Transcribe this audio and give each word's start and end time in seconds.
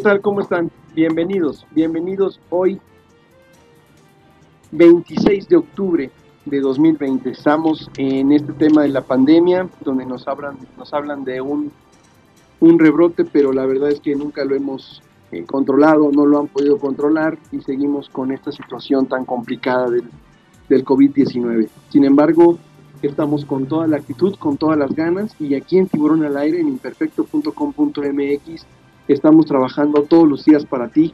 tal? 0.00 0.22
¿Cómo 0.22 0.40
están? 0.40 0.70
Bienvenidos, 0.94 1.66
bienvenidos 1.72 2.40
hoy 2.48 2.80
26 4.70 5.48
de 5.48 5.56
octubre 5.56 6.10
de 6.46 6.60
2020. 6.60 7.28
Estamos 7.30 7.90
en 7.98 8.32
este 8.32 8.54
tema 8.54 8.82
de 8.82 8.88
la 8.88 9.02
pandemia, 9.02 9.68
donde 9.84 10.06
nos 10.06 10.26
hablan, 10.26 10.56
nos 10.78 10.94
hablan 10.94 11.24
de 11.24 11.42
un, 11.42 11.70
un 12.60 12.78
rebrote, 12.78 13.26
pero 13.26 13.52
la 13.52 13.66
verdad 13.66 13.90
es 13.90 14.00
que 14.00 14.14
nunca 14.14 14.42
lo 14.46 14.54
hemos 14.54 15.02
eh, 15.32 15.44
controlado, 15.44 16.10
no 16.10 16.24
lo 16.24 16.40
han 16.40 16.48
podido 16.48 16.78
controlar 16.78 17.36
y 17.52 17.60
seguimos 17.60 18.08
con 18.08 18.32
esta 18.32 18.52
situación 18.52 19.04
tan 19.04 19.26
complicada 19.26 19.90
del, 19.90 20.04
del 20.70 20.82
COVID-19. 20.82 21.68
Sin 21.90 22.06
embargo, 22.06 22.58
estamos 23.02 23.44
con 23.44 23.66
toda 23.66 23.86
la 23.86 23.98
actitud, 23.98 24.34
con 24.36 24.56
todas 24.56 24.78
las 24.78 24.94
ganas 24.94 25.36
y 25.38 25.54
aquí 25.56 25.76
en 25.76 25.88
Tiburón 25.88 26.24
al 26.24 26.38
Aire, 26.38 26.58
en 26.58 26.68
imperfecto.com.mx, 26.68 28.66
estamos 29.12 29.46
trabajando 29.46 30.02
todos 30.02 30.28
los 30.28 30.44
días 30.44 30.64
para 30.64 30.88
ti, 30.88 31.12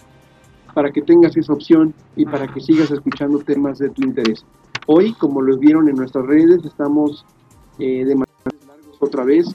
para 0.74 0.92
que 0.92 1.02
tengas 1.02 1.36
esa 1.36 1.52
opción 1.52 1.94
y 2.16 2.26
para 2.26 2.46
que 2.46 2.60
sigas 2.60 2.90
escuchando 2.90 3.38
temas 3.38 3.78
de 3.78 3.90
tu 3.90 4.02
interés. 4.02 4.44
Hoy, 4.86 5.14
como 5.14 5.40
los 5.40 5.58
vieron 5.58 5.88
en 5.88 5.96
nuestras 5.96 6.26
redes, 6.26 6.64
estamos 6.64 7.24
eh, 7.78 8.04
de 8.04 8.14
manera 8.14 8.66
largos 8.66 8.96
otra 9.00 9.24
vez. 9.24 9.46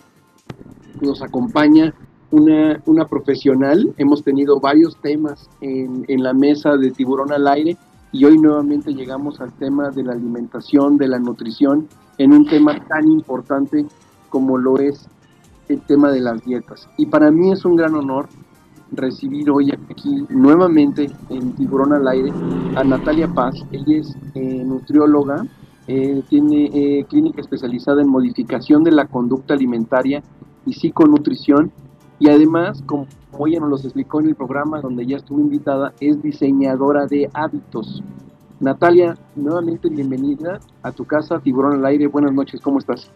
Nos 0.99 1.21
acompaña 1.21 1.93
una, 2.31 2.81
una 2.85 3.07
profesional. 3.07 3.93
Hemos 3.97 4.23
tenido 4.23 4.59
varios 4.59 4.97
temas 4.97 5.49
en, 5.61 6.05
en 6.07 6.23
la 6.23 6.33
mesa 6.33 6.75
de 6.77 6.91
Tiburón 6.91 7.31
al 7.31 7.47
Aire 7.47 7.77
y 8.11 8.25
hoy 8.25 8.37
nuevamente 8.37 8.93
llegamos 8.93 9.39
al 9.39 9.53
tema 9.53 9.89
de 9.89 10.03
la 10.03 10.13
alimentación, 10.13 10.97
de 10.97 11.07
la 11.07 11.19
nutrición, 11.19 11.87
en 12.17 12.33
un 12.33 12.45
tema 12.45 12.85
tan 12.87 13.09
importante 13.09 13.85
como 14.29 14.57
lo 14.57 14.77
es 14.79 15.07
el 15.73 15.81
tema 15.81 16.11
de 16.11 16.19
las 16.19 16.43
dietas. 16.43 16.89
Y 16.97 17.05
para 17.05 17.31
mí 17.31 17.51
es 17.51 17.65
un 17.65 17.75
gran 17.75 17.95
honor 17.95 18.27
recibir 18.91 19.49
hoy 19.49 19.71
aquí 19.71 20.25
nuevamente 20.29 21.09
en 21.29 21.53
Tiburón 21.53 21.93
al 21.93 22.07
Aire 22.07 22.31
a 22.75 22.83
Natalia 22.83 23.27
Paz. 23.27 23.55
Ella 23.71 23.99
es 23.99 24.15
eh, 24.35 24.63
nutrióloga, 24.65 25.45
eh, 25.87 26.21
tiene 26.29 26.69
eh, 26.73 27.05
clínica 27.09 27.41
especializada 27.41 28.01
en 28.01 28.09
modificación 28.09 28.83
de 28.83 28.91
la 28.91 29.05
conducta 29.05 29.53
alimentaria 29.53 30.21
y 30.65 30.73
psiconutrición. 30.73 31.71
Y 32.19 32.29
además, 32.29 32.83
como 32.85 33.07
ella 33.47 33.61
nos 33.61 33.69
los 33.69 33.85
explicó 33.85 34.19
en 34.19 34.27
el 34.27 34.35
programa 34.35 34.81
donde 34.81 35.05
ya 35.05 35.17
estuvo 35.17 35.39
invitada, 35.39 35.93
es 35.99 36.21
diseñadora 36.21 37.07
de 37.07 37.29
hábitos. 37.33 38.03
Natalia, 38.59 39.17
nuevamente 39.35 39.89
bienvenida 39.89 40.59
a 40.83 40.91
tu 40.91 41.05
casa, 41.05 41.39
Tiburón 41.39 41.79
al 41.79 41.85
Aire. 41.85 42.05
Buenas 42.05 42.31
noches, 42.31 42.61
¿cómo 42.61 42.77
estás? 42.77 43.09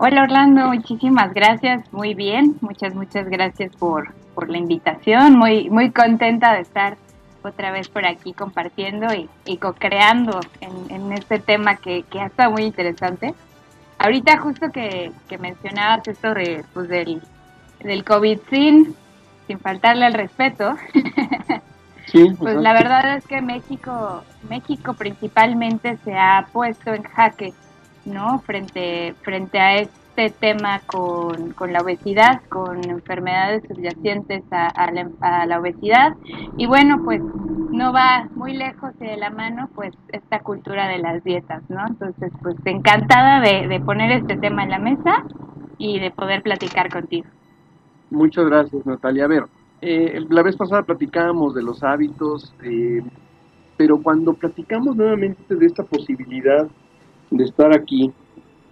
Hola 0.00 0.22
Orlando, 0.22 0.68
muchísimas 0.68 1.34
gracias, 1.34 1.92
muy 1.92 2.14
bien, 2.14 2.56
muchas, 2.60 2.94
muchas 2.94 3.28
gracias 3.28 3.74
por, 3.74 4.14
por 4.32 4.48
la 4.48 4.56
invitación, 4.56 5.36
muy, 5.36 5.68
muy 5.70 5.90
contenta 5.90 6.54
de 6.54 6.60
estar 6.60 6.96
otra 7.42 7.72
vez 7.72 7.88
por 7.88 8.06
aquí 8.06 8.32
compartiendo 8.32 9.12
y, 9.12 9.28
y 9.44 9.56
co-creando 9.56 10.38
en, 10.60 10.94
en, 10.94 11.12
este 11.12 11.40
tema 11.40 11.78
que, 11.78 12.04
que 12.04 12.20
ha 12.20 12.26
estado 12.26 12.52
muy 12.52 12.62
interesante. 12.62 13.34
Ahorita 13.98 14.38
justo 14.38 14.70
que, 14.70 15.10
que 15.28 15.36
mencionabas 15.36 16.06
esto 16.06 16.32
de, 16.32 16.64
pues 16.72 16.88
del, 16.88 17.20
del 17.80 18.04
COVID 18.04 18.38
sin, 18.50 18.94
sin 19.48 19.58
faltarle 19.58 20.04
al 20.04 20.14
respeto, 20.14 20.76
sí, 22.06 22.36
pues 22.38 22.54
la 22.54 22.72
verdad 22.72 23.16
es 23.16 23.26
que 23.26 23.42
México, 23.42 24.22
México 24.48 24.94
principalmente 24.94 25.98
se 26.04 26.16
ha 26.16 26.46
puesto 26.52 26.94
en 26.94 27.02
jaque 27.02 27.52
¿no? 28.04 28.40
Frente, 28.40 29.14
frente 29.22 29.58
a 29.58 29.76
este 29.78 30.30
tema 30.30 30.80
con, 30.86 31.52
con 31.52 31.72
la 31.72 31.80
obesidad, 31.80 32.42
con 32.48 32.84
enfermedades 32.88 33.62
subyacentes 33.68 34.42
a, 34.50 34.90
la, 35.46 35.60
obesidad. 35.60 36.16
Y 36.56 36.66
bueno, 36.66 37.02
pues 37.04 37.20
no 37.70 37.92
va 37.92 38.28
muy 38.34 38.54
lejos 38.54 38.98
de 38.98 39.16
la 39.16 39.30
mano, 39.30 39.68
pues 39.74 39.94
esta 40.08 40.40
cultura 40.40 40.88
de 40.88 40.98
las 40.98 41.22
dietas, 41.22 41.62
¿no? 41.68 41.86
Entonces, 41.86 42.32
pues 42.42 42.56
encantada 42.64 43.40
de, 43.40 43.68
de 43.68 43.80
poner 43.80 44.10
este 44.12 44.36
tema 44.36 44.64
en 44.64 44.70
la 44.70 44.78
mesa 44.78 45.24
y 45.78 46.00
de 46.00 46.10
poder 46.10 46.42
platicar 46.42 46.90
contigo. 46.90 47.28
Muchas 48.10 48.46
gracias, 48.46 48.84
Natalia. 48.86 49.24
A 49.24 49.28
ver, 49.28 49.44
eh, 49.80 50.20
la 50.28 50.42
vez 50.42 50.56
pasada 50.56 50.82
platicábamos 50.82 51.54
de 51.54 51.62
los 51.62 51.82
hábitos, 51.82 52.54
eh, 52.64 53.02
pero 53.76 54.02
cuando 54.02 54.34
platicamos 54.34 54.96
nuevamente 54.96 55.54
de 55.54 55.66
esta 55.66 55.84
posibilidad 55.84 56.68
de 57.30 57.44
estar 57.44 57.74
aquí, 57.74 58.12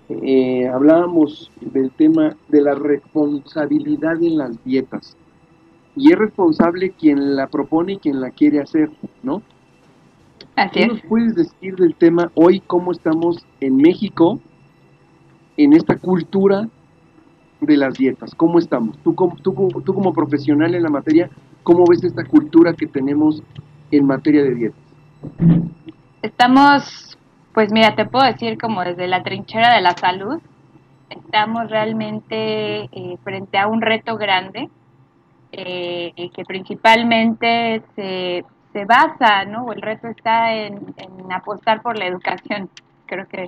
eh, 0.08 0.68
hablábamos 0.68 1.50
del 1.60 1.90
tema 1.90 2.36
de 2.48 2.62
la 2.62 2.74
responsabilidad 2.74 4.22
en 4.22 4.38
las 4.38 4.62
dietas. 4.64 5.16
Y 5.96 6.12
es 6.12 6.18
responsable 6.18 6.90
quien 6.90 7.36
la 7.36 7.48
propone 7.48 7.94
y 7.94 7.96
quien 7.98 8.20
la 8.20 8.30
quiere 8.30 8.60
hacer, 8.60 8.90
¿no? 9.22 9.42
Así 10.54 10.80
¿Qué 10.80 10.86
nos 10.86 11.00
puedes 11.02 11.34
decir 11.34 11.76
del 11.76 11.94
tema 11.94 12.30
hoy, 12.34 12.60
cómo 12.60 12.92
estamos 12.92 13.44
en 13.60 13.76
México, 13.76 14.40
en 15.56 15.72
esta 15.72 15.96
cultura 15.96 16.68
de 17.60 17.76
las 17.76 17.94
dietas? 17.94 18.34
¿Cómo 18.34 18.58
estamos? 18.58 18.96
Tú 19.02 19.14
como, 19.14 19.36
tú, 19.36 19.52
tú 19.84 19.94
como 19.94 20.12
profesional 20.12 20.74
en 20.74 20.82
la 20.82 20.90
materia, 20.90 21.30
¿cómo 21.62 21.84
ves 21.88 22.04
esta 22.04 22.24
cultura 22.24 22.74
que 22.74 22.86
tenemos 22.86 23.42
en 23.90 24.06
materia 24.06 24.42
de 24.42 24.54
dietas? 24.54 24.80
Estamos 26.22 27.15
pues 27.56 27.72
mira, 27.72 27.96
te 27.96 28.04
puedo 28.04 28.26
decir 28.26 28.58
como 28.58 28.84
desde 28.84 29.06
la 29.06 29.22
trinchera 29.22 29.74
de 29.74 29.80
la 29.80 29.92
salud, 29.92 30.42
estamos 31.08 31.70
realmente 31.70 32.82
eh, 32.92 33.16
frente 33.24 33.56
a 33.56 33.66
un 33.66 33.80
reto 33.80 34.18
grande 34.18 34.68
eh, 35.52 36.12
que 36.34 36.44
principalmente 36.44 37.80
se, 37.94 38.44
se, 38.74 38.84
basa, 38.84 39.46
¿no? 39.46 39.72
El 39.72 39.80
reto 39.80 40.06
está 40.06 40.52
en, 40.52 40.84
apostar 41.30 41.80
por 41.80 41.98
la 41.98 42.04
educación. 42.04 42.68
Creo 43.06 43.26
que 43.26 43.46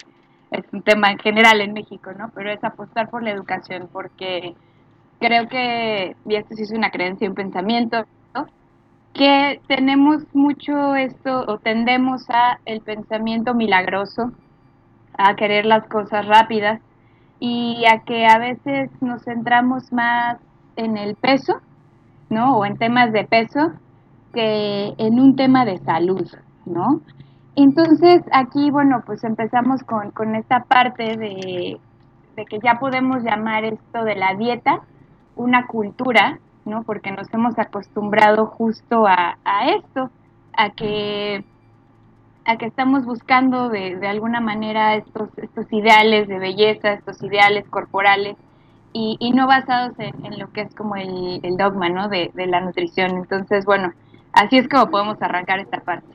es 0.53 0.65
un 0.73 0.81
tema 0.81 1.11
en 1.11 1.19
general 1.19 1.61
en 1.61 1.75
México, 1.75 2.11
¿no? 2.17 2.31
Pero 2.35 2.51
es 2.51 2.65
apostar 2.65 3.11
por 3.11 3.23
la 3.23 3.33
educación 3.33 3.91
porque 3.93 4.55
creo 5.21 5.49
que, 5.49 6.17
y 6.25 6.35
esto 6.35 6.55
sí 6.55 6.63
es 6.63 6.73
una 6.73 6.91
creencia 6.91 7.29
un 7.29 7.35
pensamiento. 7.35 8.07
Que 9.15 9.61
tenemos 9.67 10.23
mucho 10.35 10.95
esto 10.95 11.45
o 11.47 11.59
tendemos 11.59 12.29
a 12.31 12.59
el 12.65 12.81
pensamiento 12.81 13.55
milagroso, 13.55 14.33
a 15.17 15.35
querer 15.35 15.67
las 15.67 15.87
cosas 15.89 16.27
rápidas 16.27 16.81
y 17.41 17.85
a 17.87 18.01
que 18.01 18.27
a 18.27 18.39
veces 18.39 18.91
nos 19.01 19.23
centramos 19.25 19.93
más 19.93 20.39
en 20.77 20.97
el 20.97 21.17
peso, 21.17 21.61
¿no? 22.31 22.57
O 22.57 22.65
en 22.65 22.77
temas 22.77 23.13
de 23.13 23.25
peso 23.25 23.73
que 24.33 24.95
en 24.99 25.19
un 25.19 25.35
tema 25.35 25.65
de 25.65 25.79
salud, 25.79 26.29
¿no? 26.67 27.01
Entonces 27.57 28.23
aquí, 28.33 28.71
bueno, 28.71 29.03
pues 29.05 29.25
empezamos 29.25 29.83
con, 29.83 30.13
con 30.13 30.37
esta 30.37 30.65
parte 30.65 31.17
de, 31.17 31.81
de 32.37 32.45
que 32.45 32.61
ya 32.63 32.79
podemos 32.79 33.25
llamar 33.25 33.65
esto 33.65 34.05
de 34.05 34.15
la 34.15 34.35
dieta 34.35 34.83
una 35.39 35.67
cultura, 35.67 36.39
¿no? 36.69 36.83
Porque 36.85 37.11
nos 37.11 37.33
hemos 37.33 37.59
acostumbrado 37.59 38.47
justo 38.47 39.07
a, 39.07 39.39
a 39.45 39.71
esto, 39.71 40.11
a 40.53 40.71
que 40.71 41.45
a 42.45 42.57
que 42.57 42.65
estamos 42.65 43.05
buscando 43.05 43.69
de, 43.69 43.97
de 43.97 44.07
alguna 44.07 44.41
manera 44.41 44.95
estos, 44.95 45.29
estos 45.37 45.71
ideales 45.71 46.29
de 46.29 46.39
belleza, 46.39 46.95
estos 46.95 47.23
ideales 47.23 47.69
corporales, 47.69 48.37
y, 48.95 49.19
y 49.21 49.33
no 49.33 49.47
basados 49.47 49.93
en, 49.99 50.25
en, 50.25 50.39
lo 50.39 50.51
que 50.53 50.63
es 50.63 50.75
como 50.75 50.97
el, 50.97 51.41
el 51.43 51.59
dogma 51.59 51.91
¿no? 51.91 52.09
de, 52.09 52.31
de, 52.35 52.47
la 52.47 52.63
nutrición. 52.63 53.19
Entonces, 53.19 53.67
bueno, 53.67 53.93
así 54.33 54.57
es 54.57 54.67
como 54.67 54.91
podemos 54.91 55.21
arrancar 55.21 55.59
esta 55.59 55.81
parte. 55.81 56.07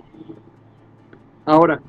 Ahora, 1.46 1.80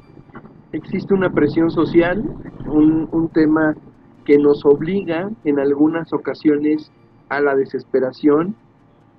existe 0.72 1.14
una 1.14 1.30
presión 1.30 1.70
social, 1.70 2.22
un, 2.66 3.08
un 3.12 3.30
tema 3.30 3.74
que 4.26 4.36
nos 4.36 4.64
obliga 4.66 5.30
en 5.44 5.58
algunas 5.58 6.12
ocasiones 6.12 6.92
a 7.28 7.40
la 7.40 7.54
desesperación 7.54 8.54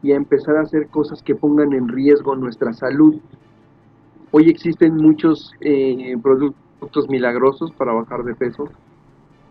y 0.01 0.11
a 0.11 0.15
empezar 0.15 0.57
a 0.57 0.61
hacer 0.61 0.87
cosas 0.87 1.21
que 1.23 1.35
pongan 1.35 1.73
en 1.73 1.87
riesgo 1.87 2.35
nuestra 2.35 2.73
salud. 2.73 3.15
Hoy 4.31 4.49
existen 4.49 4.95
muchos 4.97 5.51
eh, 5.61 6.15
productos 6.21 7.09
milagrosos 7.09 7.71
para 7.71 7.93
bajar 7.93 8.23
de 8.23 8.35
peso 8.35 8.69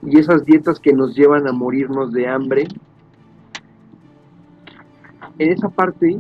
y 0.02 0.18
esas 0.18 0.44
dietas 0.44 0.78
que 0.78 0.92
nos 0.92 1.14
llevan 1.16 1.48
a 1.48 1.52
morirnos 1.52 2.12
de 2.12 2.28
hambre. 2.28 2.68
En 5.38 5.52
esa 5.52 5.68
parte, 5.68 6.18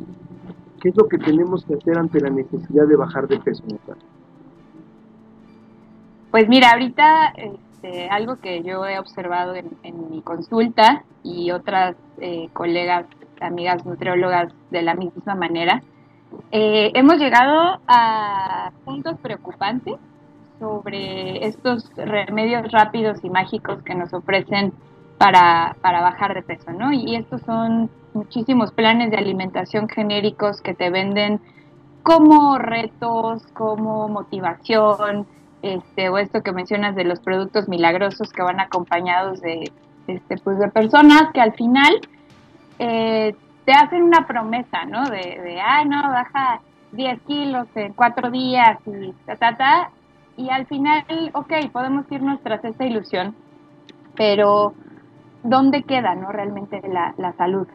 ¿qué 0.80 0.88
es 0.88 0.96
lo 0.96 1.06
que 1.08 1.18
tenemos 1.18 1.64
que 1.64 1.74
hacer 1.74 1.98
ante 1.98 2.20
la 2.20 2.30
necesidad 2.30 2.86
de 2.86 2.96
bajar 2.96 3.28
de 3.28 3.38
peso? 3.38 3.62
Pues 6.30 6.48
mira, 6.48 6.72
ahorita 6.72 7.34
este, 7.84 8.08
algo 8.08 8.36
que 8.36 8.62
yo 8.62 8.86
he 8.86 8.98
observado 8.98 9.54
en, 9.54 9.70
mi 10.10 10.22
consulta 10.22 11.04
y 11.22 11.50
otras 11.50 11.96
eh, 12.18 12.48
colegas, 12.52 13.06
amigas 13.40 13.84
nutriólogas 13.84 14.52
de 14.70 14.82
la 14.82 14.94
misma 14.94 15.34
manera, 15.34 15.82
eh, 16.50 16.92
hemos 16.94 17.18
llegado 17.18 17.80
a 17.86 18.72
puntos 18.84 19.18
preocupantes 19.18 19.96
sobre 20.58 21.46
estos 21.46 21.90
remedios 21.96 22.72
rápidos 22.72 23.22
y 23.22 23.28
mágicos 23.28 23.82
que 23.82 23.94
nos 23.94 24.14
ofrecen 24.14 24.72
para, 25.18 25.76
para 25.82 26.00
bajar 26.00 26.34
de 26.34 26.42
peso, 26.42 26.72
¿no? 26.72 26.92
Y 26.92 27.16
estos 27.16 27.42
son 27.42 27.90
muchísimos 28.14 28.72
planes 28.72 29.10
de 29.10 29.18
alimentación 29.18 29.88
genéricos 29.88 30.60
que 30.62 30.74
te 30.74 30.90
venden 30.90 31.40
como 32.02 32.56
retos, 32.58 33.42
como 33.52 34.08
motivación, 34.08 35.26
este, 35.64 36.10
o 36.10 36.18
esto 36.18 36.42
que 36.42 36.52
mencionas 36.52 36.94
de 36.94 37.04
los 37.04 37.20
productos 37.20 37.68
milagrosos 37.68 38.30
que 38.34 38.42
van 38.42 38.60
acompañados 38.60 39.40
de, 39.40 39.72
este, 40.06 40.36
pues 40.36 40.58
de 40.58 40.68
personas 40.68 41.32
que 41.32 41.40
al 41.40 41.54
final 41.54 42.00
eh, 42.78 43.34
te 43.64 43.72
hacen 43.72 44.02
una 44.02 44.26
promesa, 44.26 44.84
¿no? 44.84 45.08
De, 45.08 45.40
de 45.42 45.58
ay, 45.58 45.88
no, 45.88 46.02
baja 46.02 46.60
10 46.92 47.22
kilos 47.22 47.66
en 47.76 47.94
cuatro 47.94 48.30
días 48.30 48.78
y 48.84 49.12
ta, 49.24 49.36
ta, 49.36 49.56
ta. 49.56 49.90
Y 50.36 50.50
al 50.50 50.66
final, 50.66 51.04
ok, 51.32 51.52
podemos 51.72 52.04
irnos 52.10 52.42
tras 52.42 52.62
esta 52.62 52.84
ilusión, 52.84 53.34
pero 54.16 54.74
¿dónde 55.44 55.82
queda, 55.84 56.14
no? 56.14 56.30
Realmente 56.30 56.82
la, 56.86 57.14
la 57.16 57.32
salud. 57.34 57.66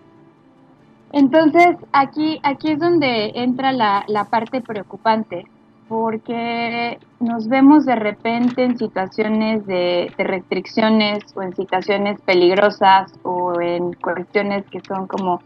Entonces, 1.12 1.75
aquí, 1.92 2.39
aquí 2.44 2.74
es 2.74 2.80
donde 2.80 3.31
entra 3.33 3.71
la, 3.71 4.03
la 4.07 4.25
parte 4.25 4.62
preocupante, 4.62 5.45
porque 5.89 7.00
nos 7.19 7.47
vemos 7.47 7.83
de 7.83 7.95
repente 7.95 8.63
en 8.63 8.77
situaciones 8.77 9.65
de, 9.65 10.13
restricciones 10.19 11.24
o 11.36 11.41
en 11.41 11.56
situaciones 11.56 12.21
peligrosas 12.21 13.12
o 13.24 13.59
en 13.59 13.94
cuestiones 13.94 14.65
que 14.69 14.81
son 14.81 15.07
como 15.07 15.41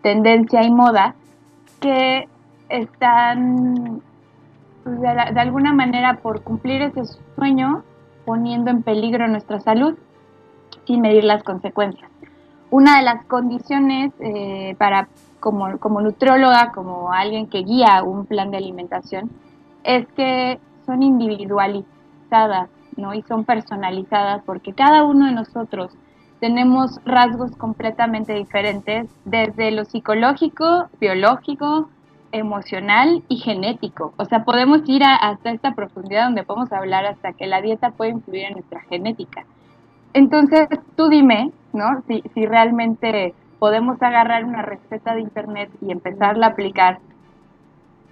tendencia 0.00 0.62
y 0.62 0.70
moda 0.70 1.16
que 1.80 2.28
están 2.68 4.00
pues, 4.84 5.00
de, 5.00 5.08
alguna 5.08 5.74
manera 5.74 6.20
por 6.22 6.42
cumplir 6.44 6.82
ese 6.82 7.02
sueño 7.34 7.82
poniendo 8.24 8.70
en 8.70 8.84
peligro 8.84 9.26
nuestra 9.26 9.58
salud 9.58 9.98
sin 10.86 11.00
medir 11.00 11.24
las 11.24 11.42
consecuencias. 11.42 12.08
Una 12.70 12.98
de 12.98 13.02
las 13.02 13.24
condiciones 13.24 14.12
eh, 14.20 14.76
para 14.78 15.08
como, 15.40 15.78
como 15.78 16.00
nutrióloga, 16.00 16.70
como 16.70 17.12
alguien 17.12 17.48
que 17.48 17.64
guía 17.64 18.04
un 18.04 18.26
plan 18.26 18.52
de 18.52 18.58
alimentación, 18.58 19.30
es 19.84 20.06
que 20.16 20.58
son 20.86 21.02
individualizadas 21.02 22.70
¿no? 22.96 23.14
y 23.14 23.22
son 23.22 23.44
personalizadas 23.44 24.42
porque 24.44 24.72
cada 24.72 25.04
uno 25.04 25.26
de 25.26 25.32
nosotros 25.32 25.92
tenemos 26.40 27.00
rasgos 27.04 27.54
completamente 27.56 28.32
diferentes 28.32 29.08
desde 29.24 29.70
lo 29.70 29.84
psicológico, 29.84 30.88
biológico, 30.98 31.90
emocional 32.32 33.22
y 33.28 33.36
genético. 33.36 34.14
O 34.16 34.24
sea, 34.24 34.44
podemos 34.44 34.80
ir 34.88 35.04
a, 35.04 35.16
hasta 35.16 35.50
esta 35.50 35.74
profundidad 35.74 36.24
donde 36.24 36.44
podemos 36.44 36.72
hablar 36.72 37.04
hasta 37.04 37.32
que 37.32 37.46
la 37.46 37.60
dieta 37.60 37.90
puede 37.90 38.12
influir 38.12 38.44
en 38.44 38.52
nuestra 38.54 38.80
genética. 38.82 39.44
Entonces, 40.14 40.68
tú 40.96 41.08
dime, 41.08 41.52
¿no? 41.72 42.02
Si, 42.08 42.22
si 42.34 42.46
realmente 42.46 43.34
podemos 43.58 44.00
agarrar 44.02 44.44
una 44.44 44.62
receta 44.62 45.14
de 45.14 45.20
internet 45.20 45.70
y 45.82 45.92
empezarla 45.92 46.46
a 46.46 46.50
aplicar 46.50 47.00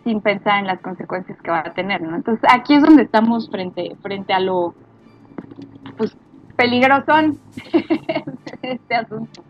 sin 0.09 0.23
pensar 0.23 0.61
en 0.61 0.67
las 0.67 0.81
consecuencias 0.81 1.39
que 1.43 1.51
va 1.51 1.59
a 1.61 1.75
tener, 1.75 2.01
¿no? 2.01 2.17
Entonces, 2.17 2.43
aquí 2.51 2.75
es 2.75 2.83
donde 2.83 3.03
estamos 3.03 3.51
frente, 3.51 3.95
frente 4.01 4.33
a 4.33 4.41
lo, 4.41 4.75
pues, 5.99 6.17
peligrosón 6.57 7.39
este 8.63 8.95
asunto. 8.95 9.43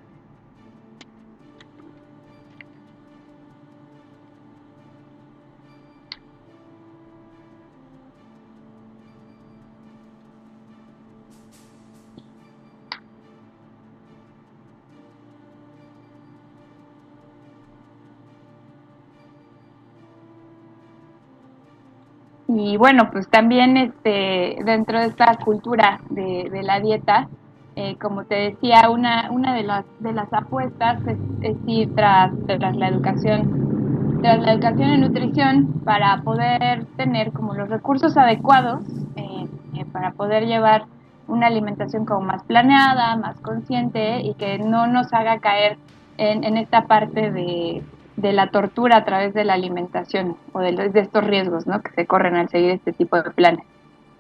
Y 22.61 22.77
bueno, 22.77 23.09
pues 23.13 23.29
también 23.29 23.77
este, 23.77 24.59
dentro 24.65 24.99
de 24.99 25.07
esta 25.07 25.37
cultura 25.37 26.01
de, 26.11 26.51
la 26.65 26.81
dieta, 26.81 27.29
eh, 27.77 27.95
como 28.01 28.25
te 28.25 28.35
decía, 28.35 28.91
una, 28.91 29.31
una 29.31 29.55
de, 29.55 29.63
las, 29.63 29.85
de 30.01 30.13
las 30.13 30.33
apuestas 30.33 31.01
es, 31.07 31.19
es 31.43 31.57
ir 31.69 31.95
tras, 31.95 32.33
tras, 32.49 32.75
la 32.77 32.89
educación, 32.89 34.19
tras 34.21 34.41
la 34.41 34.55
educación 34.55 34.91
en 34.91 35.01
nutrición 35.03 35.67
para 35.85 36.21
poder 36.23 36.85
tener 36.97 37.31
como 37.31 37.55
los 37.55 37.69
recursos 37.69 38.17
adecuados 38.17 38.83
eh, 39.15 39.47
eh, 39.77 39.85
para 39.93 40.11
poder 40.11 40.47
llevar 40.47 40.87
una 41.29 41.47
alimentación 41.47 42.07
como 42.07 42.23
más 42.23 42.43
planeada, 42.43 43.15
más 43.15 43.39
consciente 43.39 44.21
y 44.23 44.35
que 44.35 44.59
no 44.59 44.89
nos 44.89 45.13
haga 45.13 45.39
caer 45.39 45.79
en, 46.17 46.43
en 46.43 46.57
esta 46.57 46.89
parte 46.89 47.31
de, 47.31 47.85
de 48.21 48.33
la 48.33 48.51
tortura 48.51 48.97
a 48.97 49.05
través 49.05 49.33
de 49.33 49.45
la 49.45 49.55
alimentación 49.55 50.37
o 50.53 50.61
de, 50.61 50.73
de 50.73 51.01
estos 51.01 51.25
riesgos 51.25 51.67
¿no? 51.67 51.81
que 51.83 51.93
se 51.93 52.07
corren 52.07 52.35
al 52.35 52.49
seguir 52.49 52.71
este 52.71 52.93
tipo 52.93 53.21
de 53.21 53.31
planes. 53.31 53.65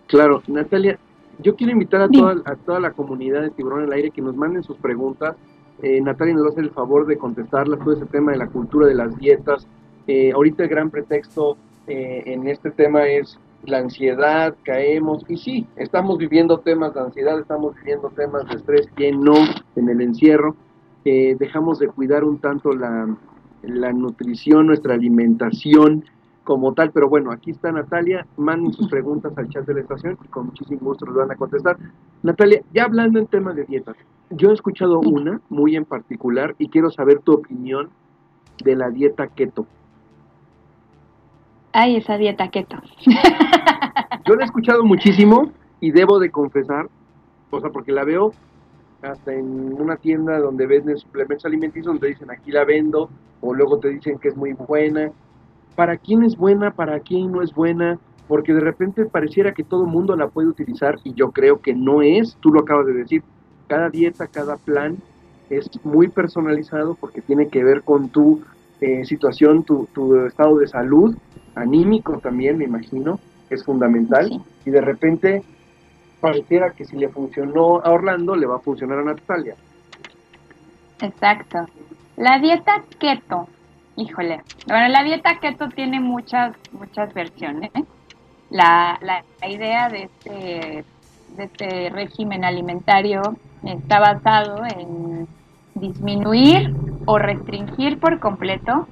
Claro, 0.06 0.42
Natalia, 0.46 0.98
yo 1.40 1.56
quiero 1.56 1.72
invitar 1.72 2.02
a 2.02 2.08
toda, 2.08 2.36
a 2.44 2.56
toda 2.56 2.80
la 2.80 2.92
comunidad 2.92 3.42
de 3.42 3.50
Tiburón 3.50 3.84
al 3.84 3.92
Aire 3.92 4.10
que 4.10 4.22
nos 4.22 4.36
manden 4.36 4.62
sus 4.62 4.76
preguntas. 4.78 5.36
Eh, 5.82 6.00
Natalia 6.00 6.34
nos 6.34 6.44
va 6.44 6.48
a 6.48 6.50
hacer 6.52 6.64
el 6.64 6.70
favor 6.70 7.06
de 7.06 7.18
contestarlas, 7.18 7.78
todo 7.80 7.94
ese 7.94 8.06
tema 8.06 8.32
de 8.32 8.38
la 8.38 8.46
cultura 8.46 8.86
de 8.86 8.94
las 8.94 9.16
dietas. 9.18 9.66
Eh, 10.06 10.32
ahorita 10.32 10.62
el 10.62 10.68
gran 10.68 10.90
pretexto 10.90 11.56
eh, 11.86 12.22
en 12.26 12.48
este 12.48 12.70
tema 12.70 13.06
es 13.06 13.38
la 13.64 13.78
ansiedad, 13.78 14.54
caemos, 14.62 15.24
y 15.28 15.36
sí, 15.36 15.66
estamos 15.76 16.18
viviendo 16.18 16.58
temas 16.60 16.94
de 16.94 17.00
ansiedad, 17.00 17.38
estamos 17.38 17.74
viviendo 17.76 18.08
temas 18.10 18.48
de 18.48 18.54
estrés, 18.54 18.88
¿quién 18.94 19.20
no 19.20 19.34
en 19.76 19.88
el 19.88 20.00
encierro? 20.00 20.54
dejamos 21.04 21.78
de 21.78 21.88
cuidar 21.88 22.22
un 22.22 22.38
tanto 22.38 22.74
la, 22.74 23.08
la 23.62 23.92
nutrición, 23.92 24.66
nuestra 24.66 24.94
alimentación 24.94 26.04
como 26.44 26.72
tal, 26.72 26.90
pero 26.92 27.10
bueno, 27.10 27.30
aquí 27.30 27.50
está 27.50 27.70
Natalia, 27.70 28.26
manden 28.38 28.72
sus 28.72 28.88
preguntas 28.88 29.36
al 29.36 29.50
chat 29.50 29.66
de 29.66 29.74
la 29.74 29.80
estación 29.80 30.16
y 30.24 30.28
con 30.28 30.46
muchísimo 30.46 30.80
gusto 30.80 31.04
los 31.04 31.16
van 31.16 31.30
a 31.30 31.36
contestar. 31.36 31.76
Natalia, 32.22 32.62
ya 32.72 32.84
hablando 32.84 33.18
en 33.18 33.26
temas 33.26 33.54
de 33.54 33.64
dietas, 33.64 33.96
yo 34.30 34.50
he 34.50 34.54
escuchado 34.54 34.98
una 35.00 35.42
muy 35.50 35.76
en 35.76 35.84
particular 35.84 36.54
y 36.58 36.68
quiero 36.68 36.90
saber 36.90 37.20
tu 37.20 37.34
opinión 37.34 37.90
de 38.64 38.76
la 38.76 38.88
dieta 38.88 39.26
keto. 39.26 39.66
Ay, 41.72 41.96
esa 41.96 42.16
dieta 42.16 42.48
keto. 42.48 42.78
yo 44.26 44.34
la 44.34 44.42
he 44.42 44.46
escuchado 44.46 44.84
muchísimo 44.84 45.52
y 45.80 45.90
debo 45.90 46.18
de 46.18 46.30
confesar, 46.30 46.88
o 47.50 47.60
sea, 47.60 47.68
porque 47.70 47.92
la 47.92 48.04
veo 48.04 48.32
hasta 49.02 49.32
en 49.32 49.80
una 49.80 49.96
tienda 49.96 50.38
donde 50.38 50.66
venden 50.66 50.98
suplementos 50.98 51.44
alimenticios 51.44 51.86
donde 51.86 52.08
dicen 52.08 52.30
aquí 52.30 52.50
la 52.50 52.64
vendo 52.64 53.10
o 53.40 53.54
luego 53.54 53.78
te 53.78 53.88
dicen 53.90 54.18
que 54.18 54.28
es 54.28 54.36
muy 54.36 54.52
buena. 54.52 55.10
¿Para 55.76 55.96
quién 55.96 56.24
es 56.24 56.36
buena? 56.36 56.72
¿Para 56.72 56.98
quién 57.00 57.30
no 57.30 57.42
es 57.42 57.54
buena? 57.54 57.98
Porque 58.26 58.52
de 58.52 58.60
repente 58.60 59.04
pareciera 59.06 59.54
que 59.54 59.62
todo 59.62 59.84
el 59.84 59.90
mundo 59.90 60.16
la 60.16 60.28
puede 60.28 60.48
utilizar 60.48 60.96
y 61.04 61.14
yo 61.14 61.30
creo 61.30 61.60
que 61.60 61.74
no 61.74 62.02
es, 62.02 62.36
tú 62.40 62.50
lo 62.50 62.60
acabas 62.60 62.86
de 62.86 62.94
decir, 62.94 63.22
cada 63.68 63.88
dieta, 63.88 64.26
cada 64.26 64.56
plan 64.56 64.96
es 65.50 65.70
muy 65.84 66.08
personalizado 66.08 66.94
porque 66.94 67.22
tiene 67.22 67.48
que 67.48 67.62
ver 67.62 67.82
con 67.82 68.08
tu 68.08 68.42
eh, 68.80 69.04
situación, 69.04 69.62
tu, 69.62 69.88
tu, 69.94 70.26
estado 70.26 70.58
de 70.58 70.66
salud, 70.66 71.16
anímico 71.54 72.18
también, 72.18 72.58
me 72.58 72.64
imagino, 72.64 73.18
es 73.48 73.64
fundamental. 73.64 74.42
Y 74.64 74.70
de 74.70 74.80
repente 74.80 75.42
pareciera 76.20 76.70
que 76.70 76.84
si 76.84 76.96
le 76.96 77.08
funcionó 77.08 77.80
a 77.80 77.90
Orlando, 77.90 78.34
le 78.36 78.46
va 78.46 78.56
a 78.56 78.60
funcionar 78.60 78.98
a 78.98 79.04
Natalia. 79.04 79.54
Exacto. 81.00 81.66
La 82.16 82.38
dieta 82.38 82.84
keto, 82.98 83.48
híjole, 83.96 84.42
bueno, 84.66 84.88
la 84.88 85.04
dieta 85.04 85.38
keto 85.38 85.68
tiene 85.68 86.00
muchas, 86.00 86.56
muchas 86.72 87.14
versiones. 87.14 87.70
La, 88.50 88.98
la, 89.02 89.22
idea 89.48 89.88
de 89.88 90.04
este, 90.04 90.84
de 91.36 91.44
este 91.44 91.90
régimen 91.90 92.44
alimentario 92.44 93.22
está 93.62 94.00
basado 94.00 94.64
en 94.64 95.28
disminuir 95.74 96.74
o 97.06 97.18
restringir 97.18 97.98
por 98.00 98.18
completo 98.18 98.88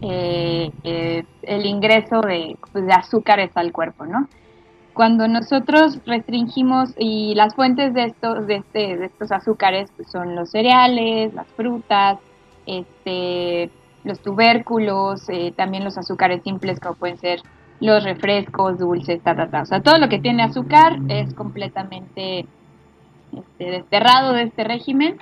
eh, 0.00 0.70
eh, 0.82 1.24
el 1.42 1.66
ingreso 1.66 2.20
de, 2.22 2.56
pues, 2.72 2.86
de, 2.86 2.92
azúcares 2.92 3.50
al 3.54 3.72
cuerpo, 3.72 4.04
¿no? 4.04 4.28
Cuando 4.94 5.26
nosotros 5.26 5.98
restringimos 6.04 6.94
y 6.98 7.34
las 7.34 7.54
fuentes 7.54 7.94
de 7.94 8.04
estos, 8.04 8.46
de, 8.46 8.56
este, 8.56 8.96
de 8.96 9.06
estos 9.06 9.32
azúcares 9.32 9.90
pues, 9.96 10.10
son 10.10 10.34
los 10.34 10.50
cereales, 10.50 11.32
las 11.34 11.46
frutas, 11.48 12.18
este, 12.66 13.70
los 14.04 14.20
tubérculos, 14.20 15.28
eh, 15.28 15.52
también 15.56 15.84
los 15.84 15.96
azúcares 15.98 16.42
simples 16.42 16.78
como 16.80 16.94
pueden 16.94 17.18
ser 17.18 17.40
los 17.80 18.04
refrescos, 18.04 18.78
dulces, 18.78 19.22
ta, 19.22 19.34
ta, 19.34 19.48
ta. 19.48 19.62
O 19.62 19.66
sea, 19.66 19.80
todo 19.80 19.98
lo 19.98 20.08
que 20.08 20.20
tiene 20.20 20.42
azúcar 20.44 20.98
es 21.08 21.34
completamente 21.34 22.46
este, 23.32 23.70
desterrado 23.70 24.32
de 24.32 24.42
este 24.44 24.62
régimen 24.62 25.18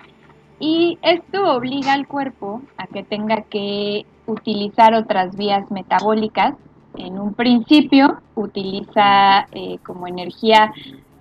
y 0.59 0.99
esto 1.01 1.57
obliga 1.57 1.95
al 1.95 2.07
cuerpo 2.07 2.61
a 2.77 2.87
que 2.87 3.03
tenga 3.03 3.43
que 3.43 4.05
utilizar 4.27 4.95
otras 4.95 5.37
vías 5.37 5.71
metabólicas. 5.71 6.55
En 6.97 7.19
un 7.19 7.35
principio 7.35 8.21
utiliza 8.35 9.47
eh, 9.53 9.79
como 9.85 10.07
energía 10.07 10.73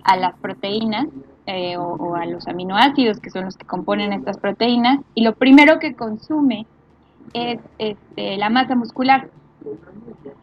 a 0.02 0.16
las 0.16 0.34
proteínas 0.38 1.06
eh, 1.46 1.76
o, 1.76 2.14
a 2.14 2.26
los 2.26 2.48
aminoácidos 2.48 3.20
que 3.20 3.30
son 3.30 3.44
los 3.44 3.56
que 3.56 3.66
componen 3.66 4.12
estas 4.12 4.38
proteínas 4.38 5.00
y 5.14 5.22
lo 5.22 5.34
primero 5.34 5.78
que 5.78 5.94
consume 5.94 6.66
es 7.32 7.60
este, 7.78 8.36
la 8.36 8.50
masa 8.50 8.74
muscular. 8.74 9.28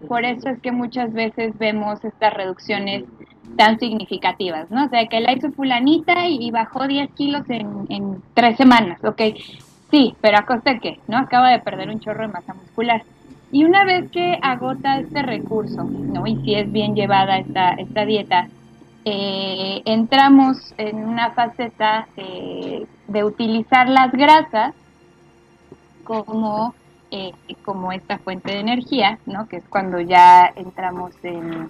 Por 0.08 0.26
eso 0.26 0.50
es 0.50 0.60
que 0.60 0.72
muchas 0.72 1.12
veces 1.14 1.58
vemos 1.58 2.04
estas 2.06 2.34
reducciones 2.34 3.04
tan 3.56 3.80
significativas, 3.80 4.70
¿no? 4.70 4.86
O 4.86 4.90
sea, 4.90 5.08
que 5.08 5.20
la 5.20 5.34
hizo 5.34 5.52
fulanita 5.52 6.28
y, 6.28 6.52
bajó 6.52 6.88
10 6.88 7.12
kilos 7.12 7.44
en, 7.50 8.22
tres 8.34 8.58
semanas, 8.58 9.04
ok. 9.04 9.22
Sí, 9.90 10.16
pero 10.22 10.38
a 10.38 10.46
costa 10.46 10.74
de 10.74 10.80
qué, 10.80 11.00
¿no? 11.08 11.18
Acaba 11.18 11.50
de 11.50 11.60
perder 11.60 11.90
un 11.90 12.00
chorro 12.00 12.24
de 12.24 12.34
masa 12.34 12.54
muscular. 12.54 13.04
Y 13.52 13.64
una 13.64 13.86
vez 13.86 14.12
que 14.12 14.38
agota 14.42 15.00
este 15.00 15.22
recurso, 15.22 15.84
¿no? 15.84 16.28
Y 16.28 16.36
si 16.44 16.56
es 16.56 16.72
bien 16.72 16.96
llevada 16.96 17.38
esta, 17.38 17.72
esta 17.72 18.06
dieta, 18.06 18.50
eh, 19.06 19.82
entramos 19.86 20.74
en 20.78 20.98
una 20.98 21.32
faceta 21.32 22.08
eh, 22.18 22.86
de 23.08 23.24
utilizar 23.24 23.88
las 23.88 24.12
grasas 24.12 24.76
como, 26.04 26.76
eh, 27.10 27.32
como 27.64 27.94
esta 27.94 28.18
fuente 28.18 28.52
de 28.52 28.60
energía, 28.60 29.20
¿no? 29.26 29.48
Que 29.48 29.58
es 29.58 29.64
cuando 29.70 30.02
ya 30.02 30.52
entramos 30.56 31.14
en, 31.24 31.70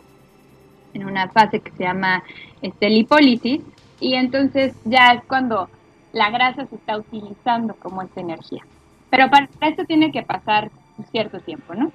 en 0.96 1.06
una 1.06 1.30
fase 1.30 1.60
que 1.60 1.72
se 1.72 1.84
llama 1.84 2.24
este, 2.64 2.90
lipólisis 2.90 3.62
y 4.00 4.16
entonces 4.16 4.76
ya 4.86 5.14
es 5.14 5.24
cuando 5.26 5.70
la 6.14 6.32
grasa 6.32 6.66
se 6.66 6.76
está 6.76 6.98
utilizando 6.98 7.76
como 7.76 8.02
esta 8.02 8.22
energía. 8.22 8.64
Pero 9.12 9.30
para 9.30 9.48
esto 9.62 9.86
tiene 9.86 10.12
que 10.12 10.24
pasar 10.24 10.72
cierto 11.12 11.40
tiempo, 11.40 11.74
¿no? 11.76 11.92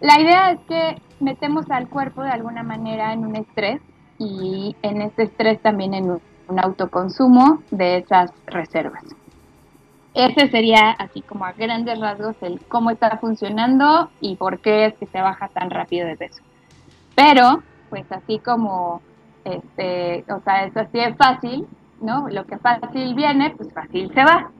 La 0.00 0.20
idea 0.20 0.50
es 0.50 0.60
que 0.68 1.00
metemos 1.20 1.70
al 1.70 1.88
cuerpo 1.88 2.22
de 2.22 2.30
alguna 2.30 2.64
manera 2.64 3.12
en 3.12 3.24
un 3.24 3.36
estrés 3.36 3.80
y 4.18 4.76
en 4.82 5.00
este 5.00 5.24
estrés 5.24 5.60
también 5.62 5.94
en 5.94 6.10
un, 6.10 6.20
autoconsumo 6.54 7.62
de 7.70 7.98
esas 7.98 8.30
reservas. 8.46 9.04
Ese 10.12 10.50
sería 10.50 10.90
así 10.90 11.22
como 11.22 11.46
a 11.46 11.52
grandes 11.52 11.98
rasgos 11.98 12.36
el 12.42 12.60
cómo 12.66 12.90
está 12.90 13.16
funcionando 13.16 14.10
y 14.20 14.36
por 14.36 14.58
qué 14.58 14.86
es 14.86 14.94
que 14.98 15.06
se 15.06 15.20
baja 15.22 15.48
tan 15.48 15.70
rápido 15.70 16.06
de 16.06 16.16
peso. 16.16 16.42
Pero, 17.14 17.62
pues 17.88 18.04
así 18.12 18.38
como, 18.38 19.00
este, 19.44 20.24
o 20.30 20.40
sea, 20.40 20.66
es 20.66 20.76
así 20.76 20.98
es 20.98 21.16
fácil, 21.16 21.66
¿no? 22.02 22.28
Lo 22.28 22.44
que 22.44 22.58
fácil 22.58 23.14
viene, 23.14 23.54
pues 23.56 23.72
fácil 23.72 24.12
se 24.12 24.24
va, 24.24 24.50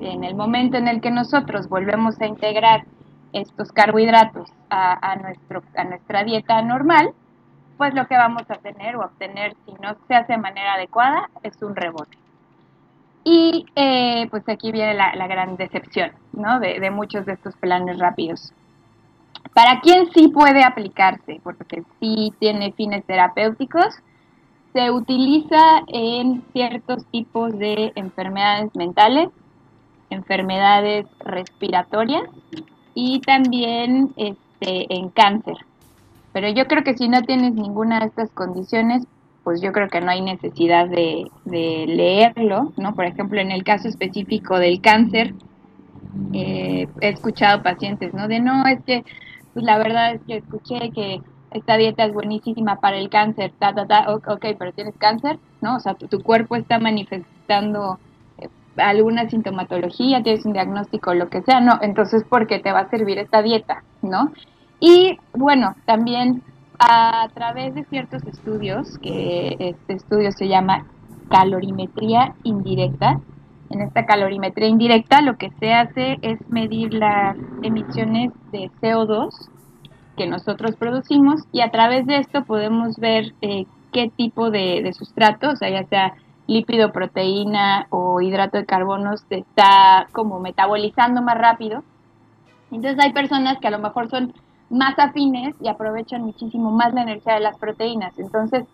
En 0.00 0.24
el 0.24 0.34
momento 0.34 0.76
en 0.76 0.88
el 0.88 1.00
que 1.00 1.10
nosotros 1.10 1.68
volvemos 1.68 2.20
a 2.20 2.26
integrar 2.26 2.84
estos 3.32 3.72
carbohidratos 3.72 4.48
a, 4.70 5.16
nuestro, 5.16 5.62
a 5.76 5.84
nuestra 5.84 6.24
dieta 6.24 6.60
normal, 6.62 7.10
pues 7.76 7.94
lo 7.94 8.06
que 8.06 8.16
vamos 8.16 8.42
a 8.48 8.56
tener 8.56 8.96
o 8.96 9.00
obtener, 9.04 9.54
si 9.64 9.72
no 9.82 9.96
se 10.06 10.14
hace 10.14 10.34
de 10.34 10.38
manera 10.38 10.74
adecuada, 10.74 11.28
es 11.42 11.60
un 11.62 11.74
rebote. 11.74 12.16
Y 13.24 13.66
eh, 13.74 14.28
pues 14.30 14.48
aquí 14.48 14.70
viene 14.70 14.94
la, 14.94 15.26
gran 15.26 15.56
decepción, 15.56 16.12
¿no? 16.32 16.60
De, 16.60 16.90
muchos 16.90 17.26
de 17.26 17.32
estos 17.32 17.56
planes 17.56 17.98
rápidos. 17.98 18.52
¿Para 19.54 19.80
quién 19.80 20.10
sí 20.12 20.28
puede 20.28 20.62
aplicarse? 20.62 21.40
Porque 21.42 21.82
sí 22.00 22.32
tiene 22.38 22.72
fines 22.72 23.04
terapéuticos. 23.06 23.96
Se 24.72 24.90
utiliza 24.90 25.82
en 25.88 26.42
ciertos 26.52 27.06
tipos 27.06 27.56
de 27.58 27.92
enfermedades 27.94 28.74
mentales, 28.74 29.30
enfermedades 30.10 31.06
respiratorias 31.20 32.24
y 32.94 33.20
también 33.20 34.12
este, 34.16 34.94
en 34.94 35.08
cáncer. 35.10 35.56
Pero 36.32 36.48
yo 36.48 36.66
creo 36.66 36.82
que 36.82 36.94
si 36.94 37.08
no 37.08 37.22
tienes 37.22 37.54
ninguna 37.54 38.00
de 38.00 38.06
estas 38.06 38.30
condiciones, 38.30 39.04
pues 39.44 39.60
yo 39.60 39.72
creo 39.72 39.88
que 39.88 40.00
no 40.00 40.10
hay 40.10 40.22
necesidad 40.22 40.88
de, 40.88 41.30
de 41.44 41.84
leerlo, 41.86 42.72
¿no? 42.76 42.94
Por 42.94 43.04
ejemplo, 43.04 43.40
en 43.40 43.50
el 43.50 43.62
caso 43.62 43.88
específico 43.88 44.58
del 44.58 44.80
cáncer, 44.80 45.34
eh, 46.32 46.88
he 47.00 47.08
escuchado 47.08 47.62
pacientes, 47.62 48.14
¿no? 48.14 48.28
De 48.28 48.40
no, 48.40 48.66
es 48.66 48.82
que 48.84 49.04
pues 49.52 49.64
la 49.64 49.78
verdad 49.78 50.14
es 50.14 50.20
que 50.26 50.36
escuché 50.38 50.90
que 50.90 51.20
esta 51.52 51.76
dieta 51.76 52.04
es 52.04 52.12
buenísima 52.12 52.80
para 52.80 52.98
el 52.98 53.08
cáncer, 53.08 53.52
ta, 53.58 53.72
ta, 53.72 53.86
ta, 53.86 54.12
ok, 54.12 54.44
pero 54.58 54.72
tienes 54.72 54.96
cáncer, 54.98 55.38
¿no? 55.60 55.76
O 55.76 55.80
sea, 55.80 55.94
tu, 55.94 56.20
cuerpo 56.20 56.56
está 56.56 56.80
manifestando 56.80 58.00
alguna 58.76 59.28
sintomatología, 59.28 60.22
tienes 60.22 60.44
un 60.44 60.52
diagnóstico, 60.52 61.14
lo 61.14 61.28
que 61.28 61.42
sea, 61.42 61.60
no, 61.60 61.78
entonces, 61.82 62.24
¿por 62.24 62.46
qué 62.46 62.58
te 62.58 62.72
va 62.72 62.80
a 62.80 62.90
servir 62.90 63.18
esta 63.18 63.42
dieta, 63.42 63.82
¿no? 64.02 64.32
Y 64.80 65.18
bueno, 65.32 65.74
también 65.86 66.42
a 66.78 67.28
través 67.34 67.74
de 67.74 67.84
ciertos 67.84 68.22
estudios, 68.24 68.98
que 68.98 69.56
este 69.58 69.94
estudio 69.94 70.32
se 70.32 70.48
llama 70.48 70.86
calorimetría 71.30 72.34
indirecta, 72.42 73.20
en 73.70 73.80
esta 73.80 74.06
calorimetría 74.06 74.68
indirecta 74.68 75.22
lo 75.22 75.36
que 75.36 75.50
se 75.58 75.72
hace 75.72 76.18
es 76.22 76.38
medir 76.48 76.94
las 76.94 77.36
emisiones 77.62 78.32
de 78.52 78.70
CO2 78.80 79.30
que 80.16 80.26
nosotros 80.26 80.76
producimos 80.76 81.42
y 81.50 81.60
a 81.60 81.70
través 81.70 82.06
de 82.06 82.18
esto 82.18 82.44
podemos 82.44 82.96
ver 82.98 83.34
eh, 83.42 83.66
qué 83.92 84.10
tipo 84.14 84.50
de, 84.50 84.92
sustrato, 84.92 85.50
o 85.50 85.56
sea, 85.56 85.70
ya 85.70 85.84
sea 85.88 86.14
lípido, 86.46 86.92
proteína 86.92 87.86
o 87.90 88.20
hidrato 88.20 88.58
de 88.58 88.66
carbono, 88.66 89.16
se 89.16 89.38
está 89.38 90.08
como 90.12 90.40
metabolizando 90.40 91.22
más 91.22 91.38
rápido. 91.38 91.82
Entonces 92.70 93.02
hay 93.02 93.12
personas 93.12 93.58
que 93.58 93.68
a 93.68 93.70
lo 93.70 93.78
mejor 93.78 94.10
son 94.10 94.32
más 94.70 94.98
afines 94.98 95.54
y 95.60 95.68
aprovechan 95.68 96.22
muchísimo 96.22 96.70
más 96.70 96.92
la 96.94 97.02
energía 97.02 97.34
de 97.34 97.40
las 97.40 97.56
proteínas. 97.58 98.18
Entonces, 98.18 98.64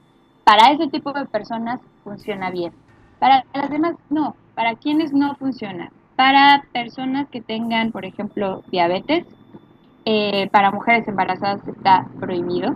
para 0.44 0.72
ese 0.72 0.88
tipo 0.88 1.12
de 1.12 1.26
personas 1.26 1.80
funciona 2.02 2.50
bien. 2.50 2.72
Para 3.18 3.44
las 3.52 3.70
demás, 3.70 3.96
no. 4.08 4.34
¿Para 4.54 4.74
quienes 4.76 5.12
no 5.12 5.34
funciona? 5.36 5.90
Para 6.16 6.64
personas 6.72 7.28
que 7.28 7.40
tengan, 7.40 7.92
por 7.92 8.04
ejemplo, 8.04 8.62
diabetes, 8.70 9.26
eh, 10.04 10.48
para 10.50 10.70
mujeres 10.70 11.06
embarazadas 11.06 11.66
está 11.68 12.06
prohibido. 12.18 12.74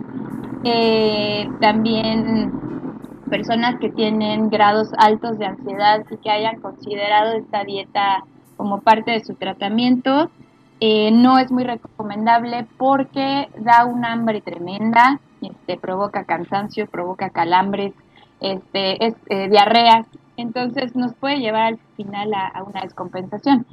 Eh, 0.63 1.49
también 1.59 2.51
personas 3.37 3.77
que 3.79 3.89
tienen 3.89 4.49
grados 4.49 4.91
altos 4.97 5.37
de 5.37 5.45
ansiedad 5.45 6.05
y 6.09 6.17
que 6.17 6.31
hayan 6.31 6.61
considerado 6.61 7.33
esta 7.33 7.65
dieta 7.65 8.23
como 8.55 8.79
parte 8.79 9.11
de 9.11 9.25
su 9.25 9.35
tratamiento, 9.35 10.29
eh, 10.79 11.11
no 11.11 11.37
es 11.37 11.51
muy 11.51 11.65
recomendable 11.65 12.65
porque 12.77 13.49
da 13.57 13.83
un 13.85 14.05
hambre 14.05 14.39
tremenda, 14.39 15.19
este, 15.41 15.77
provoca 15.77 16.23
cansancio, 16.23 16.87
provoca 16.87 17.29
calambres, 17.29 17.93
este, 18.39 19.05
es, 19.05 19.15
diarrea 19.49 20.05
entonces 20.37 20.95
nos 20.95 21.13
puede 21.13 21.39
llevar 21.39 21.63
al 21.73 21.79
final 21.95 22.33
a, 22.33 22.63
una 22.63 22.81
descompensación. 22.81 23.65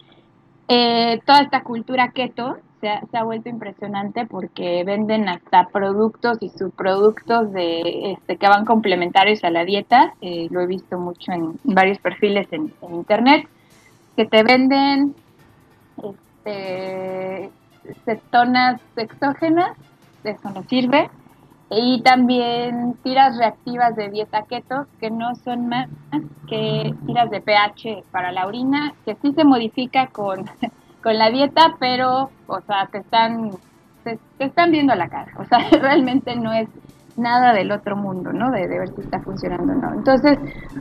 Eh, 0.68 1.20
toda 1.26 1.40
esta 1.40 1.62
cultura 1.62 2.10
keto 2.12 2.58
se 2.82 3.16
ha, 3.16 3.22
vuelto 3.22 3.48
impresionante 3.48 4.26
porque 4.26 4.82
venden 4.82 5.28
hasta 5.28 5.68
productos 5.68 6.38
y 6.40 6.48
subproductos 6.48 7.52
de 7.52 8.12
este 8.12 8.36
que 8.36 8.48
van 8.48 8.64
complementarios 8.64 9.44
a 9.44 9.50
la 9.50 9.64
dieta. 9.64 10.14
Eh, 10.20 10.48
lo 10.50 10.60
he 10.60 10.66
visto 10.66 10.98
mucho 10.98 11.30
en 11.30 11.58
varios 11.62 11.98
perfiles 11.98 12.48
en, 12.50 12.72
en 12.82 12.94
internet 12.94 13.46
que 14.16 14.26
te 14.26 14.42
venden 14.42 15.14
este, 16.02 17.50
cetonas 18.04 18.80
exógenas, 18.96 19.76
eso 20.24 20.50
no 20.50 20.64
sirve, 20.64 21.08
y 21.70 22.02
también 22.02 22.96
tiras 23.04 23.38
reactivas 23.38 23.94
de 23.96 24.10
dieta 24.10 24.42
keto, 24.42 24.86
que 25.00 25.10
no 25.10 25.36
son 25.36 25.68
más 25.68 25.88
que 26.48 26.94
tiras 27.06 27.30
de 27.30 27.40
pH 27.40 28.04
para 28.10 28.32
la 28.32 28.46
orina, 28.46 28.92
que 29.04 29.14
sí 29.22 29.32
se 29.32 29.44
modifica 29.44 30.08
con, 30.08 30.44
con 31.02 31.18
la 31.18 31.30
dieta, 31.30 31.76
pero, 31.78 32.30
o 32.46 32.60
sea, 32.62 32.86
te 32.86 32.98
están, 32.98 33.50
te, 34.04 34.18
están 34.38 34.70
viendo 34.70 34.94
la 34.94 35.08
cara, 35.08 35.32
o 35.38 35.44
sea, 35.44 35.58
realmente 35.80 36.36
no 36.36 36.52
es 36.52 36.68
nada 37.16 37.52
del 37.52 37.70
otro 37.72 37.94
mundo, 37.94 38.32
¿no? 38.32 38.50
De, 38.50 38.66
ver 38.66 38.88
si 38.88 39.02
está 39.02 39.20
funcionando 39.20 39.72
o 39.72 39.76
no. 39.76 39.92
Entonces, 39.92 40.38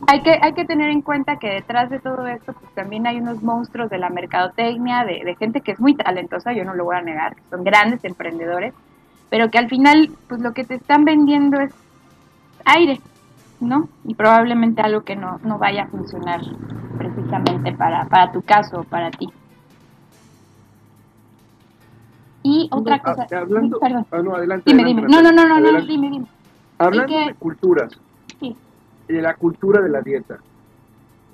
hay 0.07 0.21
que, 0.21 0.39
hay 0.41 0.53
que 0.53 0.63
tener 0.63 0.89
en 0.89 1.01
cuenta 1.01 1.35
que 1.37 1.49
detrás 1.49 1.89
de 1.89 1.99
todo 1.99 2.25
esto, 2.27 2.53
pues 2.53 2.73
también 2.73 3.05
hay 3.05 3.17
unos 3.17 3.43
monstruos 3.43 3.89
de 3.89 3.97
la 3.97 4.09
mercadotecnia, 4.09 5.03
de, 5.03 5.23
de 5.25 5.35
gente 5.35 5.61
que 5.61 5.73
es 5.73 5.79
muy 5.79 5.95
talentosa, 5.95 6.53
yo 6.53 6.63
no 6.63 6.73
lo 6.73 6.85
voy 6.85 6.95
a 6.95 7.01
negar, 7.01 7.35
que 7.35 7.41
son 7.49 7.63
grandes 7.63 8.03
emprendedores, 8.05 8.73
pero 9.29 9.49
que 9.49 9.57
al 9.57 9.67
final, 9.67 10.11
pues 10.29 10.41
lo 10.41 10.53
que 10.53 10.63
te 10.63 10.75
están 10.75 11.03
vendiendo 11.03 11.59
es 11.59 11.73
aire, 12.65 13.01
¿no? 13.59 13.89
Y 14.05 14.15
probablemente 14.15 14.81
algo 14.81 15.01
que 15.01 15.15
no, 15.15 15.39
no 15.43 15.57
vaya 15.57 15.83
a 15.83 15.87
funcionar 15.87 16.41
precisamente 16.97 17.73
para, 17.73 18.05
para 18.05 18.31
tu 18.31 18.41
caso 18.41 18.81
o 18.81 18.83
para 18.83 19.11
ti. 19.11 19.27
Y 22.43 22.67
otra 22.71 22.99
cosa, 22.99 23.27
hablando, 23.37 23.79
perdón. 23.79 24.05
ah, 24.11 24.21
no, 24.21 24.35
adelante, 24.35 24.63
Dime, 24.67 24.81
adelante, 24.83 25.07
dime. 25.07 25.21
No, 25.23 25.31
no, 25.31 25.59
no, 25.59 25.59
no, 25.59 25.81
dime, 25.85 26.09
dime. 26.09 26.25
Hablando 26.79 27.07
que- 27.13 27.25
de 27.27 27.33
culturas, 27.35 27.91
Sí. 28.39 28.55
de 29.07 29.21
la 29.21 29.35
cultura 29.35 29.81
de 29.81 29.89
la 29.89 30.01
dieta, 30.01 30.39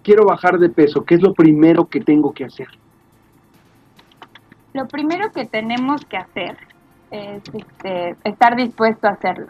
quiero 0.03 0.25
bajar 0.25 0.57
de 0.59 0.69
peso, 0.69 1.05
¿qué 1.05 1.15
es 1.15 1.21
lo 1.21 1.33
primero 1.33 1.85
que 1.85 2.01
tengo 2.01 2.33
que 2.33 2.45
hacer? 2.45 2.67
Lo 4.73 4.87
primero 4.87 5.31
que 5.31 5.45
tenemos 5.45 6.05
que 6.05 6.17
hacer 6.17 6.57
es 7.11 7.41
este, 7.53 8.15
estar 8.23 8.55
dispuesto 8.55 9.07
a 9.07 9.11
hacerlo. 9.11 9.47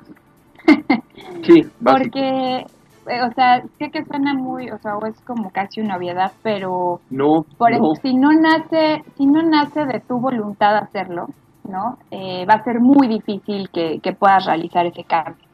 Sí. 1.43 1.65
Porque, 1.83 2.59
eh, 3.07 3.21
o 3.23 3.33
sea, 3.33 3.63
sé 3.79 3.89
que 3.89 4.03
suena 4.05 4.33
muy, 4.35 4.69
o 4.69 4.77
sea, 4.79 4.93
es 5.07 5.19
como 5.21 5.49
casi 5.51 5.81
una 5.81 5.97
obviedad, 5.97 6.31
pero 6.43 7.01
No, 7.09 7.45
por 7.57 7.71
no, 7.71 7.95
si 7.95 8.13
no 8.13 8.31
nace, 8.33 9.03
si 9.17 9.25
no 9.25 9.41
nace 9.41 9.85
de 9.85 9.99
tu 10.01 10.19
voluntad 10.19 10.77
hacerlo, 10.77 11.27
¿no? 11.67 11.97
Eh, 12.11 12.45
va 12.49 12.55
a 12.55 12.63
ser 12.63 12.79
muy 12.79 13.07
difícil 13.07 13.69
que, 13.69 13.99
que 13.99 14.13
puedas 14.13 14.45
realizar 14.45 14.85
ese 14.85 15.03
cambio. 15.03 15.45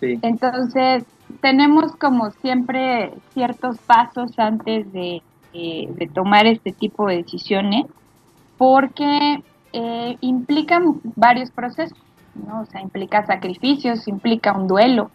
sí, 0.00 0.18
Entonces, 0.22 1.04
tenemos 1.40 1.94
como 1.96 2.30
siempre 2.30 3.14
ciertos 3.32 3.78
pasos 3.78 4.38
antes 4.38 4.92
de, 4.92 5.22
eh, 5.52 5.88
de 5.88 6.06
tomar 6.08 6.46
este 6.46 6.72
tipo 6.72 7.06
de 7.06 7.18
decisiones, 7.18 7.86
porque 8.58 9.42
eh, 9.72 10.16
implican 10.20 11.00
varios 11.16 11.50
procesos, 11.50 11.96
¿no? 12.34 12.62
O 12.62 12.66
sea, 12.66 12.80
implica 12.80 13.24
sacrificios, 13.24 14.08
implica 14.08 14.52
un 14.52 14.66
duelo, 14.66 15.10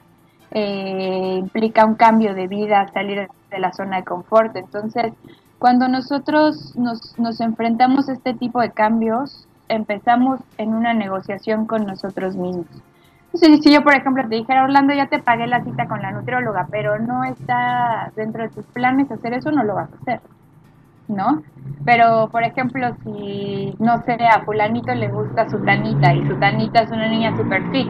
eh, 0.51 1.37
implica 1.39 1.85
un 1.85 1.95
cambio 1.95 2.33
de 2.33 2.47
vida, 2.47 2.87
salir 2.93 3.27
de 3.51 3.59
la 3.59 3.73
zona 3.73 3.97
de 3.97 4.03
confort. 4.03 4.55
Entonces, 4.55 5.13
cuando 5.57 5.87
nosotros 5.87 6.73
nos, 6.77 7.19
nos 7.19 7.41
enfrentamos 7.41 8.07
a 8.07 8.13
este 8.13 8.33
tipo 8.33 8.61
de 8.61 8.71
cambios, 8.71 9.45
empezamos 9.69 10.41
en 10.57 10.73
una 10.73 10.93
negociación 10.93 11.65
con 11.65 11.85
nosotros 11.85 12.35
mismos. 12.35 12.67
Sí, 13.33 13.61
si 13.61 13.71
yo, 13.71 13.83
por 13.83 13.93
ejemplo, 13.93 14.23
te 14.27 14.35
dijera, 14.35 14.63
Orlando, 14.63 14.93
ya 14.93 15.05
te 15.05 15.19
pagué 15.19 15.45
la 15.45 15.63
cita 15.63 15.87
con 15.87 16.01
la 16.01 16.11
nutrióloga, 16.11 16.67
pero 16.71 16.97
no 16.97 17.23
está 17.23 18.11
dentro 18.15 18.43
de 18.43 18.49
tus 18.49 18.65
planes 18.65 19.11
hacer 19.11 19.33
eso, 19.33 19.51
no 19.51 19.63
lo 19.63 19.75
vas 19.75 19.89
a 19.93 19.97
hacer, 20.01 20.21
¿no? 21.07 21.43
Pero, 21.85 22.29
por 22.31 22.43
ejemplo, 22.43 22.87
si, 23.03 23.75
no 23.77 24.01
sé, 24.03 24.17
a 24.25 24.43
fulanito 24.43 24.93
le 24.95 25.09
gusta 25.09 25.47
su 25.47 25.59
tanita 25.63 26.13
y 26.15 26.27
su 26.27 26.35
tanita 26.39 26.81
es 26.81 26.91
una 26.91 27.07
niña 27.07 27.37
super 27.37 27.61
fit 27.71 27.87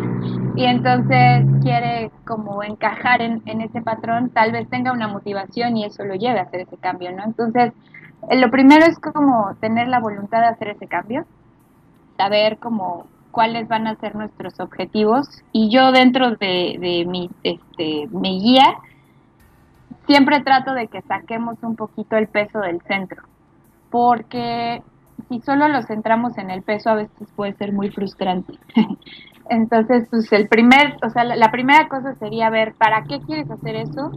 y 0.55 0.65
entonces 0.65 1.45
quiere 1.61 2.11
como 2.25 2.61
encajar 2.61 3.21
en, 3.21 3.41
en 3.45 3.61
ese 3.61 3.81
patrón, 3.81 4.29
tal 4.31 4.51
vez 4.51 4.69
tenga 4.69 4.91
una 4.91 5.07
motivación 5.07 5.77
y 5.77 5.85
eso 5.85 6.03
lo 6.03 6.15
lleve 6.15 6.39
a 6.39 6.43
hacer 6.43 6.61
ese 6.61 6.77
cambio, 6.77 7.11
¿no? 7.15 7.23
Entonces, 7.23 7.71
eh, 8.29 8.37
lo 8.37 8.51
primero 8.51 8.85
es 8.85 8.99
como 8.99 9.55
tener 9.61 9.87
la 9.87 9.99
voluntad 9.99 10.41
de 10.41 10.47
hacer 10.47 10.67
ese 10.69 10.87
cambio, 10.87 11.25
saber 12.19 12.57
como 12.57 13.07
cuáles 13.31 13.69
van 13.69 13.87
a 13.87 13.95
ser 13.95 14.13
nuestros 14.13 14.59
objetivos 14.59 15.25
y 15.53 15.69
yo 15.69 15.93
dentro 15.93 16.31
de, 16.31 16.75
de 16.79 17.05
mi, 17.07 17.29
este, 17.43 18.07
mi 18.11 18.41
guía 18.41 18.75
siempre 20.05 20.41
trato 20.41 20.73
de 20.73 20.87
que 20.87 21.01
saquemos 21.03 21.55
un 21.61 21.77
poquito 21.77 22.17
el 22.17 22.27
peso 22.27 22.59
del 22.59 22.81
centro 22.81 23.23
porque 23.89 24.83
si 25.29 25.39
solo 25.39 25.69
lo 25.69 25.81
centramos 25.83 26.37
en 26.37 26.49
el 26.49 26.61
peso 26.61 26.89
a 26.89 26.95
veces 26.95 27.27
puede 27.35 27.53
ser 27.53 27.71
muy 27.71 27.89
frustrante. 27.89 28.53
Entonces, 29.49 30.07
pues 30.11 30.31
el 30.31 30.47
primer, 30.47 30.97
o 31.01 31.09
sea, 31.09 31.23
la, 31.23 31.35
la, 31.35 31.49
primera 31.49 31.87
cosa 31.87 32.13
sería 32.15 32.51
ver 32.51 32.75
para 32.75 33.03
qué 33.05 33.19
quieres 33.19 33.49
hacer 33.49 33.75
eso 33.75 34.11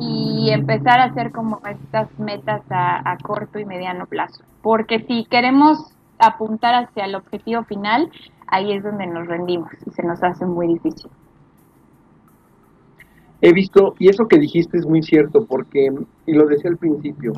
y 0.00 0.48
empezar 0.50 0.98
a 0.98 1.04
hacer 1.04 1.30
como 1.30 1.60
estas 1.68 2.08
metas 2.18 2.62
a, 2.70 3.10
a 3.10 3.18
corto 3.18 3.58
y 3.58 3.66
mediano 3.66 4.06
plazo. 4.06 4.42
Porque 4.62 5.00
si 5.00 5.26
queremos 5.26 5.94
apuntar 6.26 6.74
hacia 6.74 7.04
el 7.04 7.14
objetivo 7.14 7.64
final, 7.64 8.10
ahí 8.46 8.72
es 8.72 8.82
donde 8.82 9.06
nos 9.06 9.26
rendimos 9.26 9.70
y 9.86 9.90
se 9.90 10.02
nos 10.02 10.22
hace 10.22 10.44
muy 10.46 10.68
difícil. 10.68 11.10
He 13.40 13.52
visto, 13.52 13.94
y 13.98 14.08
eso 14.08 14.28
que 14.28 14.38
dijiste 14.38 14.78
es 14.78 14.86
muy 14.86 15.02
cierto, 15.02 15.46
porque, 15.46 15.92
y 16.26 16.32
lo 16.32 16.46
decía 16.46 16.70
al 16.70 16.76
principio, 16.76 17.32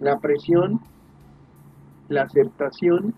la 0.00 0.18
presión, 0.18 0.80
la 2.08 2.22
aceptación 2.22 3.14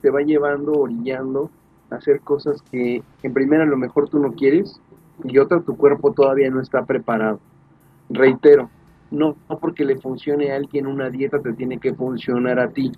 te 0.00 0.10
va 0.10 0.22
llevando, 0.22 0.72
orillando 0.72 1.50
a 1.90 1.96
hacer 1.96 2.20
cosas 2.20 2.62
que 2.62 3.02
en 3.22 3.32
primera 3.34 3.64
a 3.64 3.66
lo 3.66 3.76
mejor 3.76 4.08
tú 4.08 4.18
no 4.18 4.32
quieres 4.32 4.80
y 5.24 5.38
otra 5.38 5.60
tu 5.60 5.76
cuerpo 5.76 6.12
todavía 6.12 6.50
no 6.50 6.60
está 6.60 6.84
preparado. 6.84 7.38
Reitero, 8.08 8.70
no, 9.10 9.36
no 9.48 9.58
porque 9.58 9.84
le 9.84 9.98
funcione 9.98 10.50
a 10.50 10.56
alguien 10.56 10.86
una 10.86 11.10
dieta 11.10 11.40
te 11.40 11.52
tiene 11.52 11.78
que 11.78 11.94
funcionar 11.94 12.58
a 12.58 12.68
ti. 12.68 12.90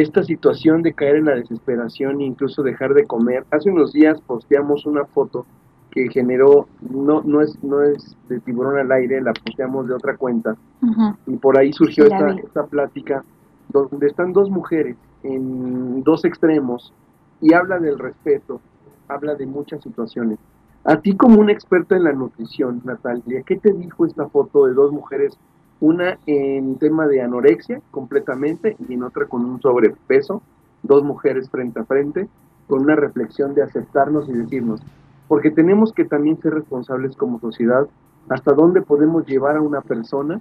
Esta 0.00 0.22
situación 0.22 0.80
de 0.82 0.94
caer 0.94 1.16
en 1.16 1.26
la 1.26 1.34
desesperación 1.34 2.20
e 2.20 2.24
incluso 2.24 2.62
dejar 2.62 2.94
de 2.94 3.04
comer, 3.06 3.44
hace 3.50 3.70
unos 3.70 3.92
días 3.92 4.18
posteamos 4.22 4.86
una 4.86 5.04
foto 5.04 5.44
que 5.90 6.08
generó, 6.08 6.68
no, 6.80 7.20
no, 7.22 7.40
es, 7.42 7.62
no 7.62 7.82
es 7.82 8.16
de 8.28 8.40
tiburón 8.40 8.78
al 8.78 8.90
aire, 8.92 9.20
la 9.20 9.32
posteamos 9.34 9.88
de 9.88 9.94
otra 9.94 10.16
cuenta, 10.16 10.56
Uh 10.82 10.86
-huh. 10.86 11.16
y 11.26 11.36
por 11.36 11.58
ahí 11.58 11.70
surgió 11.72 12.04
Sí, 12.06 12.10
esta, 12.12 12.30
esta 12.46 12.66
plática 12.66 13.22
donde 13.70 14.06
están 14.06 14.32
dos 14.32 14.48
mujeres 14.48 14.96
en 15.22 16.02
dos 16.02 16.24
extremos 16.24 16.94
y 17.42 17.52
habla 17.52 17.78
del 17.78 17.98
respeto, 17.98 18.60
habla 19.08 19.34
de 19.34 19.44
muchas 19.46 19.82
situaciones. 19.82 20.38
A 20.84 20.96
ti 21.02 21.14
como 21.14 21.38
una 21.40 21.52
experta 21.52 21.94
en 21.96 22.04
la 22.04 22.12
nutrición, 22.12 22.80
Natalia, 22.84 23.42
¿qué 23.44 23.56
te 23.56 23.72
dijo 23.74 24.06
esta 24.06 24.26
foto 24.30 24.64
de 24.66 24.72
dos 24.72 24.90
mujeres? 24.92 25.38
Una 25.80 26.18
en 26.26 26.76
tema 26.76 27.06
de 27.06 27.22
anorexia 27.22 27.80
completamente 27.90 28.76
y 28.88 28.94
en 28.94 29.02
otra 29.02 29.26
con 29.26 29.44
un 29.44 29.60
sobrepeso, 29.60 30.42
dos 30.82 31.02
mujeres 31.02 31.48
frente 31.50 31.80
a 31.80 31.84
frente, 31.84 32.28
con 32.68 32.82
una 32.82 32.96
reflexión 32.96 33.54
de 33.54 33.62
aceptarnos 33.62 34.28
y 34.28 34.32
decirnos, 34.32 34.82
porque 35.26 35.50
tenemos 35.50 35.92
que 35.92 36.04
también 36.04 36.40
ser 36.40 36.54
responsables 36.54 37.16
como 37.16 37.40
sociedad, 37.40 37.88
hasta 38.28 38.52
dónde 38.52 38.82
podemos 38.82 39.26
llevar 39.26 39.56
a 39.56 39.62
una 39.62 39.80
persona 39.80 40.40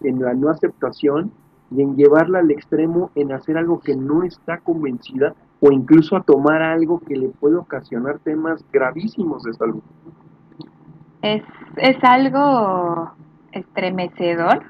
en 0.00 0.20
la 0.20 0.34
no 0.34 0.48
aceptación 0.48 1.32
y 1.70 1.82
en 1.82 1.96
llevarla 1.96 2.38
al 2.38 2.50
extremo 2.50 3.10
en 3.14 3.32
hacer 3.32 3.58
algo 3.58 3.80
que 3.80 3.94
no 3.94 4.22
está 4.22 4.58
convencida 4.58 5.34
o 5.60 5.70
incluso 5.72 6.16
a 6.16 6.22
tomar 6.22 6.62
algo 6.62 7.00
que 7.00 7.16
le 7.16 7.28
puede 7.28 7.56
ocasionar 7.56 8.18
temas 8.20 8.64
gravísimos 8.72 9.42
de 9.42 9.52
salud. 9.54 9.82
Es, 11.22 11.42
es 11.76 11.96
algo 12.02 13.10
estremecedor. 13.52 14.62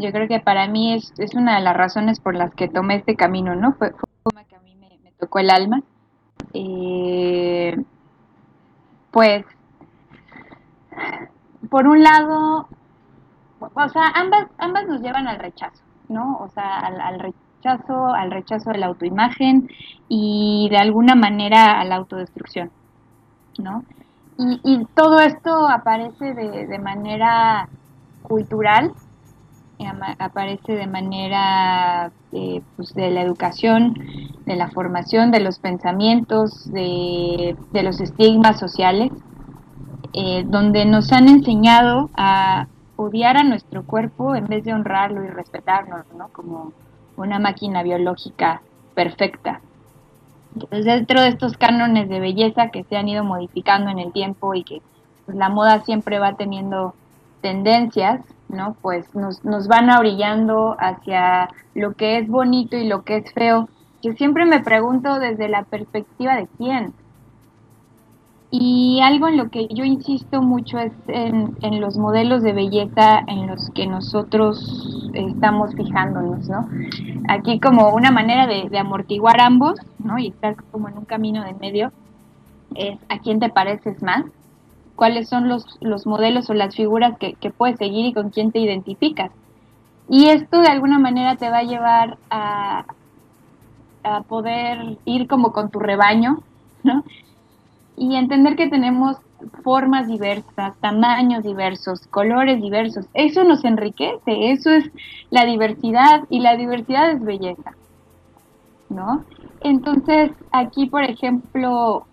Yo 0.00 0.12
creo 0.12 0.26
que 0.28 0.40
para 0.40 0.66
mí 0.66 0.94
es, 0.94 1.12
es 1.18 1.34
una 1.34 1.56
de 1.56 1.62
las 1.62 1.76
razones 1.76 2.20
por 2.20 2.34
las 2.34 2.54
que 2.54 2.68
tomé 2.68 2.96
este 2.96 3.16
camino, 3.16 3.54
¿no? 3.54 3.74
Fue, 3.74 3.92
fue 4.22 4.44
que 4.46 4.56
a 4.56 4.60
mí 4.60 4.74
me, 4.76 4.88
me 5.04 5.12
tocó 5.12 5.40
el 5.40 5.50
alma. 5.50 5.82
Eh, 6.54 7.76
pues, 9.10 9.44
por 11.68 11.86
un 11.86 12.02
lado, 12.02 12.66
o 13.60 13.88
sea, 13.90 14.08
ambas, 14.14 14.48
ambas 14.58 14.86
nos 14.86 15.02
llevan 15.02 15.28
al 15.28 15.38
rechazo, 15.38 15.82
¿no? 16.08 16.38
O 16.38 16.48
sea, 16.48 16.78
al, 16.78 16.98
al 17.00 17.20
rechazo, 17.20 18.06
al 18.14 18.30
rechazo 18.30 18.70
de 18.70 18.78
la 18.78 18.86
autoimagen 18.86 19.68
y 20.08 20.68
de 20.70 20.78
alguna 20.78 21.14
manera 21.14 21.78
a 21.78 21.84
la 21.84 21.96
autodestrucción, 21.96 22.70
¿no? 23.58 23.84
Y, 24.38 24.60
y 24.64 24.86
todo 24.94 25.20
esto 25.20 25.68
aparece 25.68 26.32
de, 26.32 26.66
de 26.66 26.78
manera 26.78 27.68
cultural, 28.22 28.92
aparece 30.18 30.72
de 30.72 30.86
manera 30.86 32.12
eh, 32.32 32.62
pues 32.76 32.94
de 32.94 33.10
la 33.10 33.22
educación, 33.22 33.94
de 34.46 34.56
la 34.56 34.70
formación, 34.70 35.30
de 35.30 35.40
los 35.40 35.58
pensamientos, 35.58 36.70
de, 36.70 37.56
los 37.72 38.00
estigmas 38.00 38.58
sociales, 38.58 39.10
eh, 40.12 40.44
donde 40.46 40.84
nos 40.84 41.12
han 41.12 41.28
enseñado 41.28 42.10
a 42.14 42.66
odiar 42.96 43.36
a 43.36 43.44
nuestro 43.44 43.84
cuerpo 43.84 44.34
en 44.34 44.46
vez 44.46 44.64
de 44.64 44.74
honrarlo 44.74 45.24
y 45.24 45.28
respetarnos, 45.28 46.04
¿no? 46.16 46.28
Como 46.28 46.72
una 47.16 47.38
máquina 47.38 47.82
biológica 47.82 48.62
perfecta. 48.94 49.60
Entonces, 50.54 50.84
dentro 50.84 51.20
de 51.20 51.28
estos 51.28 51.56
cánones 51.56 52.08
de 52.08 52.20
belleza 52.20 52.70
que 52.70 52.84
se 52.84 52.96
han 52.96 53.08
ido 53.08 53.24
modificando 53.24 53.90
en 53.90 53.98
el 53.98 54.12
tiempo 54.12 54.54
y 54.54 54.64
que 54.64 54.82
pues, 55.24 55.36
la 55.36 55.48
moda 55.48 55.80
siempre 55.84 56.18
va 56.18 56.34
teniendo 56.34 56.94
tendencias, 57.40 58.20
¿no? 58.50 58.76
Pues 58.80 59.14
nos, 59.14 59.44
nos 59.44 59.68
van 59.68 59.90
orillando 59.90 60.76
hacia 60.78 61.48
lo 61.74 61.94
que 61.94 62.18
es 62.18 62.28
bonito 62.28 62.76
y 62.76 62.86
lo 62.86 63.02
que 63.02 63.18
es 63.18 63.32
feo. 63.32 63.68
Yo 64.02 64.12
siempre 64.12 64.44
me 64.44 64.60
pregunto 64.60 65.18
desde 65.18 65.48
la 65.48 65.64
perspectiva 65.64 66.36
de 66.36 66.48
quién. 66.58 66.92
Y 68.52 69.00
algo 69.02 69.28
en 69.28 69.36
lo 69.36 69.48
que 69.48 69.68
yo 69.68 69.84
insisto 69.84 70.42
mucho 70.42 70.78
es 70.78 70.92
en, 71.06 71.56
en 71.62 71.80
los 71.80 71.96
modelos 71.96 72.42
de 72.42 72.52
belleza 72.52 73.20
en 73.28 73.46
los 73.46 73.70
que 73.70 73.86
nosotros 73.86 75.08
estamos 75.14 75.74
fijándonos, 75.76 76.48
¿no? 76.48 76.68
Aquí 77.28 77.60
como 77.60 77.90
una 77.90 78.10
manera 78.10 78.48
de, 78.48 78.68
de 78.68 78.78
amortiguar 78.78 79.40
ambos, 79.40 79.78
¿no? 80.00 80.18
Y 80.18 80.28
estar 80.28 80.56
como 80.72 80.88
en 80.88 80.98
un 80.98 81.04
camino 81.04 81.44
de 81.44 81.54
medio, 81.54 81.92
es 82.74 82.98
a 83.08 83.18
quién 83.18 83.38
te 83.38 83.50
pareces 83.50 84.02
más 84.02 84.24
cuáles 85.00 85.30
son 85.30 85.48
los, 85.48 85.78
los 85.80 86.06
modelos 86.06 86.50
o 86.50 86.52
las 86.52 86.76
figuras 86.76 87.16
que, 87.16 87.50
puedes 87.56 87.78
seguir 87.78 88.04
y 88.04 88.12
con 88.12 88.28
quién 88.28 88.52
te 88.52 88.58
identificas. 88.58 89.30
Y 90.10 90.28
esto 90.28 90.60
de 90.60 90.68
alguna 90.68 90.98
manera 90.98 91.36
te 91.36 91.48
va 91.48 91.60
a 91.60 91.62
llevar 91.62 92.18
a, 92.28 92.84
a 94.04 94.20
poder 94.24 94.98
ir 95.06 95.26
como 95.26 95.54
con 95.54 95.70
tu 95.70 95.78
rebaño, 95.78 96.42
¿no? 96.82 97.02
Y 97.96 98.14
entender 98.14 98.56
que 98.56 98.68
tenemos 98.68 99.16
formas 99.64 100.06
diversas, 100.06 100.76
tamaños 100.80 101.44
diversos, 101.44 102.06
colores 102.08 102.60
diversos. 102.60 103.06
Eso 103.14 103.42
nos 103.44 103.64
enriquece, 103.64 104.50
eso 104.50 104.68
es 104.68 104.84
la 105.30 105.46
diversidad 105.46 106.24
y 106.28 106.40
la 106.40 106.58
diversidad 106.58 107.12
es 107.12 107.24
belleza, 107.24 107.72
¿no? 108.90 109.24
Entonces, 109.62 110.32
aquí, 110.52 110.90
por 110.90 111.04
ejemplo, 111.04 112.04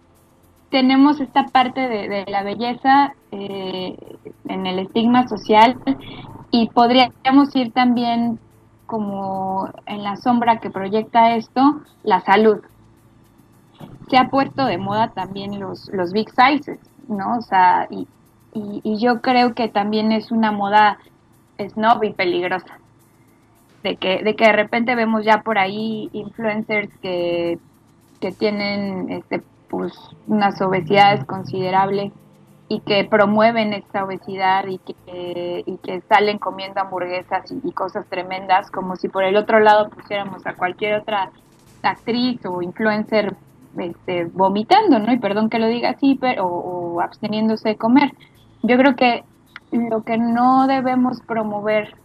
tenemos 0.70 1.20
esta 1.20 1.46
parte 1.46 1.88
de, 1.88 2.26
la 2.28 2.44
belleza 2.44 3.14
eh, 3.32 3.98
en 4.48 4.66
el 4.66 4.80
estigma 4.80 5.28
social 5.28 5.78
y 6.52 6.70
podríamos 6.70 7.56
ir 7.56 7.72
también 7.72 8.40
como 8.86 9.70
en 9.86 10.04
la 10.04 10.16
sombra 10.16 10.60
que 10.60 10.70
proyecta 10.70 11.36
esto, 11.36 11.82
la 12.04 12.22
salud. 12.22 12.60
Se 14.10 14.18
ha 14.18 14.30
puesto 14.30 14.66
de 14.66 14.78
moda 14.78 15.10
también 15.10 15.60
los, 15.60 15.90
los 15.90 16.14
big 16.14 16.30
sizes, 16.30 16.80
¿no? 17.08 17.38
O 17.38 17.42
sea, 17.42 17.88
y, 17.90 18.08
y, 18.54 18.98
yo 18.98 19.22
creo 19.22 19.54
que 19.54 19.68
también 19.68 20.12
es 20.12 20.32
una 20.32 20.52
moda 20.52 20.98
snob 21.60 22.04
y 22.04 22.14
peligrosa. 22.14 22.80
De 23.84 23.98
que, 23.98 24.24
de 24.24 24.36
que 24.36 24.46
de 24.46 24.54
repente 24.54 24.96
vemos 24.96 25.24
ya 25.24 25.42
por 25.42 25.58
ahí 25.58 26.10
influencers 26.14 26.90
que, 26.98 27.60
que 28.20 28.32
tienen 28.32 29.12
este, 29.12 29.44
pues 29.70 29.94
unas 30.28 30.62
obesidades 30.62 31.26
considerables 31.26 32.14
y 32.70 32.82
que 32.82 33.06
promueven 33.06 33.74
esta 33.74 34.04
obesidad 34.04 34.66
y 34.68 34.80
que, 34.80 35.64
y 35.66 35.78
que 35.78 36.02
salen 36.02 36.38
comiendo 36.38 36.82
hamburguesas 36.82 37.46
y, 37.64 37.72
cosas 37.72 38.06
tremendas, 38.08 38.70
como 38.72 38.96
si 38.98 39.08
por 39.08 39.24
el 39.24 39.38
otro 39.38 39.60
lado 39.60 39.90
pusiéramos 39.90 40.46
a 40.46 40.54
cualquier 40.54 40.96
otra 40.96 41.32
actriz 41.82 42.46
o 42.46 42.62
influencer 42.62 43.36
este, 43.78 44.26
vomitando, 44.26 45.00
¿no? 45.00 45.14
Y 45.14 45.20
perdón 45.20 45.50
que 45.50 45.60
lo 45.60 45.68
diga 45.68 45.92
así, 45.92 46.18
pero, 46.20 46.46
o 46.46 47.00
absteniéndose 47.00 47.70
de 47.70 47.78
comer. 47.78 48.12
Yo 48.64 48.78
creo 48.78 48.96
que 48.96 49.24
lo 49.72 50.04
que 50.04 50.18
no 50.18 50.68
debemos 50.68 51.22
promover 51.22 51.96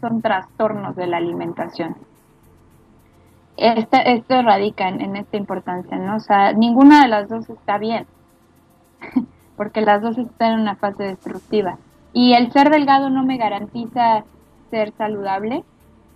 son 0.00 0.22
trastornos 0.22 0.94
de 0.94 1.06
la 1.08 1.16
alimentación 1.16 1.96
esto 3.56 4.42
radica 4.42 4.88
en, 4.88 5.16
esta 5.16 5.36
importancia, 5.36 5.96
¿no? 5.96 6.16
O 6.16 6.20
sea, 6.20 6.52
ninguna 6.52 7.02
de 7.02 7.08
las 7.08 7.28
dos 7.28 7.48
está 7.48 7.78
bien, 7.78 8.06
porque 9.56 9.80
las 9.80 10.02
dos 10.02 10.18
están 10.18 10.54
en 10.54 10.60
una 10.60 10.76
fase 10.76 11.04
destructiva. 11.04 11.78
Y 12.12 12.34
el 12.34 12.52
ser 12.52 12.70
delgado 12.70 13.10
no 13.10 13.24
me 13.24 13.36
garantiza 13.36 14.24
ser 14.70 14.92
saludable, 14.92 15.64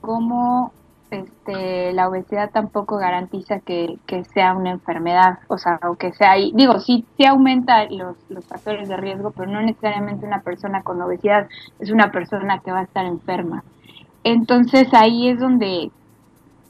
como 0.01 0.73
este, 1.11 1.93
la 1.93 2.09
obesidad 2.09 2.51
tampoco 2.51 2.97
garantiza 2.97 3.61
que, 3.61 3.99
sea 4.33 4.55
una 4.55 4.71
enfermedad, 4.71 5.41
o 5.49 5.59
sea, 5.59 5.79
o 5.89 5.97
que 5.97 6.13
sea, 6.13 6.35
digo, 6.35 6.79
sí, 6.79 7.05
sí 7.17 7.27
aumenta 7.27 7.85
los, 7.91 8.17
los 8.29 8.45
factores 8.47 8.89
de 8.89 8.97
riesgo, 8.97 9.31
pero 9.33 9.51
no 9.51 9.61
necesariamente 9.61 10.27
una 10.27 10.43
persona 10.43 10.83
con 10.83 11.01
obesidad 11.03 11.49
es 11.79 11.91
una 11.91 12.13
persona 12.13 12.61
que 12.61 12.73
va 12.73 12.81
a 12.81 12.85
estar 12.85 13.05
enferma. 13.05 13.65
Entonces 14.23 14.93
ahí 14.93 15.29
es 15.29 15.41
donde 15.41 15.91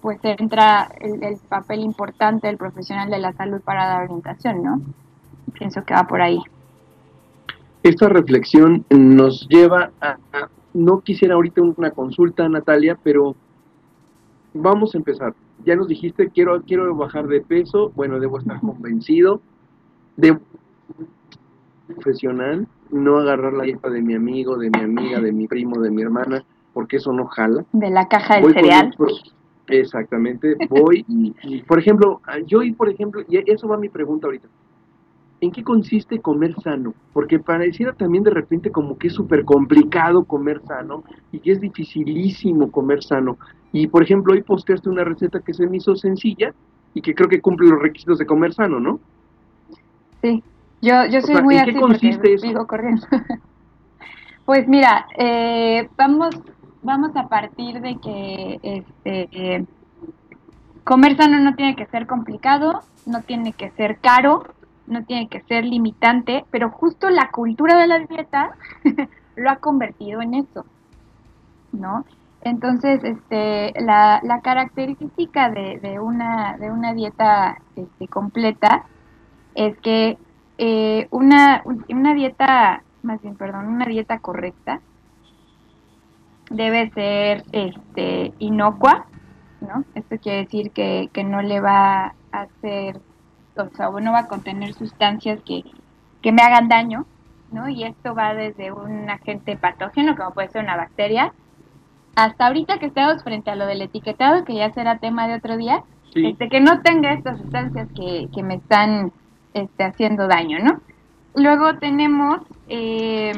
pues 0.00 0.18
entra 0.22 0.90
el, 1.00 1.36
papel 1.48 1.80
importante 1.80 2.46
del 2.46 2.56
profesional 2.56 3.10
de 3.10 3.18
la 3.18 3.32
salud 3.32 3.60
para 3.60 3.86
dar 3.86 4.04
orientación, 4.04 4.62
¿no? 4.62 4.80
Pienso 5.52 5.84
que 5.84 5.94
va 5.94 6.04
por 6.04 6.22
ahí. 6.22 6.40
Esta 7.82 8.08
reflexión 8.08 8.84
nos 8.90 9.46
lleva 9.48 9.90
a, 10.00 10.16
no 10.74 11.00
quisiera 11.00 11.34
ahorita 11.34 11.62
una 11.62 11.90
consulta, 11.90 12.48
Natalia, 12.48 12.98
pero 13.02 13.34
vamos 14.54 14.94
a 14.94 14.98
empezar. 14.98 15.34
Ya 15.64 15.76
nos 15.76 15.88
dijiste, 15.88 16.30
quiero, 16.30 16.62
quiero 16.62 16.94
bajar 16.94 17.26
de 17.26 17.40
peso, 17.40 17.90
bueno, 17.94 18.18
debo 18.18 18.38
estar 18.38 18.60
convencido, 18.60 19.40
de 20.16 20.38
profesional, 21.86 22.66
no 22.90 23.18
agarrar 23.18 23.52
la 23.52 23.66
hija 23.66 23.88
de 23.88 24.00
mi 24.00 24.14
amigo, 24.14 24.56
de 24.56 24.70
mi 24.70 24.80
amiga, 24.80 25.20
de 25.20 25.32
mi 25.32 25.46
primo, 25.46 25.80
de 25.80 25.90
mi 25.90 26.02
hermana, 26.02 26.44
porque 26.72 26.96
eso 26.96 27.12
no 27.12 27.26
jala. 27.26 27.64
De 27.72 27.90
la 27.90 28.08
caja 28.08 28.40
de 28.40 28.52
cereal. 28.52 28.94
Exactamente, 29.70 30.56
voy 30.68 31.04
y, 31.09 31.62
por 31.62 31.78
ejemplo, 31.78 32.20
yo 32.46 32.62
y 32.62 32.72
por 32.72 32.88
ejemplo, 32.88 33.22
y 33.28 33.38
eso 33.50 33.68
va 33.68 33.76
mi 33.76 33.88
pregunta 33.88 34.26
ahorita. 34.26 34.48
¿En 35.40 35.52
qué 35.52 35.64
consiste 35.64 36.18
comer 36.18 36.54
sano? 36.62 36.92
Porque 37.14 37.38
pareciera 37.38 37.94
también 37.94 38.24
de 38.24 38.30
repente 38.30 38.70
como 38.70 38.98
que 38.98 39.06
es 39.06 39.14
súper 39.14 39.44
complicado 39.44 40.24
comer 40.24 40.61
sano 40.66 41.02
y 41.33 41.38
que 41.38 41.52
es 41.52 41.61
dificilísimo 41.61 42.70
comer 42.70 43.02
sano. 43.02 43.38
Y 43.72 43.87
por 43.87 44.02
ejemplo, 44.02 44.35
hoy 44.35 44.42
posteaste 44.42 44.90
una 44.90 45.04
receta 45.04 45.40
que 45.40 45.54
se 45.54 45.66
me 45.66 45.78
hizo 45.78 45.96
sencilla 45.96 46.52
y 46.92 47.00
que 47.00 47.14
creo 47.14 47.28
que 47.28 47.40
cumple 47.40 47.70
los 47.70 47.80
requisitos 47.80 48.18
de 48.18 48.26
comer 48.26 48.52
sano, 48.52 48.80
¿no? 48.80 49.00
Sí, 50.20 50.42
yo, 50.83 51.06
yo 51.06 51.22
soy 51.22 51.42
muy 51.42 51.56
¿En 51.56 51.64
qué 51.66 51.80
consiste 51.80 52.35
eso? 52.35 52.66
corriendo. 52.66 53.06
pues 54.44 54.68
mira, 54.68 55.06
eh, 55.16 55.88
vamos 55.96 56.37
vamos 56.83 57.14
a 57.16 57.29
partir 57.29 57.81
de 57.81 57.97
que 57.97 58.61
este 58.62 59.66
comer 60.85 61.16
sano 61.16 61.38
no 61.38 61.55
tiene 61.55 61.77
que 61.77 61.87
ser 61.87 62.07
complicado, 62.07 62.83
no 63.07 63.23
tiene 63.23 63.53
que 63.53 63.71
ser 63.71 63.99
caro, 63.99 64.45
no 64.87 65.05
tiene 65.05 65.29
que 65.29 65.40
ser 65.43 65.64
limitante, 65.64 66.45
pero 66.51 66.71
justo 66.71 67.11
la 67.11 67.31
cultura 67.31 67.79
de 67.79 67.87
la 67.87 67.99
dieta 68.01 68.53
lo 69.37 69.51
ha 69.51 69.57
convertido 69.57 70.21
en 70.21 70.35
eso, 70.35 70.64
¿no? 71.73 72.05
Entonces, 72.43 73.05
este, 73.05 73.73
la, 73.81 74.21
la 74.25 74.40
característica 74.40 75.51
de, 75.51 75.79
de, 75.79 76.01
una, 76.01 76.57
de 76.59 76.71
una 76.71 76.95
dieta 76.95 77.59
este, 77.77 78.09
completa 78.09 78.87
es 79.55 79.77
que 79.79 80.16
eh, 80.57 81.07
una, 81.11 81.62
una 81.88 82.14
dieta, 82.14 82.83
más 83.03 83.21
bien, 83.21 83.37
perdón, 83.37 83.66
una 83.66 83.85
dieta 83.85 84.19
correcta 84.19 84.81
debe 86.50 86.90
ser 86.90 87.44
este, 87.52 88.34
inocua, 88.38 89.06
¿no? 89.60 89.84
Esto 89.94 90.18
quiere 90.18 90.44
decir 90.44 90.72
que, 90.72 91.08
que 91.12 91.24
no 91.24 91.40
le 91.40 91.60
va 91.60 92.14
a 92.32 92.42
hacer, 92.42 93.00
o 93.56 93.68
sea, 93.76 93.90
no 93.90 94.12
va 94.12 94.20
a 94.20 94.28
contener 94.28 94.74
sustancias 94.74 95.40
que, 95.46 95.64
que 96.20 96.32
me 96.32 96.42
hagan 96.42 96.68
daño, 96.68 97.06
¿no? 97.52 97.68
Y 97.68 97.84
esto 97.84 98.14
va 98.14 98.34
desde 98.34 98.72
un 98.72 99.08
agente 99.08 99.56
patógeno, 99.56 100.16
como 100.16 100.32
puede 100.32 100.50
ser 100.50 100.62
una 100.62 100.76
bacteria, 100.76 101.32
hasta 102.16 102.48
ahorita 102.48 102.78
que 102.78 102.86
estamos 102.86 103.22
frente 103.22 103.50
a 103.50 103.56
lo 103.56 103.66
del 103.66 103.82
etiquetado, 103.82 104.44
que 104.44 104.54
ya 104.54 104.72
será 104.72 104.98
tema 104.98 105.28
de 105.28 105.34
otro 105.34 105.56
día, 105.56 105.84
este, 106.14 106.48
que 106.48 106.60
no 106.60 106.82
tenga 106.82 107.12
estas 107.12 107.38
sustancias 107.38 107.88
que, 107.94 108.28
que 108.34 108.42
me 108.42 108.54
están 108.56 109.12
este, 109.54 109.84
haciendo 109.84 110.26
daño, 110.26 110.58
¿no? 110.58 110.80
Luego 111.36 111.78
tenemos 111.78 112.40
eh, 112.68 113.32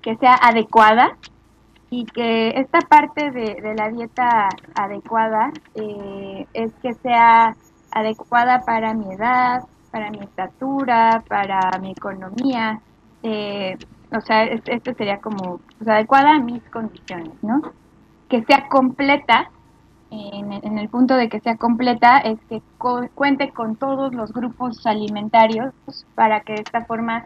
que 0.00 0.16
sea 0.16 0.34
adecuada, 0.34 1.16
y 1.96 2.04
que 2.04 2.50
esta 2.60 2.80
parte 2.80 3.30
de, 3.30 3.74
la 3.74 3.88
dieta 3.88 4.50
adecuada 4.74 5.50
eh, 5.74 6.46
es 6.52 6.70
que 6.82 6.92
sea 6.92 7.56
adecuada 7.90 8.60
para 8.66 8.92
mi 8.92 9.14
edad, 9.14 9.62
para 9.90 10.10
mi 10.10 10.18
estatura, 10.18 11.24
para 11.26 11.70
mi 11.80 11.92
economía, 11.92 12.82
eh, 13.22 13.78
o 14.14 14.20
sea, 14.20 14.44
esto 14.44 14.92
sería 14.92 15.22
como 15.22 15.60
adecuada 15.86 16.34
a 16.34 16.38
mis 16.38 16.62
condiciones, 16.64 17.32
¿no? 17.42 17.62
Que 18.28 18.44
sea 18.44 18.68
completa 18.68 19.50
en, 20.10 20.78
el 20.78 20.90
punto 20.90 21.16
de 21.16 21.30
que 21.30 21.40
sea 21.40 21.56
completa 21.56 22.18
es 22.18 22.38
que 22.50 22.60
cuente 23.14 23.52
con 23.52 23.74
todos 23.76 24.14
los 24.14 24.34
grupos 24.34 24.86
alimentarios 24.86 25.72
para 26.14 26.40
que 26.40 26.56
de 26.56 26.60
esta 26.60 26.84
forma 26.84 27.24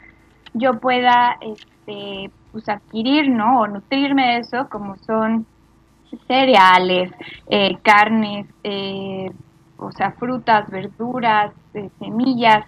yo 0.55 0.79
pueda 0.79 1.39
este, 1.41 2.31
pues 2.53 2.69
adquirir, 2.69 3.29
¿no? 3.29 3.61
O 3.61 3.67
nutrirme 3.67 4.35
de 4.35 4.37
eso, 4.39 4.69
como 4.69 4.97
son 4.99 5.47
cereales, 6.27 7.13
eh, 7.49 7.77
carnes, 7.83 8.47
eh, 8.65 9.31
o 9.77 9.93
sea, 9.93 10.13
frutas, 10.13 10.69
verduras, 10.71 11.53
eh, 11.75 11.91
semillas, 11.99 12.65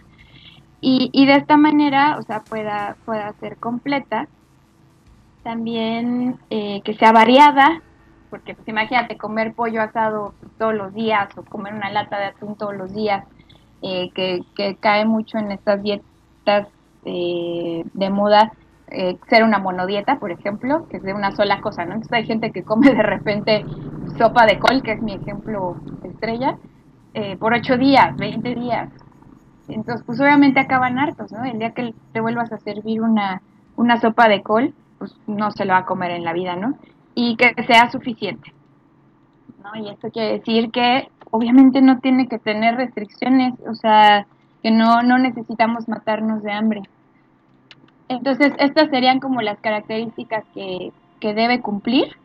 y, 0.81 1.11
y, 1.13 1.27
de 1.27 1.37
esta 1.37 1.57
manera, 1.57 2.17
o 2.19 2.23
sea, 2.23 2.41
pueda, 2.41 2.97
pueda 3.05 3.33
ser 3.35 3.57
completa. 3.59 4.27
También 5.45 6.39
que 6.49 6.97
sea 6.99 7.11
variada, 7.11 7.83
porque 8.31 8.55
pues 8.55 8.67
imagínate 8.69 9.17
comer 9.17 9.55
pollo 9.55 9.83
asado 9.83 10.35
todos 10.57 10.75
los 10.75 10.95
días 10.95 11.29
o 11.37 11.43
comer 11.43 11.75
una 11.75 11.91
lata 11.91 12.17
de 12.19 12.27
atún 12.27 12.57
todos 12.57 12.77
los 12.77 12.95
días, 12.95 13.25
que, 13.81 14.43
que, 14.55 14.77
cae 14.77 15.05
mucho 15.05 15.39
en 15.39 15.51
estas 15.51 15.83
dietas 15.83 16.69
de 17.05 18.11
moda, 18.11 18.53
eh, 18.89 19.17
ser 19.29 19.45
una 19.45 19.59
monodieta, 19.59 20.19
por 20.19 20.31
ejemplo, 20.31 20.87
que 20.89 20.99
es 20.99 21.03
de 21.03 21.15
una 21.15 21.33
sola 21.33 21.61
cosa, 21.61 21.85
¿no? 21.85 21.95
Entonces 21.95 22.13
hay 22.13 22.27
gente 22.27 22.53
que 22.53 22.65
come 22.65 22.91
de 22.95 23.03
repente 23.03 23.65
sopa 24.19 24.47
de 24.47 24.59
col, 24.59 24.83
que 24.83 24.93
es 24.93 25.03
mi 25.03 25.15
ejemplo 25.15 25.77
estrella, 26.03 26.57
por 27.39 27.53
ocho 27.53 27.77
días, 27.77 28.17
20 28.17 28.55
días. 28.55 28.91
Entonces, 29.69 30.05
pues 30.07 30.19
obviamente 30.21 30.61
acaban 30.61 30.99
hartos, 30.99 31.31
¿no? 31.31 31.45
El 31.45 31.59
día 31.59 31.73
que 31.73 31.95
te 32.13 32.21
vuelvas 32.21 32.53
a 32.53 32.59
servir 32.59 33.01
una, 33.03 33.43
una 33.77 34.01
sopa 34.01 34.29
de 34.29 34.43
col, 34.43 34.75
pues 34.99 35.15
no 35.27 35.51
se 35.51 35.65
lo 35.65 35.73
va 35.75 35.81
a 35.81 35.85
comer 35.87 36.11
en 36.13 36.25
la 36.25 36.33
vida, 36.33 36.57
¿no? 36.57 36.79
y 37.15 37.37
que 37.37 37.55
sea 37.65 37.91
suficiente. 37.91 38.53
¿no? 39.63 39.71
Y 39.77 39.91
esto 39.91 40.11
quiere 40.11 40.39
decir 40.39 40.71
que 40.71 41.09
obviamente 41.31 41.81
no 41.83 42.01
tiene 42.01 42.29
que 42.29 42.39
tener 42.39 42.77
restricciones, 42.77 43.55
o 43.67 43.75
sea, 43.75 44.27
que 44.63 44.71
no, 44.71 45.03
no 45.03 45.19
necesitamos 45.19 45.89
matarnos 45.89 46.43
de 46.43 46.53
hambre. 46.53 46.83
Entonces, 48.17 48.53
estas 48.59 48.91
serían 48.91 49.21
como 49.21 49.43
las 49.43 49.59
características 49.61 50.45
que, 50.55 50.93
que 51.21 51.35
debe 51.35 51.61
cumplir. 51.61 52.17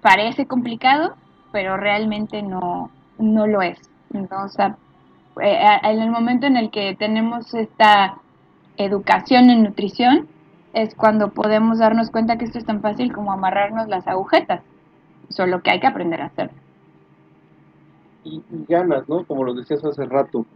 Parece 0.00 0.46
complicado, 0.46 1.14
pero 1.52 1.76
realmente 1.76 2.42
no, 2.42 2.90
no 3.18 3.46
lo 3.46 3.62
es. 3.62 3.78
¿no? 4.10 4.26
Eh, 5.40 5.78
en 5.82 6.00
el 6.00 6.10
momento 6.10 6.46
en 6.46 6.56
el 6.56 6.70
que 6.70 6.94
tenemos 6.98 7.54
esta 7.54 8.18
educación 8.76 9.50
en 9.50 9.62
nutrición, 9.62 10.28
es 10.72 10.94
cuando 10.94 11.30
podemos 11.32 11.78
darnos 11.78 12.10
cuenta 12.10 12.38
que 12.38 12.46
esto 12.46 12.58
es 12.58 12.64
tan 12.64 12.80
fácil 12.80 13.12
como 13.12 13.32
amarrarnos 13.32 13.88
las 13.88 14.06
agujetas, 14.06 14.62
solo 15.28 15.62
que 15.62 15.70
hay 15.70 15.80
que 15.80 15.86
aprender 15.86 16.22
a 16.22 16.26
hacerlo. 16.26 16.56
Y, 18.24 18.42
ganas, 18.68 19.08
¿no? 19.08 19.24
Como 19.24 19.44
lo 19.44 19.54
decías 19.54 19.84
hace 19.84 20.04
rato. 20.06 20.46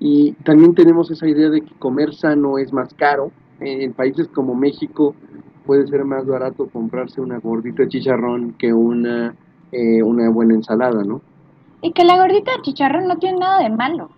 Y 0.00 0.32
también 0.44 0.74
tenemos 0.74 1.10
esa 1.10 1.26
idea 1.26 1.50
de 1.50 1.62
que 1.62 1.74
comer 1.74 2.14
sano 2.14 2.58
es 2.58 2.72
más 2.72 2.94
caro. 2.94 3.32
En 3.60 3.92
países 3.92 4.28
como 4.28 4.54
México 4.54 5.14
puede 5.66 5.86
ser 5.86 6.04
más 6.04 6.26
barato 6.26 6.68
comprarse 6.68 7.20
una 7.20 7.38
gordita 7.38 7.82
de 7.82 7.88
chicharrón 7.88 8.54
que 8.54 8.72
una, 8.72 9.34
eh, 9.72 10.02
una 10.02 10.30
buena 10.30 10.54
ensalada, 10.54 11.02
¿no? 11.04 11.20
Y 11.82 11.92
que 11.92 12.04
la 12.04 12.16
gordita 12.16 12.52
de 12.52 12.62
chicharrón 12.62 13.06
no 13.06 13.16
tiene 13.16 13.38
nada 13.38 13.62
de 13.62 13.70
malo. 13.70 14.10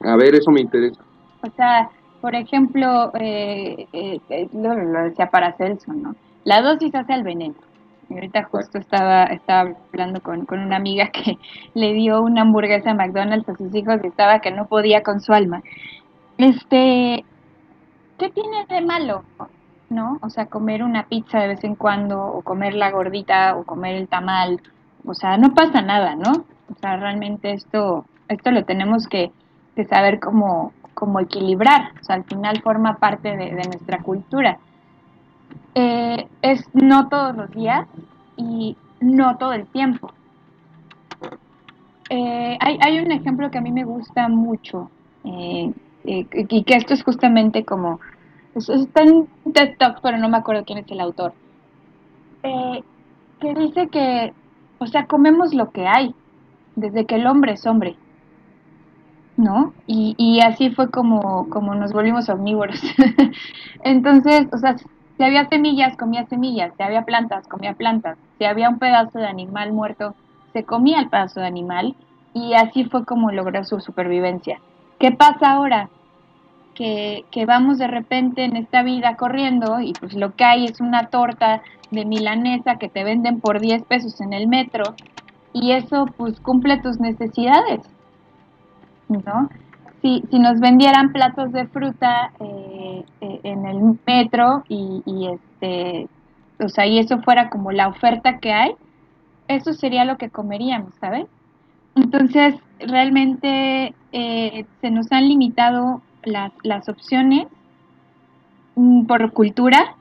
A 0.00 0.16
ver, 0.16 0.34
eso 0.34 0.50
me 0.50 0.60
interesa. 0.60 1.02
O 1.42 1.50
sea, 1.56 1.90
por 2.20 2.34
ejemplo, 2.34 3.10
eh, 3.20 3.86
eh, 3.92 4.18
eh, 4.30 4.48
lo, 4.54 4.74
decía 5.04 5.30
para 5.30 5.52
Celso, 5.58 5.92
¿no? 5.92 6.14
La 6.44 6.62
dosis 6.62 6.94
hace 6.94 7.12
el 7.12 7.22
veneno. 7.22 7.54
Y 8.08 8.14
ahorita 8.14 8.44
justo 8.44 8.78
estaba, 8.78 9.24
estaba 9.24 9.74
hablando 9.92 10.20
con, 10.20 10.46
con 10.46 10.60
una 10.60 10.76
amiga 10.76 11.10
que 11.10 11.36
le 11.74 11.92
dio 11.92 12.22
una 12.22 12.40
hamburguesa 12.40 12.92
a 12.92 12.94
McDonald's 12.94 13.48
a 13.48 13.56
sus 13.56 13.74
hijos 13.74 14.00
y 14.02 14.06
estaba 14.06 14.40
que 14.40 14.50
no 14.50 14.66
podía 14.66 15.02
con 15.02 15.20
su 15.20 15.32
alma. 15.32 15.62
Este, 16.38 17.24
¿qué 18.18 18.30
tiene 18.30 18.66
de 18.68 18.80
malo? 18.80 19.24
¿No? 19.90 20.18
O 20.22 20.30
sea, 20.30 20.46
comer 20.46 20.82
una 20.82 21.06
pizza 21.06 21.40
de 21.40 21.48
vez 21.48 21.64
en 21.64 21.74
cuando, 21.74 22.22
o 22.22 22.42
comer 22.42 22.74
la 22.74 22.90
gordita, 22.90 23.56
o 23.56 23.64
comer 23.64 23.96
el 23.96 24.08
tamal. 24.08 24.60
O 25.04 25.14
sea, 25.14 25.36
no 25.36 25.54
pasa 25.54 25.82
nada, 25.82 26.16
¿no? 26.16 26.32
O 26.70 26.78
sea, 26.80 26.96
realmente 26.96 27.52
esto, 27.52 28.06
esto 28.28 28.50
lo 28.50 28.64
tenemos 28.64 29.06
que, 29.06 29.30
que 29.76 29.84
saber 29.84 30.20
cómo, 30.20 30.72
como 30.94 31.20
equilibrar, 31.20 31.92
o 32.00 32.04
sea, 32.04 32.16
al 32.16 32.24
final 32.24 32.62
forma 32.62 32.96
parte 32.96 33.36
de, 33.36 33.52
nuestra 33.52 33.98
cultura. 33.98 34.58
Eh, 35.74 36.28
es 36.40 36.64
no 36.72 37.08
todos 37.08 37.36
los 37.36 37.50
días 37.50 37.86
y 38.36 38.76
no 39.00 39.36
todo 39.36 39.52
el 39.52 39.66
tiempo. 39.66 40.12
Eh, 42.10 42.56
hay, 42.60 42.98
un 43.00 43.10
ejemplo 43.12 43.50
que 43.50 43.58
a 43.58 43.60
mí 43.60 43.72
me 43.72 43.84
gusta 43.84 44.28
mucho 44.28 44.90
eh, 45.24 45.72
y 46.04 46.64
que 46.64 46.74
esto 46.74 46.94
es 46.94 47.02
justamente 47.02 47.64
como, 47.64 48.00
está 48.54 49.02
en 49.02 49.26
TED 49.52 49.76
Talk, 49.78 50.00
pero 50.02 50.18
no 50.18 50.28
me 50.28 50.36
acuerdo 50.36 50.64
quién 50.64 50.78
es 50.78 50.90
el 50.90 51.00
autor, 51.00 51.32
que 52.42 53.54
dice 53.54 53.88
que, 53.88 54.32
o 54.78 54.86
sea, 54.86 55.06
comemos 55.06 55.54
lo 55.54 55.70
que 55.70 55.86
hay, 55.86 56.14
desde 56.76 57.06
que 57.06 57.16
el 57.16 57.26
hombre 57.26 57.52
es 57.52 57.66
hombre. 57.66 57.96
¿no? 59.36 59.74
Y, 59.86 60.14
y 60.16 60.40
así 60.40 60.70
fue 60.70 60.90
como, 60.90 61.48
como 61.48 61.74
nos 61.74 61.92
volvimos 61.92 62.28
omnívoros. 62.28 62.80
Entonces, 63.82 64.46
o 64.52 64.58
sea, 64.58 64.76
si 65.16 65.24
había 65.24 65.48
semillas, 65.48 65.96
comía 65.96 66.26
semillas, 66.26 66.72
si 66.76 66.82
había 66.82 67.02
plantas, 67.02 67.46
comía 67.48 67.74
plantas, 67.74 68.16
si 68.38 68.44
había 68.44 68.68
un 68.68 68.78
pedazo 68.78 69.18
de 69.18 69.26
animal 69.26 69.72
muerto, 69.72 70.14
se 70.52 70.64
comía 70.64 71.00
el 71.00 71.08
pedazo 71.08 71.40
de 71.40 71.46
animal 71.46 71.96
y 72.32 72.54
así 72.54 72.84
fue 72.84 73.04
como 73.04 73.30
logró 73.30 73.64
su 73.64 73.80
supervivencia. 73.80 74.60
¿Qué 74.98 75.12
pasa 75.12 75.52
ahora? 75.52 75.90
Que, 76.74 77.24
que 77.30 77.46
vamos 77.46 77.78
de 77.78 77.86
repente 77.86 78.44
en 78.44 78.56
esta 78.56 78.82
vida 78.82 79.16
corriendo 79.16 79.80
y 79.80 79.92
pues 79.92 80.14
lo 80.14 80.34
que 80.34 80.44
hay 80.44 80.64
es 80.64 80.80
una 80.80 81.06
torta 81.06 81.62
de 81.92 82.04
milanesa 82.04 82.76
que 82.76 82.88
te 82.88 83.04
venden 83.04 83.40
por 83.40 83.60
10 83.60 83.84
pesos 83.84 84.20
en 84.20 84.32
el 84.32 84.48
metro 84.48 84.94
y 85.52 85.70
eso 85.70 86.06
pues 86.16 86.40
cumple 86.40 86.78
tus 86.78 86.98
necesidades 86.98 87.80
¿no? 89.08 89.48
Si, 90.02 90.22
si 90.30 90.38
nos 90.38 90.60
vendieran 90.60 91.12
platos 91.12 91.52
de 91.52 91.66
fruta 91.66 92.32
eh, 92.40 93.04
eh, 93.20 93.40
en 93.42 93.66
el 93.66 93.98
metro 94.06 94.64
y, 94.68 95.28
este, 95.32 96.08
o 96.60 96.68
sea, 96.68 96.86
y 96.86 96.98
eso 96.98 97.22
fuera 97.22 97.48
como 97.48 97.72
la 97.72 97.88
oferta 97.88 98.38
que 98.38 98.52
hay, 98.52 98.74
eso 99.48 99.72
sería 99.72 100.04
lo 100.04 100.18
que 100.18 100.30
comeríamos, 100.30 100.94
¿sabes? 101.00 101.26
Entonces, 101.94 102.54
realmente 102.86 103.94
eh, 104.12 104.66
se 104.80 104.90
nos 104.90 105.10
han 105.12 105.28
limitado 105.28 106.02
las, 106.22 106.52
las 106.62 106.88
opciones 106.88 107.46
mm, 108.76 109.06
por 109.06 109.32
cultura 109.32 109.96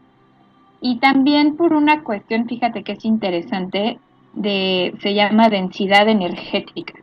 y 0.81 0.99
también 0.99 1.55
por 1.55 1.73
una 1.73 2.03
cuestión, 2.03 2.45
fíjate 2.45 2.83
que 2.83 2.93
es 2.93 3.05
interesante, 3.05 3.99
de, 4.33 4.93
se 5.01 5.13
llama 5.13 5.49
densidad 5.49 6.09
energética. 6.09 6.93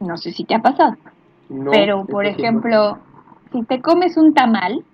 No 0.00 0.16
sé 0.16 0.32
si 0.32 0.44
te 0.44 0.54
ha 0.54 0.60
pasado. 0.60 0.96
pero, 1.70 2.04
por 2.06 2.26
ejemplo, 2.26 2.98
si 3.52 3.62
te 3.64 3.80
comes 3.80 4.16
un 4.16 4.34
tamal, 4.34 4.84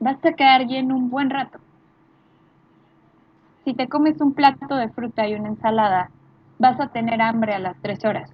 vas 0.00 0.24
a 0.24 0.32
quedar 0.32 0.66
lleno 0.66 0.96
un 0.96 1.10
buen 1.10 1.30
rato. 1.30 1.58
Si 3.64 3.74
te 3.74 3.88
comes 3.88 4.20
un 4.20 4.34
plato 4.34 4.76
de 4.76 4.88
fruta 4.88 5.26
y 5.28 5.34
una 5.34 5.48
ensalada, 5.48 6.10
vas 6.62 6.80
a 6.80 6.86
tener 6.86 7.20
hambre 7.20 7.52
a 7.52 7.58
las 7.58 7.76
tres 7.82 8.02
horas, 8.04 8.30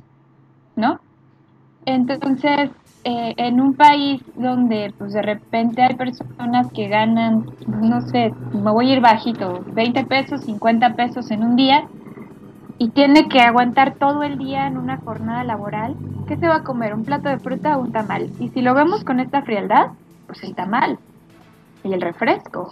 ¿no? 0.77 1.01
Entonces, 1.87 2.71
eh, 3.05 3.35
en 3.39 3.61
un 3.61 3.75
país 3.75 4.23
donde 4.37 4.93
pues 4.99 5.15
de 5.15 5.23
repente 5.23 5.83
hay 5.83 5.95
personas 5.95 6.71
que 6.73 6.89
ganan, 6.89 7.47
no 7.67 8.03
sé, 8.03 8.33
me 8.53 8.71
voy 8.71 8.91
a 8.91 8.93
ir 8.95 9.01
bajito, 9.01 9.65
20 9.73 10.05
pesos, 10.05 10.43
50 10.43 10.95
pesos 10.95 11.31
en 11.31 11.43
un 11.43 11.57
día, 11.57 11.89
y 12.77 12.91
tiene 12.91 13.29
que 13.29 13.41
aguantar 13.41 13.95
todo 13.95 14.23
el 14.23 14.37
día 14.37 14.67
en 14.67 14.77
una 14.77 14.99
jornada 14.99 15.43
laboral, 15.43 15.97
¿qué 16.29 16.37
se 16.37 16.47
va 16.47 16.57
a 16.57 16.65
comer? 16.65 16.95
¿Un 16.95 17.05
plato 17.05 17.31
de 17.31 17.39
fruta 17.39 17.79
o 17.79 17.81
un 17.81 17.93
tamal? 17.93 18.31
Y 18.39 18.51
si 18.51 18.61
lo 18.61 18.75
vemos 18.75 19.03
con 19.05 19.19
esta 19.21 19.43
frialdad, 19.43 19.93
pues 20.27 20.45
el 20.45 20.55
tamal 20.55 20.99
y 21.83 21.93
el 21.95 22.03
refresco, 22.03 22.71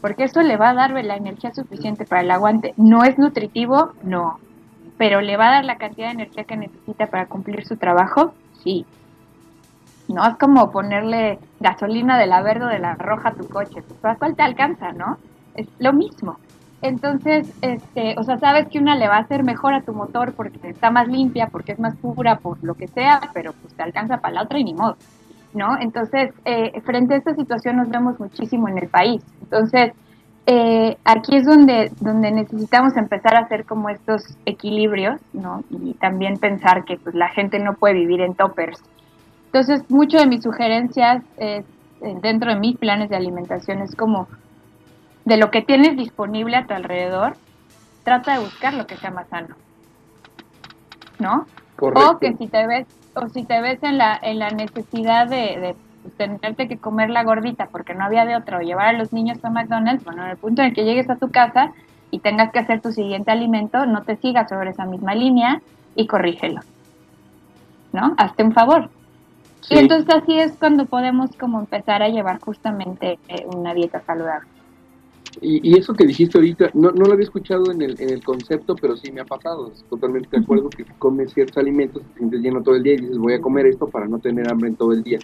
porque 0.00 0.24
eso 0.24 0.40
le 0.40 0.56
va 0.56 0.70
a 0.70 0.74
dar 0.74 0.92
la 0.92 1.16
energía 1.16 1.52
suficiente 1.52 2.06
para 2.06 2.22
el 2.22 2.30
aguante. 2.30 2.72
¿No 2.78 3.04
es 3.04 3.18
nutritivo? 3.18 3.92
No. 4.02 4.38
¿Pero 4.96 5.20
le 5.20 5.36
va 5.36 5.48
a 5.48 5.52
dar 5.52 5.64
la 5.64 5.76
cantidad 5.76 6.08
de 6.08 6.14
energía 6.14 6.44
que 6.44 6.56
necesita 6.56 7.06
para 7.06 7.26
cumplir 7.26 7.66
su 7.66 7.76
trabajo? 7.76 8.34
Sí. 8.62 8.86
No 10.08 10.26
es 10.26 10.36
como 10.36 10.70
ponerle 10.70 11.38
gasolina 11.60 12.18
de 12.18 12.26
la 12.26 12.42
verde 12.42 12.66
o 12.66 12.68
de 12.68 12.78
la 12.78 12.94
roja 12.94 13.30
a 13.30 13.34
tu 13.34 13.48
coche. 13.48 13.82
Pues, 13.82 14.04
¿a 14.04 14.16
cuál 14.16 14.36
te 14.36 14.42
alcanza, 14.42 14.92
no? 14.92 15.18
Es 15.54 15.66
lo 15.78 15.92
mismo. 15.92 16.38
Entonces, 16.82 17.50
este, 17.62 18.14
o 18.18 18.24
sea, 18.24 18.38
sabes 18.38 18.68
que 18.68 18.78
una 18.78 18.94
le 18.94 19.08
va 19.08 19.16
a 19.16 19.20
hacer 19.20 19.42
mejor 19.42 19.72
a 19.72 19.80
tu 19.80 19.94
motor 19.94 20.34
porque 20.34 20.68
está 20.68 20.90
más 20.90 21.08
limpia, 21.08 21.46
porque 21.46 21.72
es 21.72 21.78
más 21.78 21.96
pura, 21.96 22.36
por 22.36 22.62
lo 22.62 22.74
que 22.74 22.88
sea, 22.88 23.30
pero 23.32 23.54
pues 23.54 23.72
te 23.72 23.82
alcanza 23.82 24.18
para 24.18 24.34
la 24.34 24.42
otra 24.42 24.58
y 24.58 24.64
ni 24.64 24.74
modo, 24.74 24.98
¿no? 25.54 25.80
Entonces, 25.80 26.34
eh, 26.44 26.78
frente 26.82 27.14
a 27.14 27.16
esta 27.16 27.34
situación 27.34 27.76
nos 27.76 27.88
vemos 27.88 28.20
muchísimo 28.20 28.68
en 28.68 28.76
el 28.76 28.88
país. 28.88 29.22
Entonces, 29.40 29.94
eh, 30.46 30.98
aquí 31.04 31.36
es 31.36 31.46
donde, 31.46 31.90
donde 32.00 32.30
necesitamos 32.30 32.96
empezar 32.96 33.34
a 33.34 33.40
hacer 33.40 33.64
como 33.64 33.88
estos 33.88 34.36
equilibrios, 34.44 35.18
¿no? 35.32 35.64
Y 35.70 35.94
también 35.94 36.36
pensar 36.36 36.84
que 36.84 36.98
pues, 36.98 37.14
la 37.14 37.28
gente 37.28 37.58
no 37.58 37.74
puede 37.74 37.94
vivir 37.94 38.20
en 38.20 38.34
toppers. 38.34 38.82
Entonces, 39.46 39.88
mucho 39.88 40.18
de 40.18 40.26
mis 40.26 40.42
sugerencias 40.42 41.22
es, 41.38 41.64
eh, 42.02 42.16
dentro 42.20 42.52
de 42.52 42.60
mis 42.60 42.76
planes 42.76 43.08
de 43.08 43.16
alimentación 43.16 43.80
es 43.80 43.94
como 43.94 44.28
de 45.24 45.38
lo 45.38 45.50
que 45.50 45.62
tienes 45.62 45.96
disponible 45.96 46.56
a 46.56 46.66
tu 46.66 46.74
alrededor, 46.74 47.36
trata 48.02 48.34
de 48.34 48.44
buscar 48.44 48.74
lo 48.74 48.86
que 48.86 48.96
sea 48.96 49.10
más 49.10 49.28
sano. 49.28 49.54
¿No? 51.18 51.46
O 51.78 52.18
que 52.18 52.34
si 52.34 52.48
te 52.48 52.66
ves, 52.66 52.86
o 53.14 53.28
si 53.28 53.44
te 53.44 53.62
ves 53.62 53.82
en 53.82 53.96
la, 53.96 54.18
en 54.22 54.38
la 54.38 54.50
necesidad 54.50 55.26
de, 55.26 55.58
de 55.58 55.76
pues, 56.04 56.14
tenerte 56.16 56.68
que 56.68 56.76
comer 56.76 57.08
la 57.08 57.24
gordita 57.24 57.68
porque 57.72 57.94
no 57.94 58.04
había 58.04 58.26
de 58.26 58.36
otra 58.36 58.58
o 58.58 58.60
llevar 58.60 58.88
a 58.88 58.92
los 58.92 59.14
niños 59.14 59.42
a 59.42 59.48
McDonald's, 59.48 60.04
bueno, 60.04 60.22
en 60.22 60.32
el 60.32 60.36
punto 60.36 60.60
en 60.60 60.68
el 60.68 60.74
que 60.74 60.84
llegues 60.84 61.08
a 61.08 61.16
tu 61.16 61.30
casa 61.30 61.72
y 62.10 62.18
tengas 62.18 62.52
que 62.52 62.58
hacer 62.58 62.82
tu 62.82 62.92
siguiente 62.92 63.30
alimento, 63.30 63.86
no 63.86 64.02
te 64.02 64.16
sigas 64.16 64.50
sobre 64.50 64.70
esa 64.70 64.84
misma 64.84 65.14
línea 65.14 65.62
y 65.96 66.06
corrígelo. 66.06 66.60
¿No? 67.94 68.14
Hazte 68.18 68.44
un 68.44 68.52
favor. 68.52 68.90
Y 69.70 69.78
entonces 69.78 70.14
así 70.14 70.38
es 70.38 70.52
cuando 70.52 70.84
podemos 70.84 71.30
como 71.38 71.58
empezar 71.58 72.02
a 72.02 72.10
llevar 72.10 72.38
justamente 72.38 73.18
eh, 73.28 73.46
una 73.46 73.72
dieta 73.72 74.02
saludable. 74.02 74.46
Y, 75.40 75.76
eso 75.76 75.94
que 75.94 76.06
dijiste 76.06 76.38
ahorita, 76.38 76.70
no, 76.74 76.90
no 76.92 77.06
lo 77.06 77.12
había 77.12 77.24
escuchado 77.24 77.72
en 77.72 77.82
el, 77.82 78.00
en 78.00 78.10
el 78.10 78.22
concepto, 78.22 78.76
pero 78.76 78.96
sí 78.96 79.10
me 79.10 79.22
ha 79.22 79.24
pasado. 79.24 79.72
totalmente 79.88 80.28
de 80.30 80.42
acuerdo 80.42 80.68
que 80.68 80.84
comes 80.98 81.32
ciertos 81.32 81.56
alimentos, 81.56 82.02
te 82.02 82.18
sientes 82.18 82.40
lleno 82.40 82.62
todo 82.62 82.76
el 82.76 82.82
día 82.82 82.94
y 82.94 82.98
dices, 82.98 83.18
voy 83.18 83.32
a 83.32 83.40
comer 83.40 83.66
esto 83.66 83.88
para 83.88 84.06
no 84.06 84.18
tener 84.18 84.50
hambre 84.50 84.68
en 84.68 84.76
todo 84.76 84.92
el 84.92 85.02
día. 85.02 85.18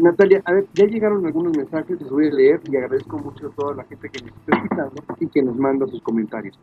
Natalia, 0.00 0.42
a 0.44 0.52
ver, 0.52 0.66
ya 0.74 0.84
llegaron 0.86 1.24
algunos 1.24 1.56
mensajes, 1.56 2.00
les 2.00 2.10
voy 2.10 2.28
a 2.28 2.32
leer 2.32 2.60
y 2.70 2.76
agradezco 2.76 3.18
mucho 3.18 3.46
a 3.46 3.50
toda 3.50 3.74
la 3.74 3.84
gente 3.84 4.08
que 4.10 4.22
nos 4.22 4.34
está 4.36 4.56
escuchando 4.56 5.02
y 5.18 5.26
que 5.28 5.42
nos 5.42 5.56
manda 5.56 5.86
sus 5.86 6.02
comentarios. 6.02 6.58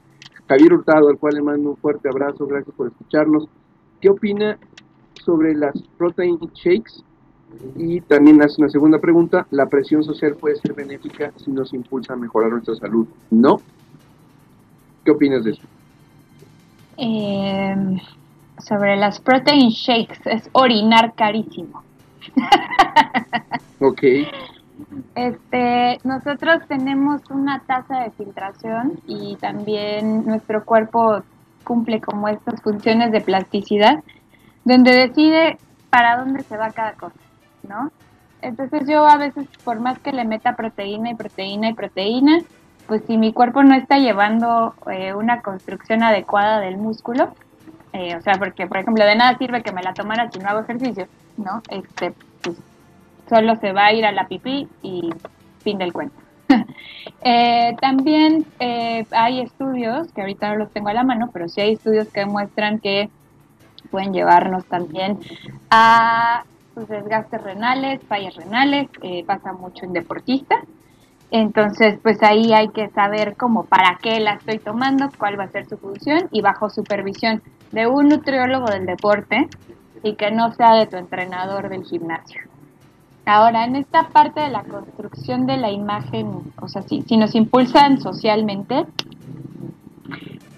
Javier 0.47 0.73
Hurtado, 0.73 1.09
al 1.09 1.17
cual 1.17 1.35
le 1.35 1.41
mando 1.41 1.71
un 1.71 1.77
fuerte 1.77 2.07
abrazo, 2.07 2.45
gracias 2.45 2.75
por 2.75 2.87
escucharnos. 2.87 3.47
¿Qué 3.99 4.09
opina 4.09 4.57
sobre 5.25 5.55
las 5.55 5.75
protein 5.97 6.37
shakes? 6.53 7.03
Y 7.75 8.01
también 8.01 8.41
hace 8.43 8.61
una 8.61 8.69
segunda 8.69 8.99
pregunta, 8.99 9.47
¿la 9.49 9.65
presión 9.65 10.03
social 10.03 10.35
puede 10.35 10.55
ser 10.57 10.73
benéfica 10.73 11.31
si 11.35 11.51
nos 11.51 11.73
impulsa 11.73 12.13
a 12.13 12.15
mejorar 12.15 12.51
nuestra 12.51 12.75
salud? 12.75 13.07
¿No? 13.31 13.59
¿Qué 15.03 15.11
opinas 15.11 15.43
de 15.43 15.51
eso? 15.51 15.63
Eh, 16.97 17.97
sobre 18.59 18.97
las 18.97 19.19
protein 19.19 19.69
shakes, 19.69 20.19
es 20.25 20.49
orinar 20.53 21.15
carísimo. 21.15 21.88
ok. 23.79 24.03
Este, 25.15 25.97
nosotros 26.03 26.61
tenemos 26.67 27.21
una 27.29 27.59
tasa 27.59 27.99
de 28.01 28.11
filtración 28.11 28.99
y 29.05 29.35
también 29.35 30.25
nuestro 30.25 30.63
cuerpo 30.63 31.21
cumple 31.63 32.01
como 32.01 32.27
estas 32.27 32.61
funciones 32.61 33.11
de 33.11 33.21
plasticidad, 33.21 34.03
donde 34.63 34.91
decide 34.91 35.57
para 35.89 36.17
dónde 36.17 36.43
se 36.43 36.57
va 36.57 36.71
cada 36.71 36.93
cosa, 36.93 37.19
¿no? 37.67 37.91
Entonces 38.41 38.87
yo 38.87 39.05
a 39.05 39.17
veces, 39.17 39.47
por 39.63 39.79
más 39.79 39.99
que 39.99 40.13
le 40.13 40.23
meta 40.23 40.55
proteína 40.55 41.11
y 41.11 41.15
proteína 41.15 41.69
y 41.69 41.73
proteína, 41.73 42.39
pues 42.87 43.03
si 43.05 43.17
mi 43.17 43.33
cuerpo 43.33 43.63
no 43.63 43.75
está 43.75 43.97
llevando 43.97 44.73
eh, 44.89 45.13
una 45.13 45.41
construcción 45.41 46.03
adecuada 46.03 46.59
del 46.59 46.77
músculo, 46.77 47.33
eh, 47.93 48.15
o 48.15 48.21
sea, 48.21 48.35
porque 48.35 48.65
por 48.65 48.77
ejemplo 48.77 49.05
de 49.05 49.15
nada 49.15 49.37
sirve 49.37 49.61
que 49.61 49.71
me 49.71 49.83
la 49.83 49.93
tomara 49.93 50.31
si 50.31 50.39
no 50.39 50.49
hago 50.49 50.61
ejercicio, 50.61 51.07
¿no? 51.39 51.61
Este, 51.69 52.13
pues 52.41 52.57
solo 53.27 53.55
se 53.57 53.71
va 53.71 53.85
a 53.87 53.93
ir 53.93 54.05
a 54.05 54.11
la 54.11 54.27
pipí 54.27 54.67
y 54.81 55.09
fin 55.59 55.77
del 55.77 55.93
cuento. 55.93 56.15
Eh, 57.21 57.75
también 57.81 58.45
eh, 58.59 59.05
hay 59.11 59.41
estudios, 59.41 60.11
que 60.13 60.21
ahorita 60.21 60.49
no 60.49 60.55
los 60.55 60.71
tengo 60.71 60.87
a 60.87 60.93
la 60.93 61.03
mano, 61.03 61.29
pero 61.33 61.49
sí 61.49 61.59
hay 61.59 61.73
estudios 61.73 62.07
que 62.07 62.21
demuestran 62.21 62.79
que 62.79 63.09
pueden 63.91 64.13
llevarnos 64.13 64.63
también 64.65 65.19
a 65.69 66.43
sus 66.73 66.87
desgastes 66.87 67.41
renales, 67.41 67.99
fallas 68.07 68.35
renales, 68.35 68.87
eh, 69.01 69.25
pasa 69.25 69.51
mucho 69.51 69.85
en 69.85 69.93
deportistas. 69.93 70.63
Entonces, 71.31 71.99
pues 72.01 72.23
ahí 72.23 72.53
hay 72.53 72.69
que 72.69 72.89
saber 72.89 73.35
cómo, 73.35 73.65
para 73.65 73.97
qué 74.01 74.19
la 74.19 74.33
estoy 74.33 74.59
tomando, 74.59 75.09
cuál 75.17 75.37
va 75.37 75.43
a 75.43 75.51
ser 75.51 75.67
su 75.67 75.77
función 75.77 76.29
y 76.31 76.41
bajo 76.41 76.69
supervisión 76.69 77.41
de 77.71 77.87
un 77.87 78.07
nutriólogo 78.09 78.65
del 78.67 78.85
deporte 78.85 79.47
y 80.03 80.13
que 80.13 80.31
no 80.31 80.51
sea 80.53 80.73
de 80.75 80.87
tu 80.87 80.97
entrenador 80.97 81.69
del 81.69 81.83
gimnasio. 81.83 82.41
Ahora, 83.25 83.65
en 83.65 83.75
esta 83.75 84.09
parte 84.09 84.41
de 84.41 84.49
la 84.49 84.63
construcción 84.63 85.45
de 85.45 85.57
la 85.57 85.69
imagen, 85.69 86.51
o 86.59 86.67
sea, 86.67 86.81
si, 86.81 87.03
si 87.03 87.15
nos 87.17 87.35
impulsan 87.35 88.01
socialmente, 88.01 88.85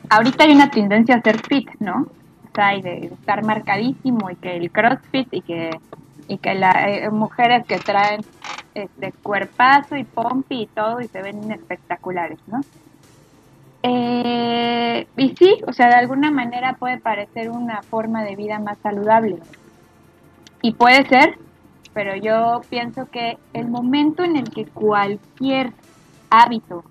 ahorita 0.10 0.43
hay 0.43 0.51
una 0.51 0.69
tendencia 0.69 1.15
a 1.15 1.21
ser 1.21 1.41
fit, 1.41 1.69
¿no? 1.80 2.01
O 2.04 2.56
sea, 2.56 2.75
y 2.75 2.82
de 2.82 3.08
estar 3.08 3.45
marcadísimo 3.45 4.30
y 4.30 4.36
que 4.36 4.56
el 4.56 4.71
crossfit 4.71 5.27
y 5.34 5.41
que, 5.41 5.71
y 6.27 6.38
que 6.38 6.54
las 6.54 6.75
eh, 6.88 7.10
mujeres 7.10 7.65
que 7.65 7.77
traen 7.77 8.21
este 8.73 9.12
cuerpazo 9.23 9.95
y 9.97 10.04
pompi 10.04 10.63
y 10.63 10.67
todo 10.67 11.01
y 11.01 11.08
se 11.08 11.21
ven 11.21 11.51
espectaculares, 11.51 12.39
¿no? 12.47 12.62
Eh, 13.83 15.07
y 15.17 15.35
sí, 15.35 15.61
o 15.67 15.73
sea, 15.73 15.87
de 15.87 15.95
alguna 15.95 16.31
manera 16.31 16.73
puede 16.73 16.99
parecer 16.99 17.49
una 17.49 17.81
forma 17.81 18.23
de 18.23 18.35
vida 18.35 18.59
más 18.59 18.77
saludable. 18.79 19.39
Y 20.61 20.73
puede 20.73 21.07
ser, 21.07 21.37
pero 21.93 22.15
yo 22.15 22.61
pienso 22.69 23.07
que 23.09 23.37
el 23.53 23.67
momento 23.67 24.23
en 24.23 24.37
el 24.37 24.49
que 24.49 24.65
cualquier 24.65 25.73
hábito 26.29 26.83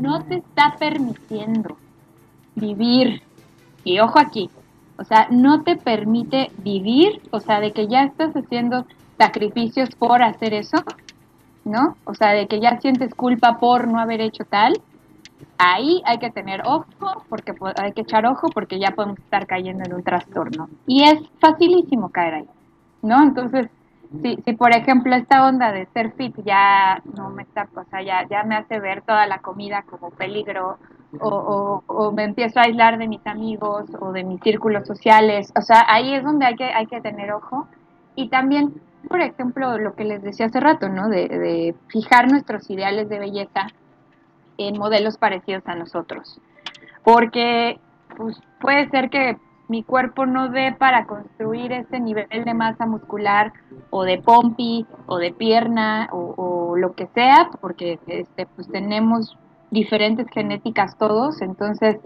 no 0.00 0.24
te 0.24 0.36
está 0.36 0.76
permitiendo 0.78 1.76
vivir, 2.54 3.22
y 3.84 4.00
ojo 4.00 4.18
aquí, 4.18 4.50
o 4.98 5.04
sea, 5.04 5.28
no 5.30 5.62
te 5.62 5.76
permite 5.76 6.50
vivir, 6.58 7.20
o 7.30 7.40
sea, 7.40 7.60
de 7.60 7.72
que 7.72 7.86
ya 7.86 8.04
estás 8.04 8.34
haciendo 8.34 8.86
sacrificios 9.18 9.90
por 9.96 10.22
hacer 10.22 10.54
eso, 10.54 10.78
¿no? 11.64 11.96
O 12.04 12.14
sea, 12.14 12.32
de 12.32 12.46
que 12.46 12.60
ya 12.60 12.80
sientes 12.80 13.14
culpa 13.14 13.58
por 13.58 13.88
no 13.88 14.00
haber 14.00 14.20
hecho 14.20 14.44
tal, 14.44 14.80
ahí 15.58 16.02
hay 16.04 16.18
que 16.18 16.30
tener 16.30 16.62
ojo, 16.66 16.86
porque 17.28 17.54
hay 17.76 17.92
que 17.92 18.02
echar 18.02 18.26
ojo 18.26 18.48
porque 18.52 18.78
ya 18.78 18.92
podemos 18.92 19.18
estar 19.18 19.46
cayendo 19.46 19.84
en 19.84 19.94
un 19.94 20.02
trastorno. 20.02 20.68
Y 20.86 21.04
es 21.04 21.20
facilísimo 21.40 22.10
caer 22.10 22.34
ahí, 22.34 22.48
¿no? 23.02 23.22
Entonces, 23.22 23.68
si, 24.22 24.36
si 24.44 24.52
por 24.52 24.74
ejemplo 24.74 25.14
esta 25.14 25.46
onda 25.46 25.72
de 25.72 25.86
ser 25.86 26.12
fit 26.12 26.34
ya 26.44 27.02
no 27.16 27.30
me 27.30 27.44
o 27.44 27.84
sea, 27.90 28.02
ya, 28.02 28.26
ya 28.28 28.44
me 28.44 28.56
hace 28.56 28.78
ver 28.78 29.02
toda 29.02 29.26
la 29.26 29.38
comida 29.38 29.82
como 29.82 30.10
peligro, 30.10 30.78
o, 31.20 31.82
o, 31.86 32.12
me 32.12 32.24
empiezo 32.24 32.60
a 32.60 32.64
aislar 32.64 32.98
de 32.98 33.08
mis 33.08 33.26
amigos 33.26 33.86
o 34.00 34.12
de 34.12 34.24
mis 34.24 34.40
círculos 34.40 34.86
sociales, 34.86 35.52
o 35.56 35.62
sea, 35.62 35.84
ahí 35.88 36.14
es 36.14 36.22
donde 36.22 36.44
hay 36.44 36.56
que, 36.56 36.64
hay 36.64 36.86
que 36.86 37.00
tener 37.00 37.32
ojo. 37.32 37.66
Y 38.14 38.28
también, 38.28 38.74
por 39.08 39.20
ejemplo, 39.20 39.78
lo 39.78 39.94
que 39.94 40.04
les 40.04 40.22
decía 40.22 40.46
hace 40.46 40.60
rato, 40.60 40.88
¿no? 40.88 41.08
De 41.08 41.74
fijar 41.88 42.30
nuestros 42.30 42.68
ideales 42.70 43.08
de 43.08 43.18
belleza 43.18 43.68
en 44.58 44.78
modelos 44.78 45.16
parecidos 45.18 45.66
a 45.66 45.74
nosotros. 45.74 46.40
Porque 47.02 47.78
pues, 48.16 48.40
puede 48.60 48.88
ser 48.90 49.10
que 49.10 49.36
mi 49.68 49.82
cuerpo 49.82 50.26
no 50.26 50.48
dé 50.48 50.72
para 50.72 51.06
construir 51.06 51.72
ese 51.72 51.98
nivel 51.98 52.28
de 52.28 52.54
masa 52.54 52.86
muscular 52.86 53.52
o 53.90 54.04
de 54.04 54.18
pompi 54.18 54.86
o 55.06 55.18
de 55.18 55.32
pierna 55.32 56.08
o, 56.12 56.76
lo 56.76 56.94
que 56.94 57.06
sea, 57.08 57.48
porque 57.60 57.98
este, 58.06 58.46
pues 58.54 58.68
tenemos 58.68 59.36
diferentes 59.70 60.26
genéticas 60.28 60.96
todos, 60.98 61.40
entonces 61.40 61.96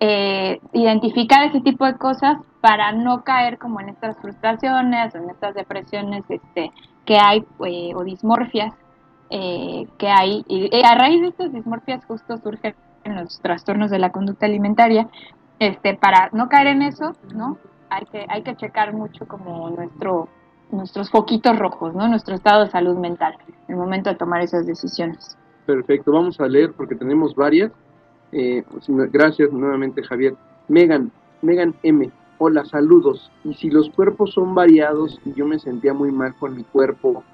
eh, 0.00 0.60
identificar 0.72 1.44
ese 1.44 1.60
tipo 1.60 1.84
de 1.84 1.96
cosas 1.96 2.38
para 2.60 2.92
no 2.92 3.22
caer 3.22 3.58
como 3.58 3.80
en 3.80 3.90
estas 3.90 4.16
frustraciones 4.16 5.14
o 5.14 5.18
en 5.18 5.30
estas 5.30 5.54
depresiones 5.54 6.24
este, 6.28 6.72
que 7.04 7.18
hay 7.18 7.44
eh, 7.66 7.92
o 7.94 8.02
dismorfias 8.02 8.72
eh, 9.36 9.88
que 9.98 10.06
hay. 10.06 10.44
Y, 10.46 10.70
a 10.84 10.94
raíz 10.94 11.20
de 11.20 11.26
estas 11.26 11.52
dismorfias 11.52 12.04
justo 12.04 12.36
surgen 12.36 12.76
los 13.04 13.40
trastornos 13.40 13.90
de 13.90 13.98
la 13.98 14.12
conducta 14.12 14.46
alimentaria. 14.46 15.08
Este, 15.58 15.94
para 15.94 16.30
no 16.32 16.48
caer 16.48 16.68
en 16.68 16.82
eso, 16.82 17.16
¿no? 17.34 17.58
Hay 17.90 18.04
que, 18.06 18.24
hay 18.28 18.42
que 18.42 18.54
checar 18.54 18.92
mucho 18.92 19.26
como 19.26 19.70
nuestro, 19.70 20.28
nuestros 20.70 21.10
foquitos 21.10 21.58
rojos, 21.58 21.94
¿no? 21.96 22.06
Nuestro 22.06 22.36
estado 22.36 22.64
de 22.64 22.70
salud 22.70 22.96
mental 22.96 23.36
en 23.66 23.74
el 23.74 23.76
momento 23.76 24.08
de 24.08 24.14
tomar 24.14 24.40
esas 24.40 24.66
decisiones. 24.66 25.36
Perfecto, 25.66 26.12
vamos 26.12 26.38
a 26.38 26.46
leer 26.46 26.72
porque 26.72 26.94
tenemos 26.94 27.34
varias. 27.34 27.72
Eh, 28.30 28.62
pues, 28.70 28.86
gracias 29.10 29.50
nuevamente, 29.50 30.04
Javier. 30.04 30.36
Megan, 30.68 31.10
Megan 31.42 31.74
M. 31.82 32.08
Hola, 32.38 32.64
saludos. 32.66 33.32
Y 33.42 33.54
si 33.54 33.68
los 33.68 33.90
cuerpos 33.90 34.32
son 34.32 34.54
variados 34.54 35.20
y 35.24 35.32
yo 35.32 35.44
me 35.44 35.58
sentía 35.58 35.92
muy 35.92 36.12
mal 36.12 36.36
con 36.36 36.54
mi 36.54 36.62
cuerpo, 36.62 37.24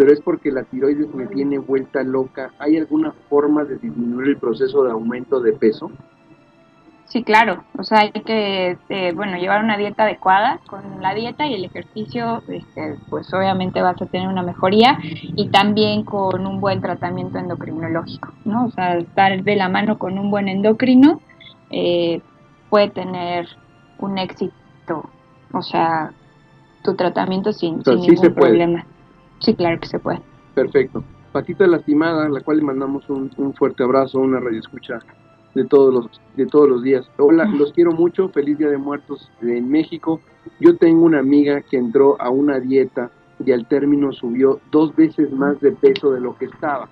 pero 0.00 0.14
es 0.14 0.20
porque 0.22 0.50
la 0.50 0.62
tiroides 0.62 1.14
me 1.14 1.26
tiene 1.26 1.58
vuelta 1.58 2.02
loca. 2.02 2.52
¿Hay 2.58 2.78
alguna 2.78 3.12
forma 3.28 3.64
de 3.64 3.76
disminuir 3.76 4.28
el 4.28 4.38
proceso 4.38 4.82
de 4.82 4.92
aumento 4.92 5.40
de 5.40 5.52
peso? 5.52 5.90
Sí, 7.04 7.22
claro. 7.22 7.64
O 7.76 7.82
sea, 7.82 7.98
hay 7.98 8.12
que, 8.12 8.78
eh, 8.88 9.12
bueno, 9.14 9.36
llevar 9.36 9.62
una 9.62 9.76
dieta 9.76 10.04
adecuada. 10.04 10.58
Con 10.66 11.02
la 11.02 11.12
dieta 11.12 11.46
y 11.46 11.52
el 11.52 11.66
ejercicio, 11.66 12.42
este, 12.48 12.96
pues 13.10 13.30
obviamente 13.34 13.82
vas 13.82 14.00
a 14.00 14.06
tener 14.06 14.26
una 14.26 14.42
mejoría 14.42 14.98
y 15.02 15.50
también 15.50 16.04
con 16.04 16.46
un 16.46 16.62
buen 16.62 16.80
tratamiento 16.80 17.38
endocrinológico, 17.38 18.32
¿no? 18.46 18.68
O 18.68 18.70
sea, 18.70 18.96
estar 18.96 19.42
de 19.42 19.56
la 19.56 19.68
mano 19.68 19.98
con 19.98 20.18
un 20.18 20.30
buen 20.30 20.48
endocrino 20.48 21.20
eh, 21.68 22.22
puede 22.70 22.88
tener 22.88 23.48
un 23.98 24.16
éxito. 24.16 25.10
O 25.52 25.60
sea, 25.60 26.14
tu 26.82 26.94
tratamiento 26.94 27.52
sin, 27.52 27.84
sin 27.84 28.00
ningún 28.00 28.32
problema. 28.32 28.86
Sí, 29.40 29.54
claro 29.54 29.80
que 29.80 29.88
se 29.88 29.98
puede. 29.98 30.20
Perfecto. 30.54 31.02
Patita 31.32 31.66
lastimada, 31.66 32.26
a 32.26 32.28
la 32.28 32.40
cual 32.40 32.58
le 32.58 32.64
mandamos 32.64 33.08
un, 33.08 33.30
un 33.36 33.54
fuerte 33.54 33.82
abrazo, 33.82 34.18
una 34.18 34.40
radio 34.40 34.60
escucha 34.60 34.98
de 35.54 35.64
todos 35.64 35.92
los 35.92 36.20
de 36.36 36.46
todos 36.46 36.68
los 36.68 36.82
días. 36.82 37.08
Hola, 37.18 37.44
los 37.44 37.72
quiero 37.72 37.92
mucho, 37.92 38.28
feliz 38.28 38.58
Día 38.58 38.68
de 38.68 38.78
Muertos 38.78 39.30
en 39.42 39.68
México. 39.68 40.20
Yo 40.60 40.76
tengo 40.76 41.04
una 41.04 41.18
amiga 41.18 41.60
que 41.62 41.76
entró 41.76 42.20
a 42.20 42.30
una 42.30 42.60
dieta 42.60 43.10
y 43.44 43.52
al 43.52 43.66
término 43.66 44.12
subió 44.12 44.60
dos 44.70 44.94
veces 44.94 45.30
más 45.32 45.60
de 45.60 45.72
peso 45.72 46.12
de 46.12 46.20
lo 46.20 46.36
que 46.36 46.46
estaba. 46.46 46.88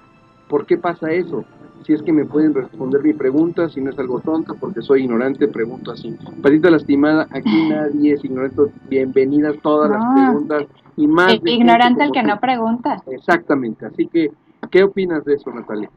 ¿Por 0.48 0.66
qué 0.66 0.76
pasa 0.78 1.12
eso? 1.12 1.44
Si 1.84 1.92
es 1.92 2.02
que 2.02 2.12
me 2.12 2.24
pueden 2.24 2.54
responder 2.54 3.02
mi 3.02 3.12
pregunta, 3.12 3.68
si 3.68 3.80
no 3.80 3.90
es 3.90 3.98
algo 3.98 4.20
tonto, 4.20 4.54
porque 4.56 4.82
soy 4.82 5.04
ignorante, 5.04 5.48
pregunto 5.48 5.92
así. 5.92 6.16
Patita 6.42 6.70
lastimada, 6.70 7.26
aquí 7.30 7.68
nadie 7.70 8.14
es 8.14 8.24
ignorante. 8.24 8.62
Bienvenidas 8.88 9.56
todas 9.62 9.90
las 9.90 10.14
preguntas 10.14 10.66
y 10.96 11.06
más. 11.06 11.34
ignorante 11.44 12.04
el 12.04 12.12
que 12.12 12.22
no 12.22 12.38
pregunta. 12.40 13.02
Exactamente. 13.06 13.86
Así 13.86 14.06
que, 14.06 14.30
¿qué 14.70 14.82
opinas 14.82 15.24
de 15.24 15.34
eso, 15.34 15.50
Natalia? 15.50 15.90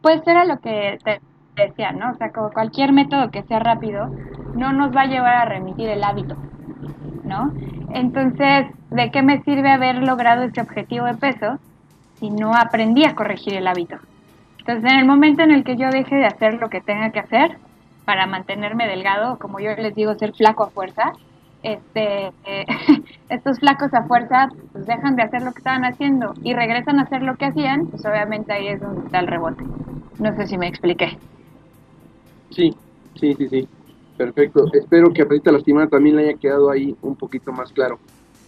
Pues 0.00 0.22
era 0.26 0.44
lo 0.44 0.58
que 0.60 0.98
te 1.04 1.20
decía, 1.56 1.92
¿no? 1.92 2.12
O 2.12 2.14
sea, 2.16 2.32
como 2.32 2.50
cualquier 2.50 2.92
método 2.92 3.30
que 3.30 3.42
sea 3.44 3.58
rápido, 3.58 4.10
no 4.54 4.72
nos 4.72 4.94
va 4.94 5.02
a 5.02 5.06
llevar 5.06 5.34
a 5.34 5.44
remitir 5.44 5.88
el 5.88 6.02
hábito, 6.02 6.36
¿no? 7.24 7.52
Entonces, 7.92 8.66
¿de 8.90 9.10
qué 9.10 9.22
me 9.22 9.42
sirve 9.42 9.70
haber 9.70 10.02
logrado 10.02 10.42
ese 10.42 10.60
objetivo 10.60 11.06
de 11.06 11.14
peso 11.14 11.58
si 12.18 12.30
no 12.30 12.54
aprendí 12.54 13.04
a 13.04 13.14
corregir 13.14 13.54
el 13.54 13.66
hábito? 13.66 13.96
Entonces, 14.66 14.90
en 14.92 14.98
el 14.98 15.06
momento 15.06 15.42
en 15.44 15.52
el 15.52 15.62
que 15.62 15.76
yo 15.76 15.90
deje 15.90 16.16
de 16.16 16.26
hacer 16.26 16.54
lo 16.54 16.68
que 16.68 16.80
tenga 16.80 17.10
que 17.12 17.20
hacer 17.20 17.56
para 18.04 18.26
mantenerme 18.26 18.88
delgado, 18.88 19.38
como 19.38 19.60
yo 19.60 19.70
les 19.76 19.94
digo, 19.94 20.16
ser 20.16 20.32
flaco 20.32 20.64
a 20.64 20.70
fuerza, 20.70 21.12
este, 21.62 22.32
estos 23.28 23.60
flacos 23.60 23.94
a 23.94 24.02
fuerza 24.02 24.48
pues 24.72 24.84
dejan 24.86 25.14
de 25.14 25.22
hacer 25.22 25.42
lo 25.42 25.52
que 25.52 25.58
estaban 25.58 25.84
haciendo 25.84 26.34
y 26.42 26.52
regresan 26.52 26.98
a 26.98 27.02
hacer 27.02 27.22
lo 27.22 27.36
que 27.36 27.44
hacían, 27.44 27.86
pues 27.86 28.04
obviamente 28.06 28.52
ahí 28.52 28.66
es 28.66 28.80
donde 28.80 29.06
está 29.06 29.20
el 29.20 29.28
rebote. 29.28 29.62
No 30.18 30.34
sé 30.34 30.48
si 30.48 30.58
me 30.58 30.66
expliqué. 30.66 31.16
Sí, 32.50 32.74
sí, 33.20 33.34
sí, 33.34 33.48
sí. 33.48 33.68
Perfecto. 34.16 34.64
Espero 34.72 35.12
que 35.12 35.22
a 35.22 35.28
Patita 35.28 35.52
Lastimada 35.52 35.86
también 35.86 36.16
le 36.16 36.28
haya 36.28 36.38
quedado 36.38 36.72
ahí 36.72 36.96
un 37.02 37.14
poquito 37.14 37.52
más 37.52 37.70
claro. 37.72 38.00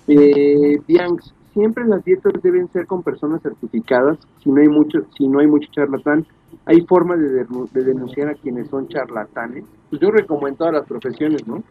Eh, 0.08 0.80
Bianx, 0.84 1.32
siempre 1.58 1.84
las 1.86 2.04
dietas 2.04 2.32
deben 2.40 2.68
ser 2.68 2.86
con 2.86 3.02
personas 3.02 3.42
certificadas, 3.42 4.16
si 4.44 4.50
no 4.50 4.60
hay 4.60 4.68
mucho, 4.68 5.00
si 5.16 5.26
no 5.26 5.40
hay 5.40 5.48
mucho 5.48 5.68
charlatán. 5.72 6.24
¿Hay 6.66 6.82
forma 6.82 7.16
de, 7.16 7.44
de 7.72 7.84
denunciar 7.84 8.28
a 8.28 8.34
quienes 8.34 8.68
son 8.68 8.86
charlatanes? 8.88 9.64
Pues 9.90 10.00
yo 10.00 10.12
recomiendo 10.12 10.58
todas 10.58 10.74
las 10.74 10.86
profesiones, 10.86 11.46
¿no? 11.48 11.62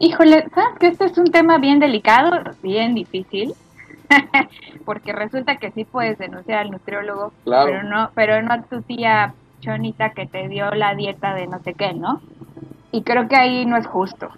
Híjole, 0.00 0.46
¿sabes 0.52 0.78
que 0.80 0.88
este 0.88 1.04
es 1.04 1.16
un 1.16 1.26
tema 1.26 1.58
bien 1.58 1.78
delicado, 1.78 2.30
bien 2.60 2.94
difícil? 2.94 3.52
Porque 4.84 5.12
resulta 5.12 5.56
que 5.58 5.70
sí 5.70 5.84
puedes 5.84 6.18
denunciar 6.18 6.58
al 6.58 6.72
nutriólogo, 6.72 7.32
pero 7.44 7.84
no, 7.84 8.10
pero 8.14 8.42
no 8.42 8.52
a 8.52 8.62
tu 8.62 8.82
tía 8.82 9.32
chonita 9.60 10.10
que 10.10 10.26
te 10.26 10.48
dio 10.48 10.70
la 10.72 10.96
dieta 10.96 11.34
de 11.34 11.46
no 11.46 11.60
sé 11.60 11.74
qué, 11.74 11.94
¿no? 11.94 12.20
Y 12.90 13.02
creo 13.02 13.28
que 13.28 13.36
ahí 13.36 13.64
no 13.64 13.76
es 13.76 13.86
justo. 13.86 14.28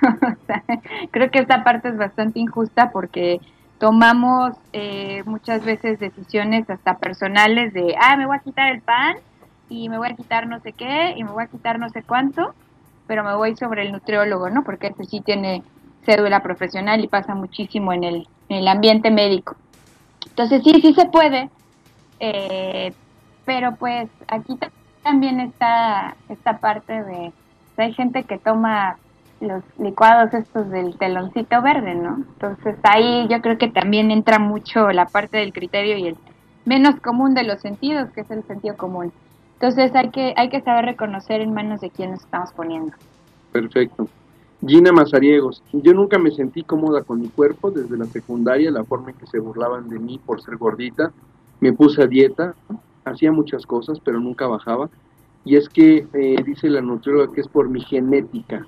creo 1.10 1.30
que 1.30 1.38
esta 1.40 1.64
parte 1.64 1.88
es 1.88 1.96
bastante 1.96 2.38
injusta 2.38 2.90
porque 2.90 3.40
tomamos 3.78 4.54
eh, 4.72 5.22
muchas 5.24 5.64
veces 5.64 5.98
decisiones 5.98 6.68
hasta 6.68 6.98
personales 6.98 7.72
de, 7.72 7.94
ah, 8.00 8.16
me 8.16 8.26
voy 8.26 8.36
a 8.36 8.40
quitar 8.40 8.72
el 8.72 8.80
pan 8.80 9.16
y 9.68 9.88
me 9.88 9.98
voy 9.98 10.08
a 10.08 10.16
quitar 10.16 10.46
no 10.46 10.60
sé 10.60 10.72
qué 10.72 11.14
y 11.16 11.24
me 11.24 11.30
voy 11.30 11.44
a 11.44 11.48
quitar 11.48 11.78
no 11.78 11.88
sé 11.90 12.02
cuánto, 12.02 12.54
pero 13.06 13.24
me 13.24 13.34
voy 13.34 13.56
sobre 13.56 13.82
el 13.82 13.92
nutriólogo, 13.92 14.50
¿no? 14.50 14.64
Porque 14.64 14.88
ese 14.88 15.04
sí 15.04 15.20
tiene 15.20 15.62
cédula 16.04 16.42
profesional 16.42 17.02
y 17.04 17.08
pasa 17.08 17.34
muchísimo 17.34 17.92
en 17.92 18.04
el, 18.04 18.28
en 18.48 18.58
el 18.58 18.68
ambiente 18.68 19.10
médico. 19.10 19.56
Entonces 20.26 20.62
sí, 20.62 20.80
sí 20.80 20.94
se 20.94 21.06
puede, 21.06 21.50
eh, 22.20 22.92
pero 23.44 23.76
pues 23.76 24.08
aquí 24.28 24.58
también 25.02 25.40
está 25.40 26.16
esta 26.28 26.58
parte 26.58 27.02
de, 27.04 27.32
hay 27.76 27.92
gente 27.94 28.24
que 28.24 28.38
toma 28.38 28.98
los 29.40 29.62
licuados 29.78 30.34
estos 30.34 30.68
del 30.70 30.96
teloncito 30.96 31.62
verde, 31.62 31.94
¿no? 31.94 32.16
Entonces 32.16 32.76
ahí 32.82 33.26
yo 33.28 33.40
creo 33.40 33.58
que 33.58 33.68
también 33.68 34.10
entra 34.10 34.38
mucho 34.38 34.90
la 34.90 35.06
parte 35.06 35.38
del 35.38 35.52
criterio 35.52 35.96
y 35.96 36.08
el 36.08 36.16
menos 36.64 37.00
común 37.00 37.34
de 37.34 37.44
los 37.44 37.60
sentidos, 37.60 38.10
que 38.10 38.22
es 38.22 38.30
el 38.30 38.42
sentido 38.44 38.76
común. 38.76 39.12
Entonces 39.54 39.94
hay 39.94 40.10
que, 40.10 40.34
hay 40.36 40.50
que 40.50 40.60
saber 40.60 40.84
reconocer 40.84 41.40
en 41.40 41.52
manos 41.52 41.80
de 41.80 41.90
quién 41.90 42.12
nos 42.12 42.20
estamos 42.20 42.52
poniendo. 42.52 42.92
Perfecto. 43.52 44.08
Gina 44.66 44.92
Mazariegos, 44.92 45.62
yo 45.72 45.94
nunca 45.94 46.18
me 46.18 46.32
sentí 46.32 46.62
cómoda 46.64 47.02
con 47.02 47.20
mi 47.20 47.28
cuerpo 47.28 47.70
desde 47.70 47.96
la 47.96 48.06
secundaria, 48.06 48.72
la 48.72 48.84
forma 48.84 49.10
en 49.10 49.16
que 49.16 49.26
se 49.26 49.38
burlaban 49.38 49.88
de 49.88 50.00
mí 50.00 50.20
por 50.24 50.42
ser 50.42 50.56
gordita. 50.56 51.12
Me 51.60 51.72
puse 51.72 52.02
a 52.02 52.06
dieta, 52.06 52.54
hacía 53.04 53.30
muchas 53.30 53.66
cosas, 53.66 54.00
pero 54.00 54.18
nunca 54.20 54.46
bajaba. 54.46 54.90
Y 55.44 55.56
es 55.56 55.68
que 55.68 56.06
eh, 56.12 56.42
dice 56.44 56.68
la 56.68 56.80
nutrióloga 56.80 57.32
que 57.32 57.40
es 57.40 57.48
por 57.48 57.68
mi 57.68 57.80
genética. 57.80 58.66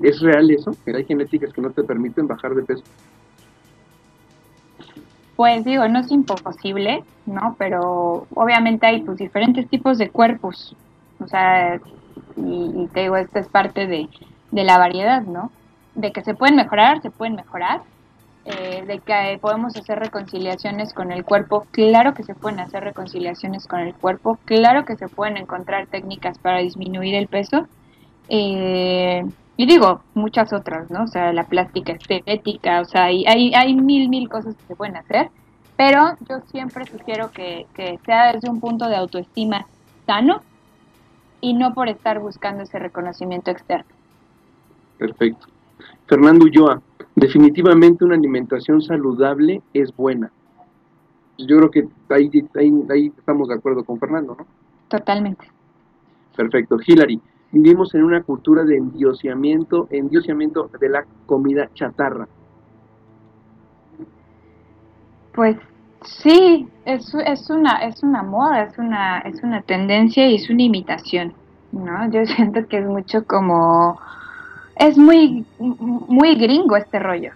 ¿Es 0.00 0.20
real 0.20 0.50
eso? 0.50 0.72
¿Que 0.84 0.96
hay 0.96 1.04
genéticas 1.04 1.52
que 1.52 1.60
no 1.60 1.70
te 1.70 1.82
permiten 1.82 2.26
bajar 2.26 2.54
de 2.54 2.62
peso? 2.62 2.84
Pues 5.36 5.64
digo, 5.64 5.86
no 5.88 6.00
es 6.00 6.10
imposible, 6.10 7.04
¿no? 7.26 7.56
Pero 7.58 8.26
obviamente 8.34 8.86
hay 8.86 9.02
pues 9.02 9.18
diferentes 9.18 9.68
tipos 9.68 9.98
de 9.98 10.10
cuerpos. 10.10 10.76
O 11.20 11.26
sea, 11.26 11.80
y, 12.36 12.88
te 12.92 13.02
digo, 13.02 13.16
esta 13.16 13.40
es 13.40 13.48
parte 13.48 13.86
de, 13.86 14.08
de 14.50 14.64
la 14.64 14.78
variedad, 14.78 15.22
¿no? 15.22 15.50
De 15.94 16.12
que 16.12 16.22
se 16.22 16.34
pueden 16.34 16.56
mejorar, 16.56 17.02
se 17.02 17.10
pueden 17.10 17.34
mejorar, 17.34 17.82
eh, 18.44 18.84
de 18.86 19.00
que 19.00 19.38
podemos 19.42 19.76
hacer 19.76 19.98
reconciliaciones 19.98 20.94
con 20.94 21.12
el 21.12 21.24
cuerpo, 21.24 21.66
claro 21.70 22.14
que 22.14 22.22
se 22.22 22.34
pueden 22.34 22.60
hacer 22.60 22.82
reconciliaciones 22.82 23.66
con 23.66 23.80
el 23.80 23.94
cuerpo, 23.94 24.38
claro 24.44 24.84
que 24.86 24.96
se 24.96 25.08
pueden 25.08 25.36
encontrar 25.36 25.86
técnicas 25.86 26.38
para 26.38 26.58
disminuir 26.60 27.14
el 27.14 27.26
peso. 27.26 27.66
Eh, 28.28 29.22
y 29.58 29.66
digo, 29.66 30.02
muchas 30.14 30.52
otras, 30.52 30.88
¿no? 30.88 31.02
O 31.02 31.06
sea, 31.08 31.32
la 31.32 31.42
plástica 31.42 31.92
estética, 31.92 32.80
o 32.80 32.84
sea, 32.84 33.06
hay, 33.06 33.24
hay, 33.26 33.52
hay 33.54 33.74
mil, 33.74 34.08
mil 34.08 34.28
cosas 34.28 34.54
que 34.54 34.62
se 34.68 34.76
pueden 34.76 34.96
hacer, 34.96 35.30
pero 35.76 36.16
yo 36.28 36.38
siempre 36.52 36.84
sugiero 36.86 37.32
que, 37.32 37.66
que 37.74 37.98
sea 38.06 38.32
desde 38.32 38.48
un 38.48 38.60
punto 38.60 38.88
de 38.88 38.94
autoestima 38.94 39.66
sano 40.06 40.42
y 41.40 41.54
no 41.54 41.74
por 41.74 41.88
estar 41.88 42.20
buscando 42.20 42.62
ese 42.62 42.78
reconocimiento 42.78 43.50
externo. 43.50 43.90
Perfecto. 44.96 45.48
Fernando 46.06 46.44
Ulloa, 46.44 46.80
definitivamente 47.16 48.04
una 48.04 48.14
alimentación 48.14 48.80
saludable 48.80 49.60
es 49.74 49.94
buena. 49.96 50.30
Yo 51.36 51.56
creo 51.56 51.70
que 51.72 51.88
ahí, 52.10 52.30
ahí, 52.90 53.12
estamos 53.18 53.48
de 53.48 53.54
acuerdo 53.56 53.82
con 53.82 53.98
Fernando, 53.98 54.36
¿no? 54.38 54.46
Totalmente. 54.86 55.50
Perfecto. 56.36 56.78
Hilary, 56.86 57.20
vivimos 57.50 57.94
en 57.94 58.04
una 58.04 58.22
cultura 58.22 58.64
de 58.64 58.76
endiosamiento, 58.76 59.88
endiosamiento 59.90 60.70
de 60.80 60.88
la 60.88 61.04
comida 61.26 61.68
chatarra. 61.74 62.28
Pues 65.32 65.56
sí, 66.02 66.68
es, 66.84 67.14
es, 67.14 67.50
una, 67.50 67.84
es 67.84 68.02
una 68.02 68.22
moda, 68.22 68.62
es 68.64 68.78
una, 68.78 69.20
es 69.20 69.42
una 69.42 69.62
tendencia 69.62 70.28
y 70.28 70.34
es 70.34 70.50
una 70.50 70.62
imitación, 70.62 71.32
¿no? 71.72 72.10
Yo 72.10 72.26
siento 72.26 72.66
que 72.66 72.78
es 72.78 72.86
mucho 72.86 73.24
como 73.24 73.98
es 74.76 74.96
muy, 74.96 75.44
muy 75.58 76.36
gringo 76.36 76.76
este 76.76 76.98
rollo. 76.98 77.32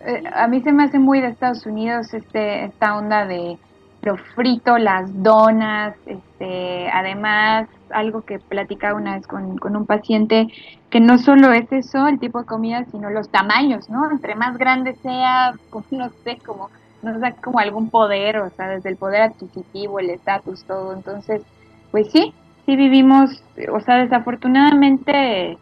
Eh, 0.00 0.22
a 0.32 0.48
mí 0.48 0.60
se 0.62 0.72
me 0.72 0.84
hace 0.84 0.98
muy 0.98 1.20
de 1.20 1.28
Estados 1.28 1.66
Unidos 1.66 2.12
este, 2.14 2.64
esta 2.64 2.96
onda 2.96 3.26
de 3.26 3.58
lo 4.02 4.16
frito, 4.34 4.78
las 4.78 5.22
donas, 5.22 5.94
este, 6.06 6.88
además 6.90 7.68
algo 7.92 8.22
que 8.22 8.38
platicaba 8.38 8.98
una 8.98 9.16
vez 9.16 9.26
con, 9.26 9.58
con, 9.58 9.76
un 9.76 9.86
paciente, 9.86 10.48
que 10.90 11.00
no 11.00 11.18
solo 11.18 11.52
es 11.52 11.70
eso, 11.72 12.06
el 12.08 12.18
tipo 12.18 12.40
de 12.40 12.46
comida, 12.46 12.84
sino 12.90 13.10
los 13.10 13.28
tamaños, 13.30 13.88
¿no? 13.90 14.10
Entre 14.10 14.34
más 14.34 14.58
grande 14.58 14.94
sea, 15.02 15.54
no 15.90 16.10
sé, 16.24 16.38
como 16.44 16.70
nos 17.02 17.20
da 17.20 17.32
como 17.32 17.58
algún 17.58 17.90
poder, 17.90 18.38
o 18.38 18.50
sea, 18.50 18.68
desde 18.68 18.88
el 18.88 18.96
poder 18.96 19.22
adquisitivo, 19.22 19.98
el 19.98 20.10
estatus, 20.10 20.64
todo. 20.64 20.92
Entonces, 20.92 21.42
pues 21.90 22.10
sí, 22.10 22.32
sí 22.64 22.76
vivimos, 22.76 23.42
o 23.72 23.80
sea, 23.80 23.96
desafortunadamente 23.96 25.58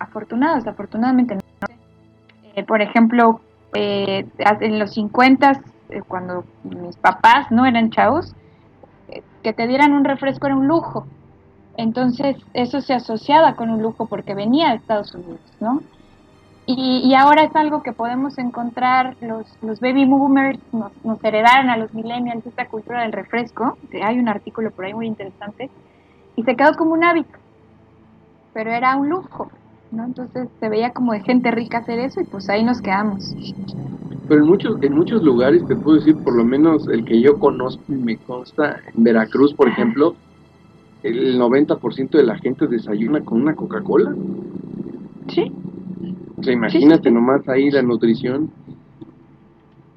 afortunados, 0.00 0.66
afortunadamente 0.66 1.34
no. 1.34 1.40
Eh, 2.54 2.64
por 2.64 2.82
ejemplo, 2.82 3.40
eh, 3.74 4.26
en 4.38 4.78
los 4.78 4.94
50, 4.94 5.60
eh, 5.90 6.02
cuando 6.06 6.44
mis 6.64 6.96
papás 6.96 7.50
no 7.50 7.66
eran 7.66 7.90
chavos, 7.90 8.34
que 9.42 9.52
te 9.52 9.66
dieran 9.66 9.92
un 9.92 10.04
refresco 10.04 10.46
era 10.46 10.56
un 10.56 10.66
lujo, 10.66 11.06
Entonces, 11.76 12.36
eso 12.52 12.82
se 12.82 12.92
asociaba 12.92 13.54
con 13.56 13.70
un 13.70 13.82
lujo 13.82 14.06
porque 14.06 14.34
venía 14.34 14.68
de 14.70 14.76
Estados 14.76 15.14
Unidos, 15.14 15.40
¿no? 15.58 15.82
Y, 16.64 17.12
ahora 17.14 17.42
es 17.42 17.56
algo 17.56 17.82
que 17.82 17.92
podemos 17.92 18.38
encontrar, 18.38 19.16
los, 19.20 19.46
los 19.62 19.80
baby 19.80 20.04
boomers 20.04 20.60
nos, 20.72 20.92
nos 21.04 21.22
heredaron 21.24 21.70
a 21.70 21.76
los 21.76 21.92
millennials 21.92 22.46
esta 22.46 22.66
cultura 22.66 23.02
del 23.02 23.12
refresco, 23.12 23.76
que 23.90 24.02
hay 24.02 24.18
un 24.18 24.28
artículo 24.28 24.70
por 24.70 24.84
ahí 24.84 24.94
muy 24.94 25.06
interesante, 25.06 25.70
y 26.36 26.44
se 26.44 26.54
quedó 26.54 26.74
como 26.74 26.92
un 26.92 27.04
hábito, 27.04 27.36
pero 28.52 28.70
era 28.70 28.96
un 28.96 29.08
lujo, 29.08 29.50
¿no? 29.92 30.04
Entonces 30.04 30.48
se 30.58 30.68
veía 30.68 30.90
como 30.90 31.12
de 31.12 31.20
gente 31.20 31.50
rica 31.50 31.78
hacer 31.78 31.98
eso 31.98 32.20
y 32.20 32.24
pues 32.24 32.48
ahí 32.48 32.64
nos 32.64 32.80
quedamos. 32.80 33.34
Pero 34.28 34.40
en 34.40 34.46
muchos, 34.48 34.82
en 34.82 34.94
muchos 34.94 35.22
lugares, 35.22 35.66
te 35.66 35.76
puedo 35.76 35.98
decir, 35.98 36.16
por 36.16 36.34
lo 36.36 36.44
menos 36.44 36.88
el 36.88 37.04
que 37.04 37.20
yo 37.20 37.38
conozco 37.38 37.82
y 37.88 37.92
me 37.92 38.16
consta, 38.16 38.80
en 38.94 39.04
Veracruz, 39.04 39.52
por 39.54 39.68
ejemplo, 39.68 40.14
el 41.02 41.38
90% 41.38 42.10
de 42.10 42.22
la 42.22 42.38
gente 42.38 42.66
desayuna 42.66 43.20
con 43.24 43.42
una 43.42 43.54
Coca-Cola. 43.54 44.14
Sí. 45.28 45.52
O 46.38 46.42
sea, 46.42 46.52
imagínate 46.52 47.10
nomás 47.10 47.48
ahí 47.48 47.70
la 47.70 47.82
nutrición. 47.82 48.50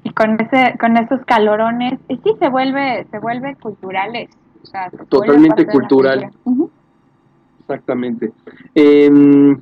Y 0.02 0.10
con 0.10 0.40
ese, 0.40 0.76
con 0.78 0.96
esos 0.96 1.24
calorones, 1.24 1.98
y 2.08 2.16
sí 2.18 2.34
se 2.38 2.48
vuelve, 2.48 3.06
se 3.10 3.18
vuelve 3.18 3.56
culturales. 3.56 4.30
O 4.62 4.66
sea, 4.66 4.90
se 4.90 4.96
vuelve 4.96 5.08
Totalmente 5.08 5.66
cultural. 5.66 6.30
Exactamente. 7.60 8.32
Eh, 8.74 9.56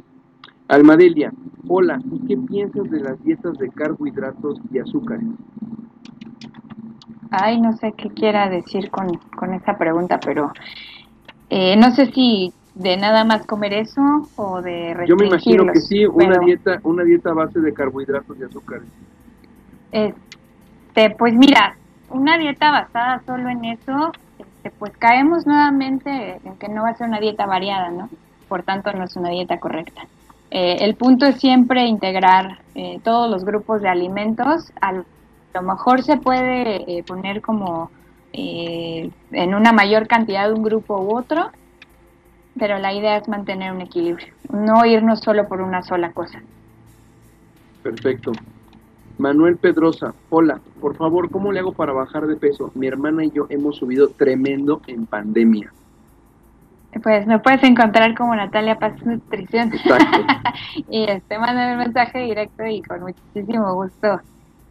Almadelia, 0.69 1.33
hola, 1.69 2.01
¿y 2.11 2.27
qué 2.27 2.37
piensas 2.37 2.91
de 2.91 3.01
las 3.01 3.23
dietas 3.23 3.59
de 3.59 3.69
carbohidratos 3.71 4.59
y 4.73 4.79
azúcares? 4.79 5.27
Ay, 7.31 7.61
no 7.61 7.77
sé 7.77 7.93
qué 7.93 8.09
quiera 8.11 8.49
decir 8.49 8.91
con, 8.91 9.15
con 9.37 9.53
esa 9.53 9.77
pregunta, 9.77 10.21
pero 10.21 10.53
eh, 11.51 11.77
no 11.77 11.91
sé 11.91 12.07
si 12.13 12.53
de 12.75 12.97
nada 12.97 13.25
más 13.25 13.47
comer 13.47 13.75
eso 13.75 14.29
o 14.37 14.63
de 14.63 14.97
Yo 15.07 15.17
me 15.17 15.27
imagino 15.27 15.67
que 15.67 15.81
sí, 15.81 16.07
una 16.07 16.39
dieta, 16.39 16.81
una 16.83 17.05
dieta 17.05 17.31
a 17.31 17.35
base 17.35 17.61
de 17.61 17.73
carbohidratos 17.73 18.39
y 18.39 18.43
azúcares. 18.43 18.89
Este, 19.93 21.11
pues 21.11 21.35
mira, 21.35 21.77
una 22.11 22.39
dieta 22.39 22.71
basada 22.71 23.23
solo 23.27 23.49
en 23.49 23.65
eso, 23.65 24.13
este, 24.39 24.71
pues 24.71 24.97
caemos 24.97 25.47
nuevamente 25.47 26.41
en 26.43 26.57
que 26.57 26.69
no 26.69 26.83
va 26.83 26.91
a 26.91 26.97
ser 26.97 27.09
una 27.09 27.21
dieta 27.21 27.47
variada, 27.47 27.91
¿no? 27.91 28.09
Por 28.49 28.63
tanto, 28.63 28.93
no 28.93 29.05
es 29.05 29.15
una 29.17 29.29
dieta 29.29 29.61
correcta. 29.61 30.03
Eh, 30.55 30.85
el 30.85 30.95
punto 30.95 31.27
es 31.27 31.41
siempre 31.41 31.85
integrar 31.85 32.61
eh, 32.77 33.01
todos 33.03 33.29
los 33.29 33.45
grupos 33.45 33.83
de 33.83 33.89
alimentos. 33.89 34.73
A 34.81 34.93
lo 34.93 35.63
mejor 35.63 36.05
se 36.05 36.17
puede 36.17 36.99
eh, 36.99 37.03
poner 37.03 37.43
como 37.43 37.91
eh, 38.33 39.11
en 39.33 39.55
una 39.57 39.73
mayor 39.73 40.07
cantidad 40.07 40.47
de 40.47 40.55
un 40.55 40.63
grupo 40.63 40.97
u 41.01 41.19
otro, 41.19 41.51
pero 42.57 42.79
la 42.79 42.95
idea 42.95 43.17
es 43.17 43.27
mantener 43.27 43.73
un 43.73 43.81
equilibrio, 43.81 44.33
no 44.49 44.87
irnos 44.87 45.19
solo 45.21 45.49
por 45.49 45.61
una 45.61 45.83
sola 45.83 46.13
cosa. 46.13 46.41
Perfecto. 47.83 48.31
Manuel 49.19 49.57
Pedrosa, 49.57 50.15
hola, 50.31 50.61
por 50.81 50.95
favor, 50.97 51.33
¿cómo 51.33 51.51
le 51.51 51.59
hago 51.59 51.73
para 51.73 51.93
bajar 51.93 52.29
de 52.29 52.37
peso? 52.37 52.71
Mi 52.77 52.87
hermana 52.87 53.25
y 53.25 53.33
yo 53.33 53.47
hemos 53.49 53.77
subido 53.79 54.09
tremendo 54.11 54.83
en 54.87 55.07
pandemia. 55.07 55.73
Pues 57.03 57.27
me 57.27 57.39
puedes 57.39 57.63
encontrar 57.63 58.15
como 58.15 58.35
Natalia 58.37 58.79
Paz 58.79 58.95
Nutrición. 59.05 59.73
Exacto. 59.75 60.19
y 60.91 61.05
este, 61.05 61.39
mándame 61.39 61.73
un 61.73 61.79
mensaje 61.79 62.21
directo 62.21 62.65
y 62.67 62.83
con 62.83 63.01
muchísimo 63.03 63.75
gusto 63.75 64.21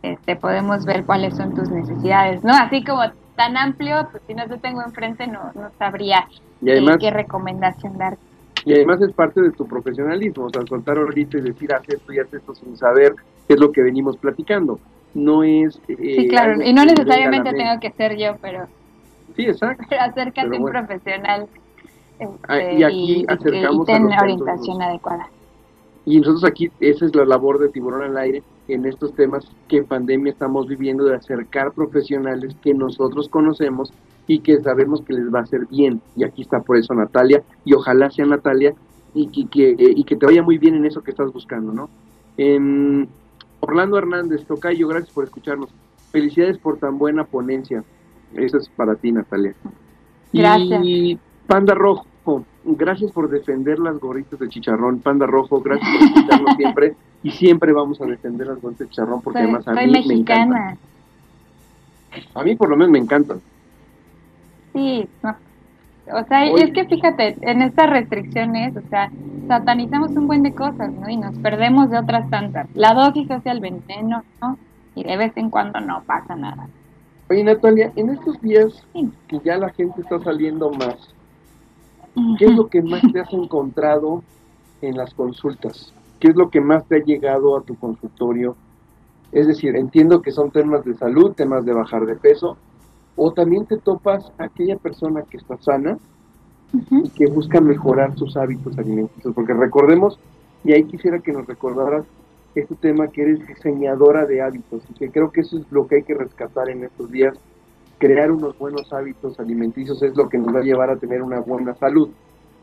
este, 0.01 0.35
podemos 0.35 0.85
ver 0.85 1.05
cuáles 1.05 1.35
son 1.35 1.53
tus 1.55 1.69
necesidades, 1.69 2.43
¿no? 2.43 2.53
Así 2.53 2.83
como 2.83 3.01
tan 3.35 3.57
amplio, 3.57 4.07
pues 4.11 4.23
si 4.27 4.33
no 4.33 4.47
te 4.47 4.57
tengo 4.57 4.81
enfrente 4.83 5.27
no, 5.27 5.51
no 5.55 5.71
sabría 5.79 6.27
Y 6.61 6.71
además, 6.71 6.97
eh, 6.97 6.99
qué 6.99 7.09
recomendación 7.11 7.97
dar. 7.97 8.17
y 8.65 8.73
además 8.73 9.01
es 9.01 9.11
parte 9.13 9.41
de 9.41 9.51
tu 9.51 9.67
profesionalismo, 9.67 10.45
o 10.45 10.49
sea, 10.49 10.61
soltar 10.67 10.97
ahorita 10.97 11.37
y 11.37 11.41
decir, 11.41 11.73
haz 11.73 11.87
esto 11.89 12.13
y 12.13 12.19
haz 12.19 12.33
esto 12.33 12.53
sin 12.55 12.77
saber 12.77 13.15
qué 13.47 13.55
es 13.55 13.59
lo 13.59 13.71
que 13.71 13.81
venimos 13.81 14.17
platicando. 14.17 14.79
No 15.13 15.43
es... 15.43 15.79
eh, 15.87 16.15
Sí, 16.15 16.27
claro, 16.27 16.61
y 16.61 16.73
no 16.73 16.85
necesariamente 16.85 17.51
mente. 17.51 17.63
tengo 17.63 17.79
que 17.79 17.91
ser 17.91 18.17
yo, 18.17 18.37
pero, 18.41 18.67
Sí, 19.35 19.45
exacto. 19.47 19.83
pero 19.89 20.01
acércate 20.01 20.55
a 20.55 20.59
un 20.59 20.61
bueno. 20.63 20.85
profesional 20.87 21.47
este, 22.23 22.37
Ah, 22.47 22.71
y 22.73 22.83
aquí 22.83 23.05
que- 23.05 23.19
y 23.21 23.25
acercamos 23.27 23.89
a 23.89 23.99
los 23.99 24.21
orientación 24.21 24.81
adecuada. 24.81 25.29
Y 26.05 26.17
nosotros 26.17 26.43
aquí, 26.43 26.69
esa 26.79 27.05
es 27.05 27.15
la 27.15 27.25
labor 27.25 27.59
de 27.59 27.69
Tiburón 27.69 28.03
al 28.03 28.17
Aire 28.17 28.43
en 28.67 28.85
estos 28.85 29.13
temas 29.13 29.45
que 29.67 29.77
en 29.77 29.85
pandemia 29.85 30.31
estamos 30.33 30.67
viviendo, 30.67 31.05
de 31.05 31.15
acercar 31.15 31.71
profesionales 31.71 32.55
que 32.61 32.73
nosotros 32.73 33.29
conocemos 33.29 33.93
y 34.27 34.39
que 34.39 34.59
sabemos 34.61 35.01
que 35.01 35.13
les 35.13 35.33
va 35.33 35.39
a 35.39 35.43
hacer 35.43 35.65
bien. 35.67 36.01
Y 36.15 36.23
aquí 36.23 36.41
está 36.41 36.59
por 36.61 36.77
eso 36.77 36.93
Natalia, 36.93 37.43
y 37.65 37.73
ojalá 37.73 38.09
sea 38.09 38.25
Natalia, 38.25 38.73
y 39.13 39.27
que, 39.27 39.47
que, 39.47 39.69
eh, 39.71 39.93
y 39.95 40.03
que 40.03 40.15
te 40.15 40.25
vaya 40.25 40.41
muy 40.43 40.57
bien 40.57 40.75
en 40.75 40.85
eso 40.85 41.01
que 41.01 41.11
estás 41.11 41.31
buscando, 41.31 41.71
¿no? 41.71 41.89
Em, 42.37 43.05
Orlando 43.59 43.97
Hernández, 43.97 44.45
Tocayo, 44.45 44.87
gracias 44.89 45.13
por 45.13 45.23
escucharnos. 45.23 45.69
Felicidades 46.11 46.57
por 46.57 46.77
tan 46.77 46.97
buena 46.97 47.23
ponencia. 47.23 47.83
Eso 48.33 48.57
es 48.57 48.67
para 48.69 48.95
ti, 48.95 49.11
Natalia. 49.11 49.55
Gracias. 50.33 50.81
Y 50.83 51.19
Panda 51.47 51.75
Rojo, 51.75 52.05
gracias 52.63 53.11
por 53.11 53.29
defender 53.29 53.79
las 53.79 53.99
gorritas 53.99 54.39
de 54.39 54.49
chicharrón. 54.49 54.99
Panda 54.99 55.25
Rojo, 55.25 55.61
gracias 55.61 55.89
por 55.97 56.07
escucharnos 56.07 56.55
siempre. 56.57 56.95
Y 57.23 57.31
siempre 57.31 57.71
vamos 57.73 58.01
a 58.01 58.05
defender 58.05 58.47
las 58.47 58.61
gorritas 58.61 58.87
de 58.87 58.89
chicharrón 58.89 59.21
porque 59.21 59.39
Soy, 59.39 59.43
además 59.49 59.67
a 59.67 59.73
soy 59.73 59.85
mí 59.87 59.91
me 59.91 60.13
encantan. 60.13 60.49
mexicana. 60.49 60.77
A 62.35 62.43
mí 62.43 62.55
por 62.55 62.69
lo 62.69 62.75
menos 62.77 62.91
me 62.91 62.99
encantan. 62.99 63.39
Sí, 64.73 65.07
no. 65.21 65.35
O 66.13 66.23
sea, 66.25 66.51
Oye. 66.51 66.65
es 66.65 66.73
que 66.73 66.85
fíjate, 66.85 67.37
en 67.41 67.61
estas 67.61 67.89
restricciones, 67.89 68.75
o 68.75 68.81
sea, 68.89 69.09
satanizamos 69.47 70.11
un 70.11 70.27
buen 70.27 70.43
de 70.43 70.53
cosas, 70.53 70.91
¿no? 70.91 71.09
Y 71.09 71.15
nos 71.15 71.37
perdemos 71.37 71.89
de 71.89 71.97
otras 71.97 72.29
tantas. 72.29 72.67
La 72.75 72.93
dosis 72.93 73.29
hacia 73.31 73.53
el 73.53 73.61
veneno, 73.61 74.23
¿no? 74.41 74.57
Y 74.95 75.03
de 75.05 75.15
vez 75.15 75.31
en 75.37 75.49
cuando 75.49 75.79
no 75.79 76.03
pasa 76.03 76.35
nada. 76.35 76.67
Oye 77.29 77.43
Natalia, 77.45 77.91
en 77.95 78.09
estos 78.09 78.39
días 78.41 78.83
Sí. 78.91 79.09
que 79.27 79.39
ya 79.45 79.57
la 79.57 79.69
gente 79.69 80.01
está 80.01 80.19
saliendo 80.19 80.71
más, 80.71 81.15
¿qué 82.37 82.45
es 82.45 82.55
lo 82.55 82.67
que 82.67 82.81
más 82.81 83.01
te 83.11 83.19
has 83.19 83.33
encontrado 83.33 84.23
en 84.81 84.97
las 84.97 85.13
consultas? 85.13 85.93
¿Qué 86.19 86.29
es 86.29 86.35
lo 86.35 86.49
que 86.49 86.61
más 86.61 86.85
te 86.85 86.97
ha 86.97 87.03
llegado 87.03 87.57
a 87.57 87.61
tu 87.61 87.75
consultorio? 87.75 88.55
Es 89.31 89.47
decir, 89.47 89.75
entiendo 89.75 90.21
que 90.21 90.31
son 90.31 90.51
temas 90.51 90.85
de 90.85 90.93
salud, 90.93 91.33
temas 91.33 91.65
de 91.65 91.73
bajar 91.73 92.05
de 92.05 92.15
peso, 92.15 92.57
o 93.15 93.31
también 93.33 93.65
te 93.65 93.77
topas 93.77 94.31
a 94.37 94.45
aquella 94.45 94.77
persona 94.77 95.23
que 95.23 95.37
está 95.37 95.57
sana 95.57 95.97
y 96.73 97.09
que 97.09 97.27
busca 97.27 97.61
mejorar 97.61 98.15
sus 98.17 98.35
hábitos 98.37 98.77
alimenticios, 98.77 99.33
porque 99.33 99.53
recordemos, 99.53 100.19
y 100.63 100.71
ahí 100.71 100.83
quisiera 100.85 101.19
que 101.19 101.31
nos 101.31 101.45
recordaras 101.45 102.05
este 102.55 102.75
tema 102.75 103.07
que 103.07 103.23
eres 103.23 103.47
diseñadora 103.47 104.25
de 104.25 104.41
hábitos, 104.41 104.83
y 104.89 104.93
que 104.93 105.11
creo 105.11 105.31
que 105.31 105.41
eso 105.41 105.57
es 105.57 105.71
lo 105.71 105.87
que 105.87 105.97
hay 105.97 106.03
que 106.03 106.15
rescatar 106.15 106.69
en 106.69 106.83
estos 106.83 107.11
días, 107.11 107.35
crear 107.97 108.31
unos 108.31 108.57
buenos 108.57 108.91
hábitos 108.91 109.39
alimenticios 109.39 110.01
es 110.03 110.15
lo 110.15 110.29
que 110.29 110.37
nos 110.37 110.53
va 110.53 110.59
a 110.59 110.63
llevar 110.63 110.89
a 110.89 110.97
tener 110.97 111.21
una 111.21 111.39
buena 111.39 111.75
salud. 111.75 112.09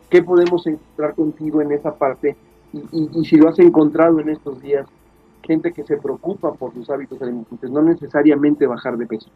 ¿Qué 0.09 0.23
podemos 0.23 0.67
encontrar 0.67 1.15
contigo 1.15 1.63
en 1.63 1.73
esa 1.73 1.95
parte? 1.95 2.37
Y, 2.73 3.25
si 3.25 3.37
lo 3.37 3.49
has 3.49 3.59
encontrado 3.59 4.21
en 4.21 4.29
estos 4.29 4.61
días, 4.61 4.87
gente 5.43 5.73
que 5.73 5.85
se 5.85 5.97
preocupa 5.97 6.53
por 6.53 6.73
sus 6.75 6.89
hábitos 6.91 7.21
alimenticios, 7.23 7.71
no 7.71 7.83
necesariamente 7.83 8.67
bajar 8.67 8.97
de 8.97 9.07
peso. 9.07 9.29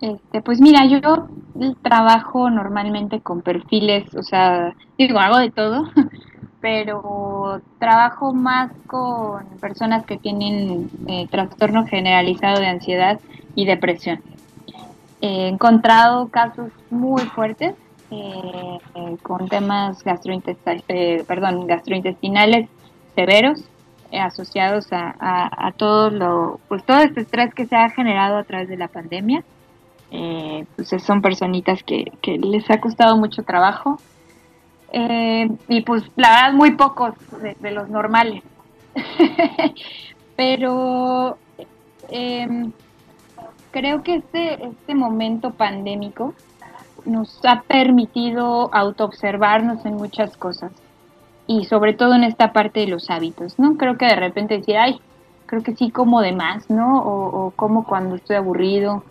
Este, 0.00 0.42
pues 0.42 0.60
mira, 0.60 0.84
yo 0.86 1.00
trabajo 1.82 2.50
normalmente 2.50 3.20
con 3.20 3.40
perfiles, 3.40 4.14
o 4.14 4.22
sea, 4.22 4.74
digo, 4.98 5.18
hago 5.18 5.38
de 5.38 5.50
todo, 5.50 5.84
pero 6.60 7.60
trabajo 7.78 8.34
más 8.34 8.72
con 8.86 9.46
personas 9.60 10.04
que 10.04 10.18
tienen 10.18 10.90
eh, 11.06 11.26
trastorno 11.30 11.86
generalizado 11.86 12.60
de 12.60 12.66
ansiedad 12.66 13.20
y 13.54 13.64
depresión. 13.64 14.20
He 15.20 15.48
encontrado 15.48 16.28
casos 16.28 16.70
muy 16.90 17.22
fuertes 17.22 17.74
eh, 18.10 18.78
eh, 18.94 19.16
con 19.22 19.48
temas 19.48 20.02
gastrointestinales, 20.04 21.24
perdón, 21.24 21.66
gastrointestinales 21.66 22.68
severos 23.14 23.64
eh, 24.12 24.20
asociados 24.20 24.92
a, 24.92 25.14
a, 25.18 25.68
a 25.68 25.72
todo 25.72 26.10
lo, 26.10 26.60
pues 26.68 26.84
todo 26.84 26.98
este 26.98 27.22
estrés 27.22 27.52
que 27.54 27.66
se 27.66 27.76
ha 27.76 27.90
generado 27.90 28.36
a 28.36 28.44
través 28.44 28.68
de 28.68 28.76
la 28.76 28.88
pandemia. 28.88 29.42
Eh, 30.12 30.66
pues 30.76 30.88
son 31.02 31.20
personitas 31.20 31.82
que, 31.82 32.12
que 32.22 32.38
les 32.38 32.70
ha 32.70 32.80
costado 32.80 33.16
mucho 33.16 33.42
trabajo 33.42 33.98
eh, 34.92 35.50
y 35.66 35.80
pues 35.80 36.04
la 36.14 36.30
verdad 36.30 36.52
muy 36.52 36.70
pocos 36.76 37.14
de, 37.42 37.56
de 37.58 37.70
los 37.72 37.88
normales 37.88 38.44
pero 40.36 41.36
eh, 42.08 42.70
creo 43.76 44.02
que 44.02 44.14
este, 44.14 44.68
este 44.68 44.94
momento 44.94 45.50
pandémico 45.50 46.32
nos 47.04 47.38
ha 47.44 47.60
permitido 47.60 48.74
autoobservarnos 48.74 49.84
en 49.84 49.96
muchas 49.96 50.34
cosas 50.38 50.72
y 51.46 51.66
sobre 51.66 51.92
todo 51.92 52.14
en 52.14 52.24
esta 52.24 52.54
parte 52.54 52.80
de 52.80 52.86
los 52.86 53.10
hábitos, 53.10 53.58
¿no? 53.58 53.76
Creo 53.76 53.98
que 53.98 54.06
de 54.06 54.16
repente 54.16 54.56
decir, 54.56 54.78
ay, 54.78 54.98
creo 55.44 55.62
que 55.62 55.76
sí 55.76 55.90
como 55.90 56.22
de 56.22 56.32
más, 56.32 56.70
¿no? 56.70 57.02
O, 57.02 57.48
o 57.48 57.50
como 57.50 57.84
cuando 57.84 58.16
estoy 58.16 58.36
aburrido, 58.36 59.04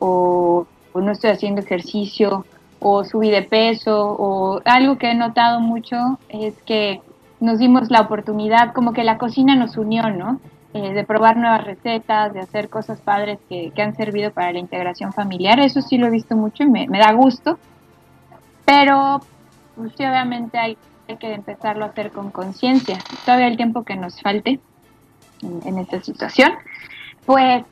o, 0.00 0.66
o 0.92 1.00
no 1.00 1.12
estoy 1.12 1.30
haciendo 1.30 1.60
ejercicio, 1.60 2.44
o 2.80 3.04
subí 3.04 3.30
de 3.30 3.42
peso 3.42 4.16
o 4.18 4.60
algo 4.64 4.98
que 4.98 5.12
he 5.12 5.14
notado 5.14 5.60
mucho 5.60 6.18
es 6.28 6.54
que 6.62 7.02
nos 7.38 7.60
dimos 7.60 7.88
la 7.88 8.00
oportunidad, 8.00 8.72
como 8.72 8.92
que 8.92 9.04
la 9.04 9.16
cocina 9.16 9.54
nos 9.54 9.76
unió, 9.76 10.10
¿no? 10.10 10.40
Eh, 10.74 10.92
de 10.92 11.02
probar 11.04 11.38
nuevas 11.38 11.64
recetas, 11.64 12.34
de 12.34 12.40
hacer 12.40 12.68
cosas 12.68 13.00
padres 13.00 13.38
que, 13.48 13.72
han 13.78 13.96
servido 13.96 14.32
para 14.32 14.52
la 14.52 14.58
integración 14.58 15.14
familiar. 15.14 15.58
Eso 15.60 15.80
sí 15.80 15.96
lo 15.96 16.06
he 16.06 16.10
visto 16.10 16.36
mucho 16.36 16.62
y 16.62 16.66
me, 16.66 16.86
da 16.86 17.12
gusto. 17.12 17.58
Pero, 18.66 19.20
pues 19.74 19.92
sí, 19.96 20.04
obviamente 20.04 20.58
hay, 20.58 20.76
que 21.18 21.32
empezarlo 21.32 21.86
a 21.86 21.88
hacer 21.88 22.12
con 22.12 22.30
conciencia. 22.30 22.98
Todavía 23.24 23.46
el 23.46 23.56
tiempo 23.56 23.82
que 23.82 23.96
nos 23.96 24.20
falte 24.20 24.60
en, 25.40 25.60
en 25.64 25.78
esta 25.78 26.02
situación. 26.02 26.52
Pues 27.24 27.64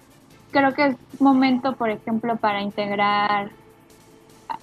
creo 0.50 0.72
que 0.72 0.86
es 0.86 0.96
momento, 1.20 1.76
por 1.76 1.90
ejemplo, 1.90 2.36
para 2.36 2.62
integrar 2.62 3.50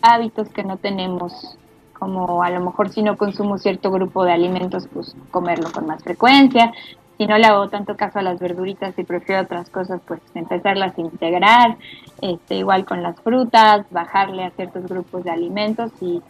hábitos 0.02 0.50
que 0.50 0.64
no 0.64 0.78
tenemos 0.78 1.56
como 1.94 2.44
a 2.44 2.50
lo 2.50 2.60
mejor 2.62 2.90
si 2.90 3.04
no 3.04 3.16
consumo 3.16 3.60
cierto 3.60 3.92
grupo 3.92 4.26
de 4.26 4.34
alimentos, 4.34 4.88
pues 4.92 5.16
comerlo 5.30 5.72
con 5.72 5.86
más 5.86 6.04
frecuencia. 6.04 6.74
Si 7.18 7.28
no 7.28 7.38
le 7.38 7.46
hago 7.46 7.70
tanto 7.70 7.96
caso 7.96 8.20
a 8.20 8.22
las 8.22 8.40
verduritas 8.40 8.98
y 8.98 9.04
prefiero 9.04 9.44
otras 9.44 9.70
cosas, 9.70 10.02
pues 10.08 10.20
empezarlas 10.34 10.98
a 10.98 11.02
integrar. 11.02 11.78
Este, 12.22 12.56
igual 12.56 12.86
con 12.86 13.04
las 13.04 13.20
frutas, 13.22 13.86
bajarle 13.92 14.46
a 14.46 14.52
ciertos 14.52 14.86
grupos 14.88 15.24
de 15.24 15.32
alimentos 15.32 15.92
y, 16.02 16.22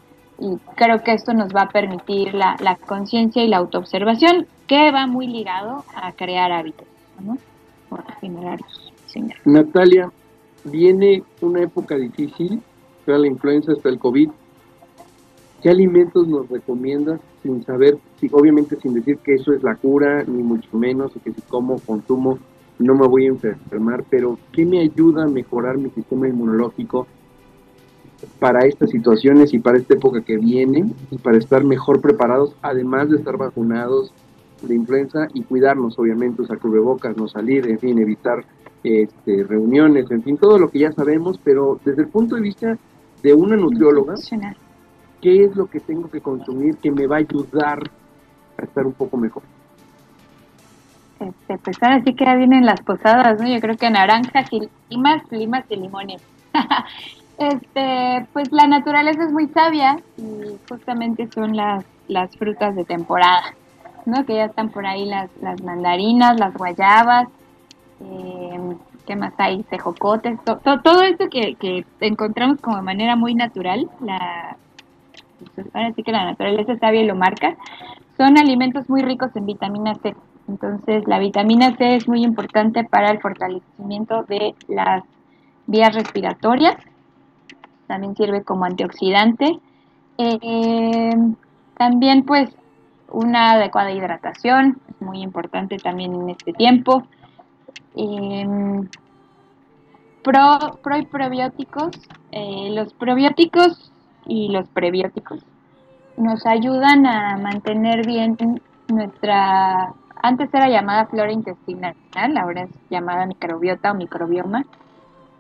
creo 0.76 1.04
que 1.04 1.14
esto 1.14 1.34
nos 1.34 1.56
va 1.56 1.62
a 1.62 1.70
permitir 1.70 2.34
la, 2.34 2.78
conciencia 2.86 3.44
y 3.44 3.48
la 3.48 3.58
autoobservación, 3.58 4.48
que 4.68 4.92
va 4.92 5.08
muy 5.08 5.28
ligado 5.28 5.86
a 5.96 6.12
crear 6.12 6.52
hábitos, 6.52 6.88
¿no? 7.22 7.38
Natalia, 9.46 10.12
viene 10.66 11.24
una 11.40 11.62
época 11.62 11.96
difícil, 11.96 12.62
sea 13.06 13.18
la 13.18 13.28
influenza 13.28 13.72
hasta 13.72 13.90
el 13.90 14.00
COVID, 14.00 14.30
¿Qué 15.64 15.70
alimentos 15.70 16.28
nos 16.28 16.50
recomiendas 16.50 17.22
sin 17.44 17.64
saber, 17.64 17.98
obviamente 18.32 18.78
sin 18.82 18.94
decir 18.94 19.18
que 19.18 19.36
eso 19.36 19.54
es 19.54 19.62
la 19.62 19.76
cura, 19.76 20.24
ni 20.24 20.42
mucho 20.42 20.76
menos, 20.76 21.16
y 21.16 21.20
que 21.20 21.34
si 21.34 21.42
como, 21.42 21.78
consumo, 21.80 22.40
no 22.80 22.96
me 22.96 23.08
voy 23.08 23.26
a 23.26 23.30
enfermar, 23.30 24.04
pero 24.10 24.40
¿qué 24.52 24.66
me 24.66 24.80
ayuda 24.80 25.26
a 25.26 25.28
mejorar 25.28 25.78
mi 25.78 25.90
sistema 25.92 26.28
inmunológico 26.28 27.06
para 28.40 28.66
estas 28.66 28.90
situaciones 28.90 29.54
y 29.54 29.60
para 29.60 29.78
esta 29.78 29.94
época 29.94 30.22
que 30.22 30.38
viene 30.38 30.92
y 31.12 31.18
para 31.18 31.38
estar 31.38 31.64
mejor 31.64 32.02
preparados, 32.02 32.56
además 32.62 33.10
de 33.10 33.18
estar 33.18 33.38
vacunados 33.38 34.14
de 34.62 34.76
influenza 34.76 35.28
y 35.34 35.44
cuidarnos, 35.44 36.00
obviamente, 36.00 36.42
usar 36.42 36.60
cubrebocas, 36.60 37.18
no 37.18 37.28
salir, 37.28 37.68
en 37.68 37.80
fin, 37.80 38.00
evitar 38.00 38.46
este, 38.84 39.44
reuniones, 39.44 40.10
en 40.10 40.24
fin, 40.24 40.38
todo 40.38 40.58
lo 40.58 40.70
que 40.70 40.80
ya 40.80 40.92
sabemos, 40.94 41.40
pero 41.44 41.80
desde 41.84 42.04
el 42.04 42.08
punto 42.08 42.36
de 42.36 42.42
vista 42.42 42.78
de 43.22 43.34
una 43.34 43.56
nutrióloga, 43.56 44.16
qué 45.24 45.46
es 45.46 45.56
lo 45.56 45.68
que 45.68 45.80
tengo 45.80 46.12
que 46.12 46.20
consumir 46.20 46.76
que 46.78 46.92
me 46.92 47.08
va 47.08 47.16
a 47.16 47.20
ayudar 47.20 47.80
a 48.58 48.62
estar 48.62 48.86
un 48.86 48.92
poco 48.92 49.16
mejor. 49.16 49.42
Este, 51.18 51.58
pues 51.60 51.82
ahora 51.82 52.04
sí 52.04 52.14
que 52.14 52.26
ya 52.26 52.36
vienen 52.36 52.66
las 52.66 52.82
posadas, 52.82 53.40
¿no? 53.40 53.48
Yo 53.48 53.62
creo 53.62 53.78
que 53.78 53.90
naranjas 53.90 54.52
y 54.52 54.70
limas, 54.90 55.24
limas 55.32 55.64
y 55.70 55.78
limones. 55.78 56.22
este, 57.38 58.28
pues 58.34 58.52
la 58.52 58.68
naturaleza 58.68 59.24
es 59.24 59.32
muy 59.32 59.48
sabia 59.48 59.98
y 60.18 60.58
justamente 60.68 61.30
son 61.32 61.56
las, 61.56 61.86
las 62.10 62.36
frutas 62.36 62.76
de 62.76 62.84
temporada, 62.84 63.56
¿no? 64.06 64.26
Que 64.26 64.36
ya 64.36 64.46
están 64.46 64.72
por 64.72 64.86
ahí 64.86 65.06
las, 65.06 65.30
las 65.42 65.64
mandarinas, 65.64 66.38
las 66.38 66.54
guayabas, 66.54 67.30
eh, 68.02 68.76
¿qué 69.08 69.16
más 69.16 69.34
hay? 69.38 69.64
Tejocotes, 69.64 70.38
todo 70.44 71.02
esto 71.02 71.30
que, 71.30 71.56
que 71.56 71.86
encontramos 72.02 72.60
como 72.60 72.76
de 72.76 72.82
manera 72.82 73.16
muy 73.16 73.36
natural, 73.36 73.90
la, 74.02 74.58
ahora 75.74 75.94
sí 75.94 76.04
que 76.04 76.12
la 76.12 76.26
naturaleza 76.26 76.74
está 76.74 76.92
bien 76.92 77.08
lo 77.08 77.16
marca, 77.16 77.56
son 78.18 78.38
alimentos 78.38 78.90
muy 78.90 79.02
ricos 79.02 79.36
en 79.36 79.46
vitamina 79.46 79.96
C. 79.96 80.16
Entonces, 80.48 81.08
la 81.08 81.20
vitamina 81.20 81.76
C 81.78 81.96
es 81.96 82.08
muy 82.08 82.24
importante 82.24 82.84
para 82.84 83.10
el 83.10 83.20
fortalecimiento 83.20 84.24
de 84.24 84.56
las 84.68 85.04
vías 85.68 85.96
respiratorias. 85.96 86.76
También 87.88 88.16
sirve 88.16 88.44
como 88.44 88.66
antioxidante. 88.66 89.60
Eh, 90.18 91.16
también, 91.78 92.24
pues, 92.24 92.50
una 93.10 93.52
adecuada 93.52 93.92
hidratación 93.92 94.80
es 94.90 95.02
muy 95.02 95.22
importante 95.22 95.78
también 95.78 96.14
en 96.14 96.30
este 96.32 96.54
tiempo. 96.54 97.04
Eh, 97.96 98.82
pro, 100.24 100.80
pro 100.82 100.98
y 100.98 101.06
probióticos. 101.06 101.92
Eh, 102.32 102.70
los 102.72 102.94
probióticos 102.94 103.93
y 104.26 104.50
los 104.50 104.68
prebióticos 104.70 105.46
nos 106.18 106.46
ayudan 106.46 107.06
a 107.06 107.38
mantener 107.38 108.06
bien 108.06 108.38
nuestra, 108.88 109.94
antes 110.22 110.54
era 110.54 110.70
llamada 110.70 111.06
flora 111.08 111.32
intestinal, 111.32 111.96
ahora 112.38 112.64
es 112.64 112.70
llamada 112.90 113.26
microbiota 113.26 113.92
o 113.92 113.96
microbioma. 113.96 114.66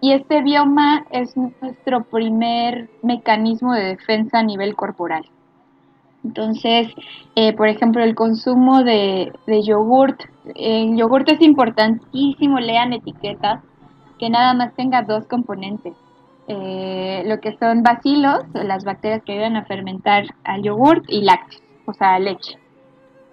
Y 0.01 0.11
este 0.11 0.41
bioma 0.41 1.05
es 1.11 1.37
nuestro 1.37 2.03
primer 2.03 2.89
mecanismo 3.03 3.73
de 3.73 3.85
defensa 3.85 4.39
a 4.39 4.43
nivel 4.43 4.75
corporal. 4.75 5.23
Entonces, 6.25 6.87
eh, 7.35 7.53
por 7.53 7.69
ejemplo, 7.69 8.03
el 8.03 8.15
consumo 8.15 8.83
de, 8.83 9.31
de 9.45 9.61
yogurt. 9.61 10.21
El 10.55 10.97
yogurt 10.97 11.29
es 11.29 11.41
importantísimo, 11.41 12.59
lean 12.59 12.91
etiquetas, 12.91 13.61
que 14.19 14.29
nada 14.29 14.53
más 14.53 14.73
tenga 14.75 15.03
dos 15.03 15.25
componentes, 15.25 15.93
eh, 16.47 17.23
lo 17.25 17.39
que 17.39 17.57
son 17.57 17.83
bacilos, 17.83 18.43
las 18.53 18.83
bacterias 18.83 19.23
que 19.23 19.33
ayudan 19.33 19.55
a 19.55 19.65
fermentar 19.65 20.25
al 20.43 20.61
yogurt 20.61 21.05
y 21.07 21.21
lácteos, 21.21 21.63
o 21.85 21.93
sea, 21.93 22.19
leche. 22.19 22.57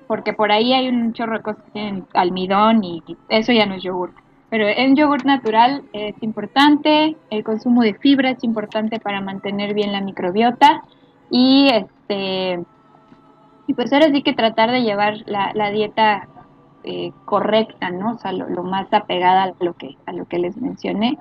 Porque 0.06 0.32
por 0.32 0.52
ahí 0.52 0.72
hay 0.72 0.88
un 0.88 1.12
chorro 1.12 1.38
de 1.38 1.42
cosas 1.42 1.64
que 1.64 1.70
tienen 1.72 2.06
almidón 2.14 2.84
y 2.84 3.02
eso 3.28 3.52
ya 3.52 3.66
no 3.66 3.74
es 3.74 3.82
yogurt. 3.82 4.14
Pero 4.48 4.66
en 4.66 4.96
yogurt 4.96 5.24
natural 5.24 5.82
es 5.92 6.20
importante, 6.22 7.16
el 7.30 7.44
consumo 7.44 7.82
de 7.82 7.94
fibra 7.94 8.30
es 8.30 8.42
importante 8.42 8.98
para 8.98 9.20
mantener 9.20 9.74
bien 9.74 9.92
la 9.92 10.00
microbiota 10.00 10.82
y 11.30 11.68
este 11.68 12.60
y 13.68 13.74
pues 13.74 13.92
ahora 13.92 14.10
sí 14.10 14.22
que 14.22 14.32
tratar 14.32 14.72
de 14.72 14.82
llevar 14.82 15.18
la, 15.26 15.70
dieta 15.70 16.26
eh, 16.82 17.12
correcta, 17.24 17.90
¿no? 17.90 18.14
O 18.14 18.18
sea, 18.18 18.32
lo, 18.32 18.48
lo, 18.48 18.64
más 18.64 18.92
apegada 18.92 19.44
a 19.44 19.64
lo 19.64 19.74
que 19.74 19.96
a 20.06 20.12
lo 20.12 20.24
que 20.24 20.40
les 20.40 20.56
mencioné 20.56 21.18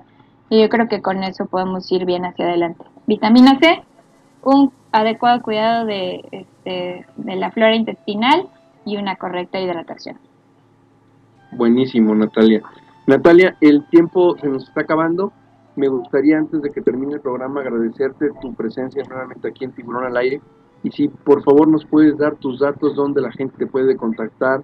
y 0.50 0.60
yo 0.60 0.68
creo 0.68 0.88
que 0.88 1.00
con 1.00 1.22
eso 1.22 1.46
podemos 1.46 1.90
ir 1.92 2.04
bien 2.04 2.26
hacia 2.26 2.46
adelante. 2.46 2.84
Vitamina 3.06 3.58
C, 3.60 3.82
un 4.42 4.72
adecuado 4.92 5.40
cuidado 5.40 5.86
de, 5.86 6.28
este, 6.32 7.06
de 7.16 7.36
la 7.36 7.52
flora 7.52 7.74
intestinal 7.76 8.48
y 8.84 8.96
una 8.96 9.14
correcta 9.14 9.60
hidratación. 9.60 10.18
Buenísimo, 11.52 12.14
Natalia. 12.14 12.62
Natalia, 13.06 13.56
el 13.60 13.86
tiempo 13.86 14.36
se 14.38 14.48
nos 14.48 14.68
está 14.68 14.82
acabando. 14.82 15.32
Me 15.76 15.88
gustaría, 15.88 16.38
antes 16.38 16.60
de 16.62 16.70
que 16.70 16.80
termine 16.80 17.14
el 17.14 17.20
programa, 17.20 17.60
agradecerte 17.60 18.30
tu 18.42 18.52
presencia 18.54 19.04
nuevamente 19.08 19.48
aquí 19.48 19.64
en 19.64 19.72
Tiburón 19.72 20.04
al 20.04 20.16
Aire. 20.16 20.40
Y 20.82 20.90
si 20.90 21.08
por 21.08 21.44
favor 21.44 21.68
nos 21.68 21.84
puedes 21.84 22.18
dar 22.18 22.34
tus 22.36 22.58
datos 22.58 22.96
donde 22.96 23.20
la 23.20 23.30
gente 23.30 23.56
te 23.56 23.66
puede 23.66 23.96
contactar, 23.96 24.62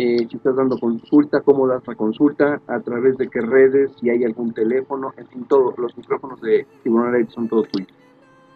eh, 0.00 0.26
si 0.30 0.36
estás 0.38 0.56
dando 0.56 0.78
consulta, 0.78 1.42
cómo 1.42 1.66
das 1.66 1.86
la 1.86 1.94
consulta, 1.94 2.58
a 2.66 2.80
través 2.80 3.18
de 3.18 3.28
qué 3.28 3.42
redes, 3.42 3.90
si 4.00 4.08
hay 4.08 4.24
algún 4.24 4.54
teléfono, 4.54 5.12
en 5.18 5.26
fin, 5.28 5.44
todos 5.44 5.76
los 5.76 5.94
micrófonos 5.94 6.40
de 6.40 6.66
Tiburón 6.82 7.28
son 7.28 7.48
todos 7.48 7.68
tuyos. 7.68 7.92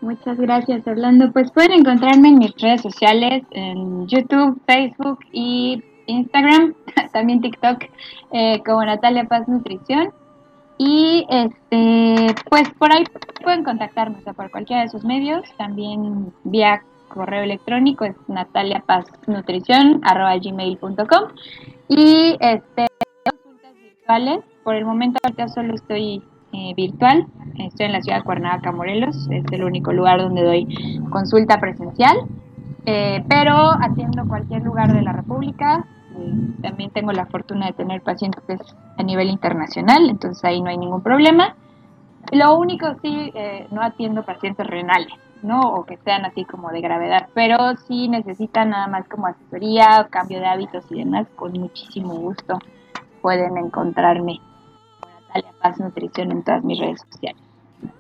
Muchas 0.00 0.38
gracias, 0.38 0.86
Orlando. 0.86 1.30
Pues 1.32 1.50
pueden 1.50 1.72
encontrarme 1.72 2.28
en 2.28 2.38
mis 2.38 2.54
redes 2.56 2.80
sociales, 2.80 3.44
en 3.50 4.06
YouTube, 4.06 4.58
Facebook 4.66 5.18
y 5.32 5.84
Instagram, 6.06 6.74
también 7.12 7.42
TikTok, 7.42 7.84
eh, 8.32 8.62
como 8.64 8.82
Natalia 8.82 9.24
Paz 9.24 9.46
Nutrición. 9.46 10.14
Y 10.78 11.26
este, 11.28 12.34
pues 12.48 12.70
por 12.78 12.90
ahí 12.90 13.04
pueden 13.42 13.64
contactarme, 13.64 14.16
o 14.18 14.22
sea, 14.22 14.32
por 14.32 14.50
cualquiera 14.50 14.80
de 14.80 14.88
esos 14.88 15.04
medios, 15.04 15.42
también 15.58 16.32
vía 16.44 16.82
correo 17.14 17.44
electrónico 17.44 18.04
es 18.04 18.16
nataliapaznutrición.com 18.28 21.22
y 21.88 22.36
este 22.40 22.86
consultas 23.30 23.72
virtuales. 23.80 24.40
Por 24.64 24.74
el 24.74 24.84
momento 24.84 25.20
ahorita 25.22 25.48
solo 25.48 25.74
estoy 25.74 26.22
eh, 26.52 26.74
virtual, 26.76 27.26
estoy 27.58 27.86
en 27.86 27.92
la 27.92 28.02
ciudad 28.02 28.18
de 28.18 28.24
Cuernavaca, 28.24 28.72
Morelos, 28.72 29.28
es 29.30 29.44
el 29.52 29.64
único 29.64 29.92
lugar 29.92 30.20
donde 30.20 30.42
doy 30.42 30.66
consulta 31.10 31.60
presencial, 31.60 32.16
eh, 32.86 33.24
pero 33.28 33.70
atiendo 33.80 34.26
cualquier 34.26 34.62
lugar 34.62 34.92
de 34.92 35.02
la 35.02 35.12
República. 35.12 35.86
Eh, 36.16 36.32
también 36.62 36.90
tengo 36.90 37.12
la 37.12 37.26
fortuna 37.26 37.66
de 37.66 37.74
tener 37.74 38.02
pacientes 38.02 38.42
a 38.96 39.02
nivel 39.02 39.28
internacional, 39.28 40.08
entonces 40.08 40.44
ahí 40.44 40.60
no 40.60 40.70
hay 40.70 40.78
ningún 40.78 41.02
problema. 41.02 41.56
Lo 42.32 42.56
único 42.56 42.86
sí, 43.02 43.32
no 43.70 43.82
atiendo 43.82 44.22
pacientes 44.22 44.66
renales. 44.66 45.12
¿No? 45.44 45.60
O 45.60 45.84
que 45.84 45.98
sean 45.98 46.24
así 46.24 46.44
como 46.44 46.70
de 46.70 46.80
gravedad, 46.80 47.28
pero 47.34 47.76
si 47.86 48.08
necesitan 48.08 48.70
nada 48.70 48.88
más 48.88 49.06
como 49.08 49.26
asesoría, 49.26 50.08
cambio 50.10 50.40
de 50.40 50.46
hábitos 50.46 50.84
y 50.90 50.98
demás, 50.98 51.26
con 51.36 51.52
muchísimo 51.52 52.14
gusto 52.14 52.58
pueden 53.22 53.56
encontrarme 53.58 54.40
con 55.00 55.10
Natalia 55.28 55.52
Paz 55.62 55.78
Nutrición 55.80 56.32
en 56.32 56.42
todas 56.42 56.64
mis 56.64 56.78
redes 56.80 57.00
sociales. 57.10 57.40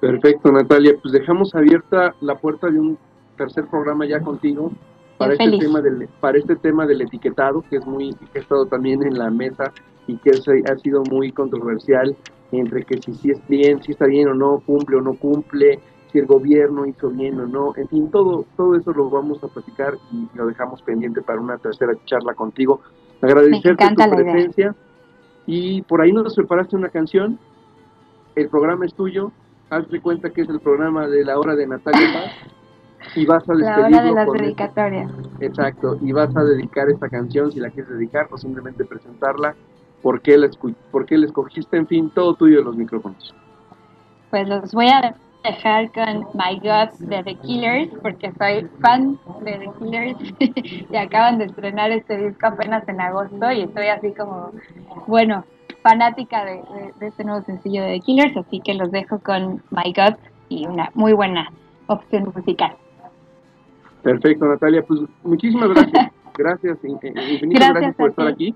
Perfecto, 0.00 0.50
Natalia. 0.50 0.94
Pues 1.02 1.12
dejamos 1.12 1.54
abierta 1.54 2.14
la 2.20 2.34
puerta 2.36 2.68
de 2.70 2.80
un 2.80 2.98
tercer 3.36 3.66
programa 3.66 4.06
ya 4.06 4.20
contigo 4.20 4.70
para 5.18 5.32
este 5.32 5.44
feliz. 5.44 5.60
tema 5.60 5.80
del 5.80 6.08
para 6.20 6.38
este 6.38 6.56
tema 6.56 6.86
del 6.86 7.02
etiquetado 7.02 7.62
que 7.68 7.76
es 7.76 7.86
muy 7.86 8.14
que 8.32 8.38
ha 8.38 8.42
estado 8.42 8.66
también 8.66 9.02
en 9.02 9.18
la 9.18 9.30
mesa 9.30 9.72
y 10.06 10.16
que 10.16 10.30
es- 10.30 10.46
ha 10.48 10.76
sido 10.78 11.02
muy 11.10 11.30
controversial 11.32 12.16
entre 12.52 12.84
que 12.84 13.00
si 13.02 13.12
sí 13.14 13.30
es 13.30 13.46
bien, 13.48 13.82
si 13.82 13.92
está 13.92 14.06
bien 14.06 14.28
o 14.28 14.34
no, 14.34 14.60
cumple 14.60 14.96
o 14.96 15.00
no 15.00 15.14
cumple, 15.14 15.80
si 16.14 16.20
el 16.20 16.26
gobierno 16.26 16.86
hizo 16.86 17.10
bien 17.10 17.40
o 17.40 17.46
no, 17.48 17.72
en 17.76 17.88
fin, 17.88 18.08
todo 18.08 18.44
todo 18.56 18.76
eso 18.76 18.92
lo 18.92 19.10
vamos 19.10 19.42
a 19.42 19.48
platicar 19.48 19.94
y 20.12 20.28
lo 20.36 20.46
dejamos 20.46 20.80
pendiente 20.82 21.20
para 21.22 21.40
una 21.40 21.58
tercera 21.58 21.92
charla 22.06 22.34
contigo. 22.34 22.80
Agradecerte 23.20 23.84
tu 23.84 23.94
idea. 23.94 24.10
presencia 24.14 24.74
y 25.44 25.82
por 25.82 26.00
ahí 26.00 26.12
nos 26.12 26.36
preparaste 26.36 26.76
una 26.76 26.88
canción. 26.88 27.36
El 28.36 28.48
programa 28.48 28.86
es 28.86 28.94
tuyo. 28.94 29.32
Hazte 29.70 30.00
cuenta 30.00 30.30
que 30.30 30.42
es 30.42 30.48
el 30.48 30.60
programa 30.60 31.08
de 31.08 31.24
la 31.24 31.36
hora 31.36 31.56
de 31.56 31.66
Natalia 31.66 32.06
Paz 32.12 33.16
y 33.16 33.26
vas 33.26 33.42
a 33.48 33.54
La 33.54 33.76
hora 33.80 34.02
de 34.04 34.12
las 34.12 34.28
este- 34.28 34.38
dedicatorias. 34.40 35.10
Exacto, 35.40 35.98
y 36.00 36.12
vas 36.12 36.36
a 36.36 36.44
dedicar 36.44 36.88
esta 36.90 37.08
canción 37.08 37.50
si 37.50 37.58
la 37.58 37.70
quieres 37.70 37.90
dedicar 37.90 38.28
o 38.30 38.38
simplemente 38.38 38.84
presentarla, 38.84 39.56
por 40.00 40.20
qué 40.20 40.38
la, 40.38 40.46
escu- 40.46 40.76
por 40.92 41.06
qué 41.06 41.18
la 41.18 41.26
escogiste, 41.26 41.76
en 41.76 41.88
fin, 41.88 42.10
todo 42.14 42.34
tuyo 42.34 42.58
de 42.58 42.64
los 42.64 42.76
micrófonos. 42.76 43.34
Pues 44.30 44.46
los 44.48 44.72
voy 44.72 44.86
a 44.90 45.16
dejar 45.44 45.92
con 45.92 46.26
My 46.34 46.58
God 46.58 46.90
de 47.00 47.22
The 47.22 47.34
Killers, 47.36 47.90
porque 48.02 48.32
soy 48.38 48.66
fan 48.80 49.18
de 49.44 49.52
The 49.58 49.70
Killers. 49.78 50.18
Y 50.90 50.96
acaban 50.96 51.38
de 51.38 51.44
estrenar 51.46 51.90
este 51.90 52.16
disco 52.16 52.46
apenas 52.46 52.86
en 52.88 53.00
agosto 53.00 53.52
y 53.52 53.62
estoy 53.62 53.86
así 53.88 54.12
como, 54.12 54.50
bueno, 55.06 55.44
fanática 55.82 56.44
de, 56.44 56.52
de- 56.54 56.92
de 56.98 57.06
este 57.08 57.24
nuevo 57.24 57.42
sencillo 57.42 57.82
de 57.82 57.94
The 57.94 58.00
Killers, 58.00 58.36
así 58.36 58.60
que 58.60 58.74
los 58.74 58.90
dejo 58.90 59.18
con 59.20 59.62
My 59.70 59.92
God 59.94 60.16
y 60.48 60.66
una 60.66 60.90
muy 60.94 61.12
buena 61.12 61.50
opción 61.86 62.32
musical. 62.34 62.76
Perfecto, 64.02 64.46
Natalia, 64.46 64.82
pues 64.86 65.00
muchísimas 65.22 65.68
gracias, 65.70 66.12
gracias, 66.38 66.84
in- 66.84 66.98
infinitas 67.02 67.42
Gracias 67.42 67.72
gracias 67.74 67.96
por 67.96 68.10
estar 68.10 68.26
aquí. 68.28 68.54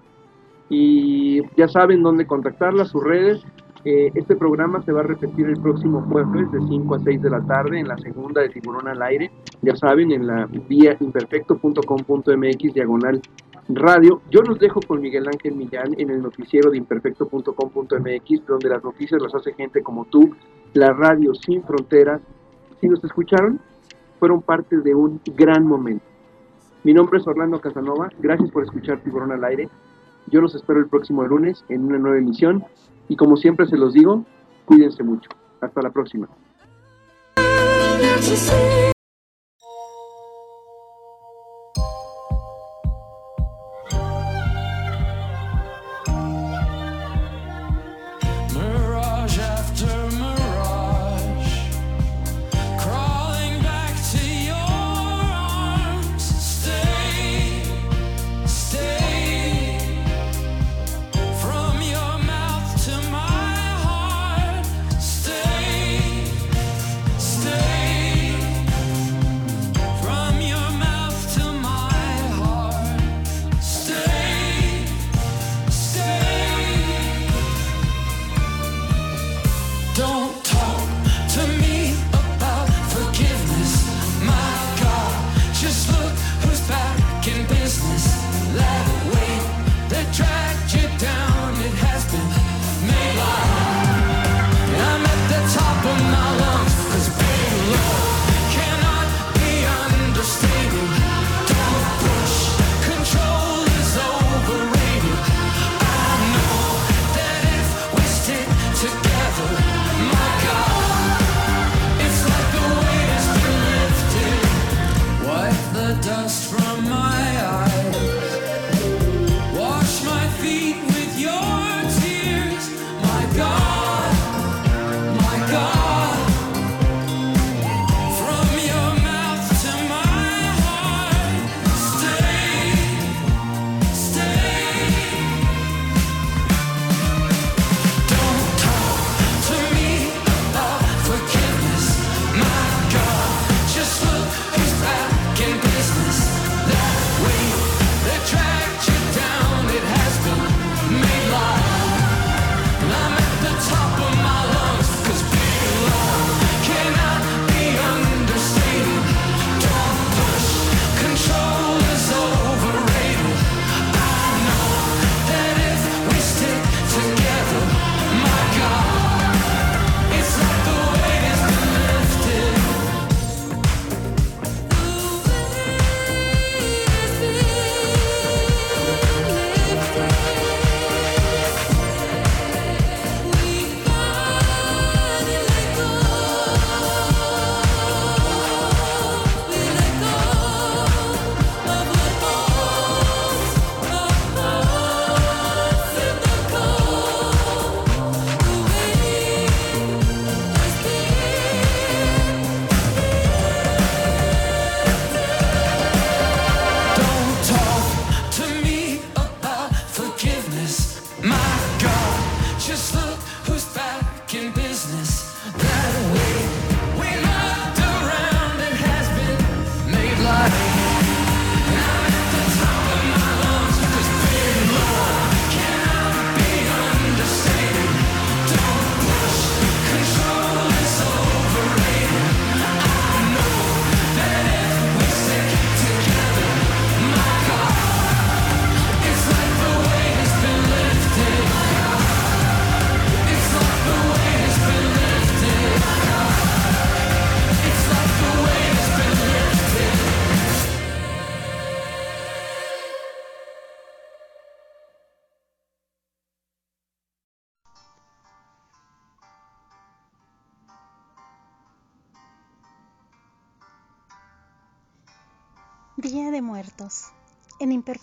Y 0.71 1.41
ya 1.57 1.67
saben 1.69 2.03
dónde 2.03 2.27
contactarla, 2.27 2.85
sus 2.85 3.03
redes. 3.03 3.43
Eh, 3.85 4.11
este 4.15 4.35
programa 4.35 4.83
se 4.83 4.93
va 4.93 5.01
a 5.01 5.05
repetir 5.05 5.47
el 5.47 5.61
próximo 5.61 6.03
jueves 6.03 6.51
de 6.51 6.59
5 6.61 6.95
a 6.95 6.99
6 6.99 7.23
de 7.23 7.31
la 7.31 7.41
tarde 7.47 7.79
en 7.79 7.89
la 7.89 7.97
segunda 7.99 8.43
de 8.43 8.49
Tiburón 8.49 8.89
al 8.89 9.01
Aire. 9.03 9.31
Ya 9.63 9.77
saben, 9.77 10.11
en 10.11 10.27
la 10.27 10.47
vía 10.47 10.97
imperfecto.com.mx 10.99 12.75
diagonal 12.75 13.23
radio. 13.69 14.23
Yo 14.31 14.41
los 14.43 14.59
dejo 14.59 14.81
con 14.81 15.01
Miguel 15.01 15.29
Ángel 15.29 15.55
Millán 15.55 15.95
en 15.99 16.11
el 16.11 16.23
noticiero 16.23 16.71
de 16.71 16.79
imperfecto.com.mx, 16.79 18.47
donde 18.47 18.69
las 18.69 18.83
noticias 18.83 19.21
las 19.21 19.35
hace 19.35 19.53
gente 19.55 19.83
como 19.83 20.07
tú, 20.07 20.35
la 20.73 20.93
radio 20.93 21.35
sin 21.35 21.63
fronteras. 21.63 22.21
Si 22.81 22.89
nos 22.89 23.03
escucharon, 23.05 23.61
fueron 24.19 24.43
parte 24.43 24.79
de 24.79 24.95
un 24.95 25.21
gran 25.37 25.67
momento. 25.67 26.05
Mi 26.85 26.95
nombre 26.95 27.19
es 27.19 27.27
Orlando 27.27 27.61
Casanova, 27.61 28.09
gracias 28.19 28.51
por 28.51 28.65
escuchar 28.65 29.01
Tiburón 29.03 29.33
al 29.33 29.45
Aire. 29.45 29.69
Yo 30.29 30.41
los 30.41 30.55
espero 30.55 30.79
el 30.79 30.89
próximo 30.89 31.25
lunes 31.25 31.65
en 31.69 31.85
una 31.85 31.99
nueva 31.99 32.19
emisión 32.19 32.65
y 33.09 33.17
como 33.17 33.37
siempre 33.37 33.67
se 33.67 33.77
los 33.77 33.95
digo, 33.95 34.25
cuídense 34.65 35.03
mucho. 35.03 35.31
Hasta 35.61 35.83
la 35.83 35.91
próxima. 35.91 36.29